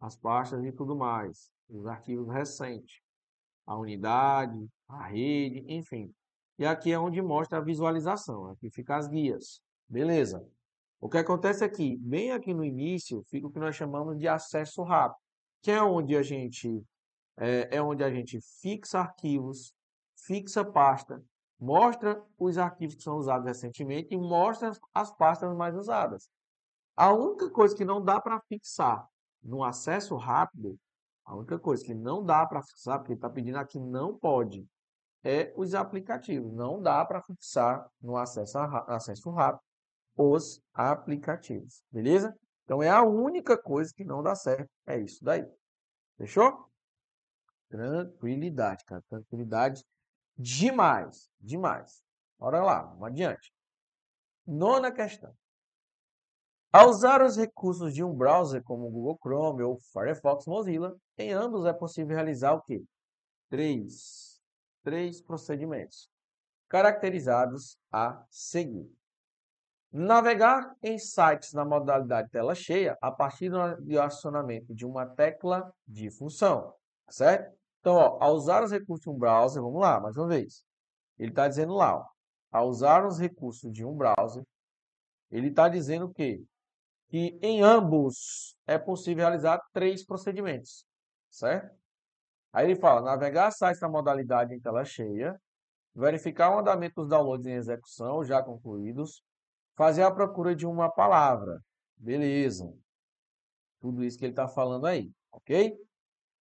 as 0.00 0.16
pastas 0.16 0.64
e 0.64 0.70
tudo 0.70 0.94
mais, 0.94 1.50
os 1.68 1.84
arquivos 1.86 2.28
recentes, 2.28 3.00
a 3.66 3.76
unidade, 3.76 4.64
a 4.86 5.08
rede, 5.08 5.64
enfim. 5.66 6.14
E 6.56 6.64
aqui 6.64 6.92
é 6.92 6.98
onde 6.98 7.20
mostra 7.20 7.58
a 7.58 7.60
visualização, 7.62 8.50
aqui 8.50 8.70
fica 8.70 8.96
as 8.96 9.08
guias. 9.08 9.60
Beleza. 9.88 10.46
O 11.00 11.08
que 11.08 11.18
acontece 11.18 11.64
aqui, 11.64 11.96
bem 11.96 12.30
aqui 12.30 12.54
no 12.54 12.64
início, 12.64 13.20
fica 13.28 13.48
o 13.48 13.50
que 13.50 13.58
nós 13.58 13.74
chamamos 13.74 14.16
de 14.16 14.28
acesso 14.28 14.84
rápido, 14.84 15.18
que 15.60 15.72
é 15.72 15.82
onde 15.82 16.16
a 16.16 16.22
gente 16.22 16.80
é, 17.36 17.76
é 17.76 17.82
onde 17.82 18.02
a 18.02 18.10
gente 18.10 18.40
fixa 18.60 19.00
arquivos, 19.00 19.74
fixa 20.26 20.64
pasta. 20.64 21.22
Mostra 21.58 22.22
os 22.38 22.58
arquivos 22.58 22.96
que 22.96 23.02
são 23.02 23.16
usados 23.16 23.46
recentemente 23.46 24.14
e 24.14 24.16
mostra 24.16 24.70
as 24.92 25.10
pastas 25.16 25.54
mais 25.56 25.74
usadas. 25.74 26.28
A 26.94 27.12
única 27.12 27.50
coisa 27.50 27.74
que 27.74 27.84
não 27.84 28.02
dá 28.02 28.20
para 28.20 28.40
fixar 28.48 29.06
no 29.42 29.64
acesso 29.64 30.16
rápido, 30.16 30.78
a 31.24 31.34
única 31.34 31.58
coisa 31.58 31.84
que 31.84 31.94
não 31.94 32.24
dá 32.24 32.44
para 32.46 32.62
fixar, 32.62 32.98
porque 32.98 33.14
está 33.14 33.28
pedindo 33.28 33.58
aqui 33.58 33.78
não 33.80 34.16
pode, 34.16 34.66
é 35.24 35.52
os 35.56 35.74
aplicativos. 35.74 36.52
Não 36.52 36.80
dá 36.80 37.04
para 37.04 37.22
fixar 37.22 37.86
no 38.00 38.16
acesso, 38.16 38.58
acesso 38.58 39.30
rápido 39.30 39.62
os 40.16 40.62
aplicativos, 40.72 41.84
beleza? 41.90 42.34
Então 42.64 42.82
é 42.82 42.88
a 42.88 43.02
única 43.02 43.56
coisa 43.56 43.92
que 43.94 44.04
não 44.04 44.22
dá 44.22 44.34
certo, 44.34 44.70
é 44.86 44.98
isso 44.98 45.22
daí. 45.22 45.46
Fechou? 46.16 46.66
Tranquilidade, 47.68 48.84
cara. 48.84 49.02
Tranquilidade 49.08 49.84
demais, 50.36 51.30
demais. 51.40 52.02
Bora 52.38 52.62
lá, 52.62 52.82
vamos 52.82 53.08
adiante. 53.08 53.52
Nona 54.46 54.92
questão. 54.92 55.34
Ao 56.72 56.90
usar 56.90 57.22
os 57.22 57.36
recursos 57.36 57.94
de 57.94 58.04
um 58.04 58.14
browser 58.14 58.62
como 58.62 58.86
o 58.86 58.90
Google 58.90 59.18
Chrome 59.22 59.62
ou 59.62 59.78
Firefox 59.92 60.46
Mozilla, 60.46 60.94
em 61.16 61.32
ambos 61.32 61.64
é 61.64 61.72
possível 61.72 62.14
realizar 62.14 62.52
o 62.52 62.62
quê? 62.62 62.84
Três, 63.48 64.40
três 64.82 65.22
procedimentos 65.22 66.10
caracterizados 66.68 67.78
a 67.90 68.24
seguir. 68.30 68.90
Navegar 69.92 70.74
em 70.82 70.98
sites 70.98 71.52
na 71.52 71.64
modalidade 71.64 72.28
tela 72.30 72.54
cheia 72.54 72.98
a 73.00 73.10
partir 73.10 73.50
do 73.50 74.00
acionamento 74.00 74.74
de 74.74 74.84
uma 74.84 75.06
tecla 75.06 75.72
de 75.86 76.10
função, 76.10 76.74
certo? 77.08 77.56
Então, 77.80 77.94
ó, 77.94 78.18
ao 78.20 78.34
usar 78.34 78.62
os 78.64 78.70
recursos 78.70 79.02
de 79.02 79.10
um 79.10 79.18
browser, 79.18 79.62
vamos 79.62 79.80
lá, 79.80 80.00
mais 80.00 80.16
uma 80.16 80.28
vez. 80.28 80.64
Ele 81.18 81.30
está 81.30 81.46
dizendo 81.48 81.74
lá, 81.74 81.96
ó, 81.96 82.06
ao 82.50 82.68
usar 82.68 83.06
os 83.06 83.18
recursos 83.18 83.72
de 83.72 83.84
um 83.84 83.94
browser, 83.94 84.44
ele 85.30 85.48
está 85.48 85.68
dizendo 85.68 86.06
o 86.06 86.12
quê? 86.12 86.42
Que 87.08 87.38
em 87.42 87.62
ambos 87.62 88.56
é 88.66 88.78
possível 88.78 89.22
realizar 89.22 89.60
três 89.72 90.04
procedimentos, 90.04 90.84
certo? 91.30 91.74
Aí 92.52 92.66
ele 92.66 92.76
fala, 92.76 93.02
navegar 93.02 93.50
sites 93.50 93.80
na 93.80 93.88
modalidade 93.88 94.54
em 94.54 94.60
tela 94.60 94.84
cheia, 94.84 95.38
verificar 95.94 96.54
o 96.54 96.58
andamento 96.58 97.02
dos 97.02 97.08
downloads 97.08 97.46
em 97.46 97.52
execução 97.52 98.24
já 98.24 98.42
concluídos, 98.42 99.22
fazer 99.76 100.02
a 100.02 100.10
procura 100.10 100.54
de 100.54 100.66
uma 100.66 100.90
palavra. 100.90 101.60
Beleza. 101.96 102.72
Tudo 103.80 104.02
isso 104.02 104.18
que 104.18 104.24
ele 104.24 104.32
está 104.32 104.48
falando 104.48 104.86
aí, 104.86 105.10
ok? 105.30 105.76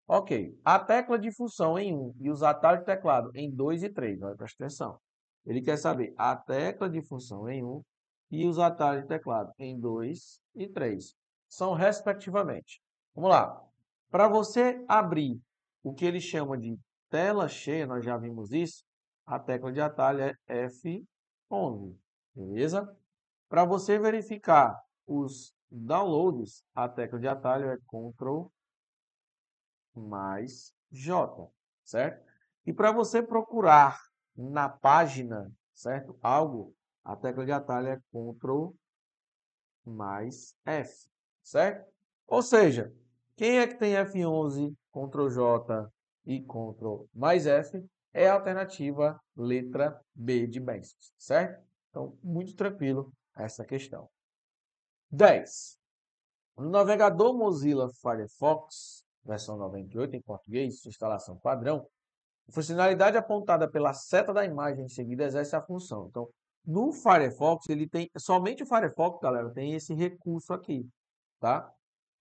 Ok. 0.06 0.58
A 0.64 0.78
tecla 0.78 1.18
de 1.18 1.30
função 1.32 1.78
em 1.78 1.94
1 1.94 2.14
e 2.20 2.30
os 2.30 2.42
atalhos 2.42 2.80
de 2.80 2.86
teclado 2.86 3.30
em 3.34 3.50
2 3.50 3.82
e 3.82 3.88
3. 3.88 4.22
Olha, 4.22 4.36
presta 4.36 4.64
atenção. 4.64 4.98
Ele 5.46 5.62
quer 5.62 5.76
saber 5.78 6.12
a 6.16 6.36
tecla 6.36 6.88
de 6.88 7.02
função 7.02 7.48
em 7.48 7.64
1 7.64 7.82
e 8.30 8.46
os 8.46 8.58
atalhos 8.58 9.02
de 9.02 9.08
teclado 9.08 9.52
em 9.58 9.78
2 9.78 10.40
e 10.54 10.68
3. 10.68 11.14
São 11.48 11.72
respectivamente. 11.72 12.80
Vamos 13.14 13.30
lá. 13.30 13.62
Para 14.10 14.28
você 14.28 14.84
abrir 14.88 15.40
o 15.82 15.92
que 15.92 16.04
ele 16.04 16.20
chama 16.20 16.58
de 16.58 16.78
tela 17.10 17.48
cheia, 17.48 17.86
nós 17.86 18.04
já 18.04 18.16
vimos 18.16 18.52
isso, 18.52 18.82
a 19.26 19.38
tecla 19.38 19.72
de 19.72 19.80
atalho 19.80 20.20
é 20.22 20.66
F11. 20.66 21.96
Beleza? 22.34 22.96
Para 23.48 23.64
você 23.64 23.98
verificar 23.98 24.78
os 25.06 25.54
downloads, 25.70 26.62
a 26.74 26.88
tecla 26.88 27.18
de 27.18 27.28
atalho 27.28 27.70
é 27.70 27.76
Ctrl 27.86 28.46
mais 29.94 30.74
J, 30.90 31.50
certo? 31.84 32.24
E 32.66 32.72
para 32.72 32.92
você 32.92 33.22
procurar 33.22 34.00
na 34.36 34.68
página, 34.68 35.50
certo? 35.72 36.18
Algo, 36.22 36.74
a 37.04 37.14
tecla 37.14 37.44
de 37.44 37.52
atalho 37.52 37.88
é 37.88 38.00
Ctrl 38.10 38.70
mais 39.84 40.56
F, 40.64 41.08
certo? 41.42 41.86
Ou 42.26 42.42
seja, 42.42 42.92
quem 43.36 43.58
é 43.58 43.66
que 43.66 43.74
tem 43.74 43.94
F11, 43.94 44.74
Ctrl 44.90 45.28
J 45.28 45.90
e 46.24 46.40
Ctrl 46.42 47.04
mais 47.12 47.46
F 47.46 47.84
é 48.12 48.28
a 48.28 48.34
alternativa 48.34 49.20
letra 49.36 50.00
B 50.14 50.46
de 50.46 50.60
Basics, 50.60 51.12
certo? 51.18 51.62
Então, 51.90 52.16
muito 52.22 52.54
tranquilo 52.54 53.12
essa 53.36 53.64
questão. 53.64 54.08
10. 55.10 55.78
No 56.56 56.70
navegador 56.70 57.36
Mozilla 57.36 57.88
Firefox, 58.00 59.03
versão 59.24 59.56
98 59.56 60.16
em 60.16 60.22
português, 60.22 60.84
instalação 60.86 61.38
padrão, 61.38 61.86
a 62.48 62.52
funcionalidade 62.52 63.16
apontada 63.16 63.70
pela 63.70 63.92
seta 63.92 64.32
da 64.32 64.44
imagem 64.44 64.84
em 64.84 64.88
seguida 64.88 65.24
exerce 65.24 65.56
a 65.56 65.62
função. 65.62 66.06
Então, 66.08 66.28
no 66.66 66.92
Firefox, 66.92 67.68
ele 67.68 67.88
tem 67.88 68.10
somente 68.16 68.62
o 68.62 68.66
Firefox, 68.66 69.18
galera, 69.20 69.50
tem 69.50 69.74
esse 69.74 69.94
recurso 69.94 70.52
aqui, 70.52 70.86
tá? 71.40 71.70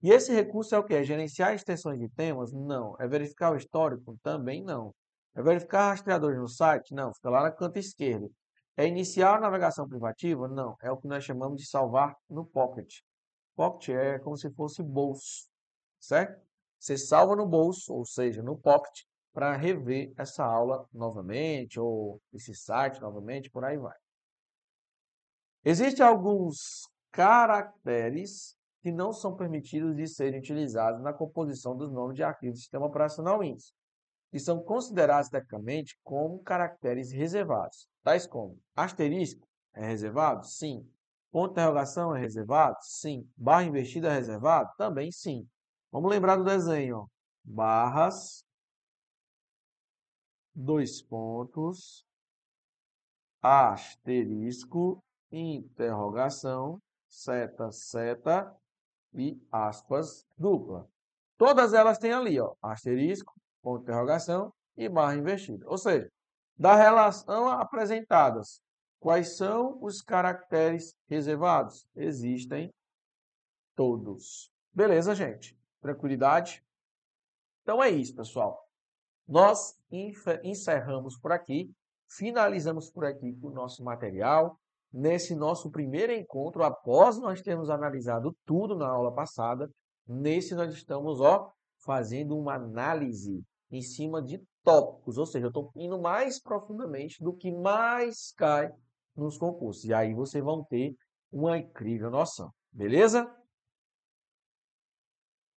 E 0.02 0.12
esse 0.12 0.34
recurso 0.34 0.76
é 0.76 0.78
o 0.78 0.84
que? 0.84 0.94
É 0.94 1.04
gerenciar 1.04 1.54
extensões 1.54 1.98
de 1.98 2.10
temas? 2.10 2.52
Não. 2.52 2.94
É 3.00 3.08
verificar 3.08 3.54
o 3.54 3.56
histórico? 3.56 4.18
Também 4.22 4.62
não. 4.62 4.94
É 5.34 5.42
verificar 5.42 5.92
rastreadores 5.92 6.38
no 6.38 6.48
site? 6.48 6.94
Não. 6.94 7.14
Fica 7.14 7.30
lá 7.30 7.44
na 7.44 7.52
canto 7.52 7.80
esquerdo. 7.80 8.30
É 8.76 8.86
iniciar 8.86 9.38
a 9.38 9.40
navegação 9.40 9.88
privativa? 9.88 10.46
Não. 10.50 10.76
É 10.82 10.92
o 10.92 10.98
que 10.98 11.08
nós 11.08 11.24
chamamos 11.24 11.62
de 11.62 11.70
salvar 11.70 12.18
no 12.30 12.46
Pocket. 12.46 12.96
Pocket 13.56 13.90
é 13.96 14.20
como 14.20 14.36
se 14.36 14.52
fosse 14.52 14.84
bolso, 14.84 15.48
certo? 16.02 16.42
Você 16.84 16.98
salva 16.98 17.34
no 17.34 17.48
bolso, 17.48 17.94
ou 17.94 18.04
seja, 18.04 18.44
no 18.44 18.58
Pocket, 18.58 19.06
para 19.32 19.56
rever 19.56 20.12
essa 20.18 20.44
aula 20.44 20.86
novamente, 20.92 21.80
ou 21.80 22.22
esse 22.34 22.54
site 22.54 23.00
novamente, 23.00 23.50
por 23.50 23.64
aí 23.64 23.78
vai. 23.78 23.96
Existem 25.64 26.06
alguns 26.06 26.86
caracteres 27.10 28.58
que 28.82 28.92
não 28.92 29.14
são 29.14 29.34
permitidos 29.34 29.96
de 29.96 30.06
serem 30.10 30.42
utilizados 30.42 31.02
na 31.02 31.14
composição 31.14 31.74
dos 31.74 31.90
nomes 31.90 32.18
de 32.18 32.24
arquivos 32.24 32.60
do 32.60 32.62
sistema 32.62 32.86
operacional 32.86 33.40
Windows, 33.40 33.74
que 34.30 34.38
são 34.38 34.62
considerados 34.62 35.30
tecnicamente 35.30 35.98
como 36.04 36.44
caracteres 36.44 37.14
reservados 37.14 37.88
tais 38.04 38.28
como 38.28 38.60
asterisco 38.76 39.48
é 39.74 39.88
reservado? 39.88 40.46
Sim. 40.46 40.86
Ponto 41.32 41.54
de 41.54 41.62
interrogação 41.62 42.14
é 42.14 42.20
reservado? 42.20 42.76
Sim. 42.82 43.26
Barra 43.38 43.64
invertida 43.64 44.10
é 44.10 44.16
reservado? 44.16 44.70
Também 44.78 45.14
sim. 45.14 45.48
Vamos 45.94 46.10
lembrar 46.10 46.38
do 46.38 46.44
desenho. 46.44 47.02
Ó. 47.02 47.08
Barras, 47.44 48.44
dois 50.56 51.04
pontos, 51.04 52.04
asterisco, 53.40 55.04
interrogação, 55.32 56.80
seta, 57.08 57.72
seta 57.72 58.52
e 59.14 59.40
aspas 59.52 60.26
dupla. 60.36 60.90
Todas 61.38 61.76
elas 61.76 62.00
têm 62.00 62.12
ali, 62.12 62.40
ó, 62.40 62.56
asterisco, 62.60 63.32
ponto 63.62 63.84
de 63.84 63.92
interrogação 63.92 64.52
e 64.76 64.90
barra 64.90 65.16
invertida. 65.16 65.64
Ou 65.70 65.78
seja, 65.78 66.10
da 66.58 66.74
relação 66.76 67.48
apresentadas. 67.50 68.60
Quais 69.00 69.38
são 69.38 69.78
os 69.84 70.02
caracteres 70.02 70.96
reservados? 71.08 71.86
Existem 71.96 72.74
todos. 73.76 74.50
Beleza, 74.74 75.14
gente? 75.14 75.56
Tranquilidade? 75.84 76.64
Então 77.62 77.84
é 77.84 77.90
isso, 77.90 78.16
pessoal. 78.16 78.58
Nós 79.28 79.78
encerramos 80.42 81.18
por 81.18 81.34
aqui, 81.34 81.70
finalizamos 82.10 82.90
por 82.90 83.06
aqui 83.06 83.38
o 83.42 83.50
nosso 83.50 83.84
material. 83.84 84.58
Nesse 84.92 85.36
nosso 85.36 85.70
primeiro 85.72 86.14
encontro, 86.14 86.64
após 86.64 87.18
nós 87.18 87.42
termos 87.42 87.70
analisado 87.70 88.34
tudo 88.46 88.76
na 88.76 88.88
aula 88.88 89.12
passada, 89.12 89.70
nesse 90.08 90.56
nós 90.56 90.74
estamos 90.74 91.20
ó, 91.20 91.52
fazendo 91.84 92.38
uma 92.38 92.54
análise 92.54 93.44
em 93.72 93.82
cima 93.82 94.22
de 94.22 94.42
tópicos, 94.64 95.18
ou 95.18 95.26
seja, 95.26 95.48
eu 95.48 95.50
estou 95.50 95.72
indo 95.76 96.00
mais 96.00 96.40
profundamente 96.40 97.22
do 97.22 97.34
que 97.34 97.52
mais 97.52 98.32
cai 98.38 98.72
nos 99.16 99.38
concursos. 99.38 99.84
E 99.84 99.94
aí 99.94 100.14
vocês 100.14 100.44
vão 100.44 100.64
ter 100.64 100.96
uma 101.32 101.58
incrível 101.58 102.12
noção, 102.12 102.54
beleza? 102.72 103.30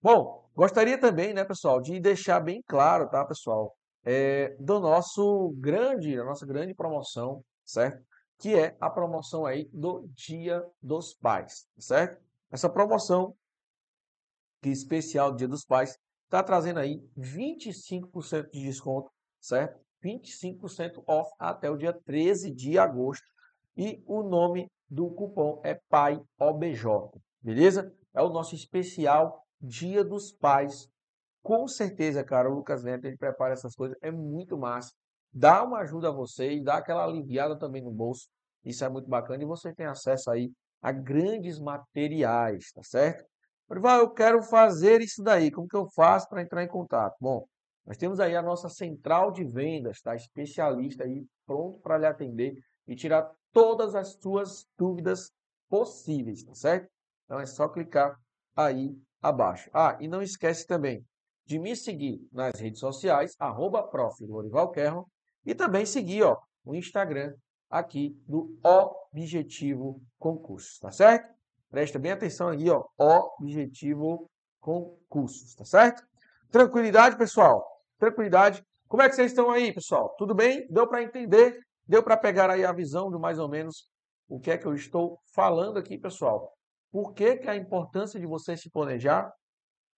Bom, 0.06 0.48
gostaria 0.54 0.96
também, 0.96 1.34
né, 1.34 1.44
pessoal, 1.44 1.80
de 1.80 1.98
deixar 1.98 2.38
bem 2.38 2.62
claro, 2.68 3.10
tá, 3.10 3.24
pessoal, 3.24 3.74
é, 4.04 4.54
do 4.60 4.78
nosso 4.78 5.52
grande, 5.58 6.16
a 6.16 6.22
nossa 6.22 6.46
grande 6.46 6.72
promoção, 6.76 7.42
certo? 7.64 8.00
Que 8.38 8.54
é 8.54 8.76
a 8.80 8.88
promoção 8.88 9.44
aí 9.44 9.68
do 9.72 10.08
Dia 10.14 10.64
dos 10.80 11.12
Pais, 11.12 11.66
certo? 11.76 12.22
Essa 12.52 12.70
promoção 12.70 13.34
que 14.62 14.68
é 14.68 14.72
especial 14.72 15.34
Dia 15.34 15.48
dos 15.48 15.64
Pais 15.64 15.98
está 16.26 16.40
trazendo 16.40 16.78
aí 16.78 17.02
25% 17.18 18.48
de 18.52 18.62
desconto, 18.62 19.10
certo? 19.40 19.76
25% 20.04 21.02
off 21.04 21.28
até 21.36 21.68
o 21.68 21.76
dia 21.76 21.92
13 21.92 22.54
de 22.54 22.78
agosto. 22.78 23.26
E 23.76 24.00
o 24.06 24.22
nome 24.22 24.70
do 24.88 25.10
cupom 25.10 25.60
é 25.64 25.80
PAIOBJ, 25.88 26.84
beleza? 27.42 27.92
É 28.14 28.22
o 28.22 28.28
nosso 28.28 28.54
especial 28.54 29.44
Dia 29.60 30.04
dos 30.04 30.32
Pais. 30.32 30.88
Com 31.42 31.68
certeza, 31.68 32.24
cara, 32.24 32.50
o 32.50 32.54
Lucas 32.54 32.82
Neto, 32.82 33.04
ele 33.06 33.16
prepara 33.16 33.52
essas 33.52 33.74
coisas, 33.74 33.96
é 34.02 34.10
muito 34.10 34.58
massa. 34.58 34.92
dá 35.32 35.62
uma 35.62 35.80
ajuda 35.80 36.08
a 36.08 36.12
vocês, 36.12 36.62
dá 36.64 36.78
aquela 36.78 37.04
aliviada 37.04 37.58
também 37.58 37.82
no 37.82 37.90
bolso. 37.92 38.28
Isso 38.64 38.84
é 38.84 38.88
muito 38.88 39.08
bacana 39.08 39.42
e 39.42 39.46
você 39.46 39.72
tem 39.74 39.86
acesso 39.86 40.30
aí 40.30 40.50
a 40.82 40.92
grandes 40.92 41.58
materiais, 41.60 42.72
tá 42.72 42.82
certo? 42.82 43.24
Orival, 43.68 44.00
eu 44.00 44.10
quero 44.10 44.42
fazer 44.42 45.00
isso 45.00 45.22
daí. 45.22 45.50
Como 45.50 45.68
que 45.68 45.76
eu 45.76 45.88
faço 45.94 46.28
para 46.28 46.42
entrar 46.42 46.62
em 46.62 46.68
contato? 46.68 47.16
Bom, 47.20 47.46
nós 47.84 47.96
temos 47.96 48.18
aí 48.20 48.34
a 48.34 48.42
nossa 48.42 48.68
central 48.68 49.30
de 49.30 49.44
vendas, 49.44 50.00
tá? 50.00 50.14
Especialista 50.14 51.04
aí 51.04 51.24
pronto 51.46 51.80
para 51.80 51.98
lhe 51.98 52.06
atender 52.06 52.54
e 52.86 52.96
tirar 52.96 53.30
todas 53.52 53.94
as 53.94 54.16
suas 54.20 54.66
dúvidas 54.78 55.30
possíveis, 55.68 56.44
tá 56.44 56.54
certo? 56.54 56.88
Então 57.24 57.40
é 57.40 57.46
só 57.46 57.68
clicar 57.68 58.16
aí 58.54 58.96
abaixo. 59.28 59.70
Ah, 59.72 59.96
e 60.00 60.08
não 60.08 60.22
esquece 60.22 60.66
também 60.66 61.04
de 61.44 61.58
me 61.58 61.76
seguir 61.76 62.20
nas 62.32 62.58
redes 62.58 62.80
sociais, 62.80 63.34
arroba 63.38 63.88
e 65.44 65.54
também 65.54 65.86
seguir 65.86 66.24
ó, 66.24 66.36
o 66.64 66.74
Instagram 66.74 67.34
aqui 67.70 68.20
do 68.26 68.58
Objetivo 68.64 70.02
Concursos, 70.18 70.78
tá 70.78 70.90
certo? 70.90 71.32
Presta 71.70 71.98
bem 71.98 72.12
atenção 72.12 72.48
aqui, 72.48 72.66
ó, 72.68 72.84
Objetivo 73.40 74.28
Concursos, 74.60 75.54
tá 75.54 75.64
certo? 75.64 76.02
Tranquilidade, 76.50 77.16
pessoal? 77.16 77.64
Tranquilidade. 77.98 78.64
Como 78.88 79.02
é 79.02 79.08
que 79.08 79.14
vocês 79.14 79.30
estão 79.30 79.50
aí, 79.50 79.72
pessoal? 79.72 80.14
Tudo 80.18 80.34
bem? 80.34 80.66
Deu 80.68 80.86
para 80.88 81.02
entender? 81.02 81.60
Deu 81.86 82.02
para 82.02 82.16
pegar 82.16 82.50
aí 82.50 82.64
a 82.64 82.72
visão 82.72 83.10
de 83.10 83.18
mais 83.18 83.38
ou 83.38 83.48
menos 83.48 83.88
o 84.28 84.40
que 84.40 84.50
é 84.50 84.58
que 84.58 84.66
eu 84.66 84.74
estou 84.74 85.20
falando 85.32 85.78
aqui, 85.78 85.96
pessoal? 85.96 86.52
Por 86.90 87.12
que, 87.12 87.36
que 87.36 87.48
a 87.48 87.56
importância 87.56 88.18
de 88.18 88.26
você 88.26 88.56
se 88.56 88.70
planejar? 88.70 89.32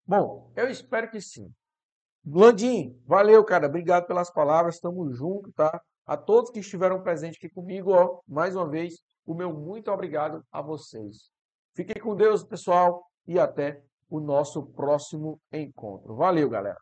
Bom, 0.06 0.50
eu 0.56 0.68
espero 0.68 1.10
que 1.10 1.20
sim. 1.20 1.52
Landim, 2.24 3.00
valeu, 3.06 3.44
cara. 3.44 3.66
Obrigado 3.66 4.06
pelas 4.06 4.30
palavras. 4.30 4.76
Estamos 4.76 5.16
juntos, 5.16 5.52
tá? 5.54 5.80
A 6.06 6.16
todos 6.16 6.50
que 6.50 6.60
estiveram 6.60 7.02
presentes 7.02 7.38
aqui 7.38 7.52
comigo, 7.52 7.92
ó, 7.92 8.20
mais 8.26 8.56
uma 8.56 8.68
vez, 8.68 8.94
o 9.26 9.34
meu 9.34 9.52
muito 9.52 9.90
obrigado 9.90 10.42
a 10.50 10.62
vocês. 10.62 11.30
Fiquem 11.74 12.02
com 12.02 12.16
Deus, 12.16 12.42
pessoal, 12.42 13.04
e 13.26 13.38
até 13.38 13.82
o 14.08 14.18
nosso 14.18 14.66
próximo 14.72 15.38
encontro. 15.52 16.16
Valeu, 16.16 16.48
galera. 16.48 16.78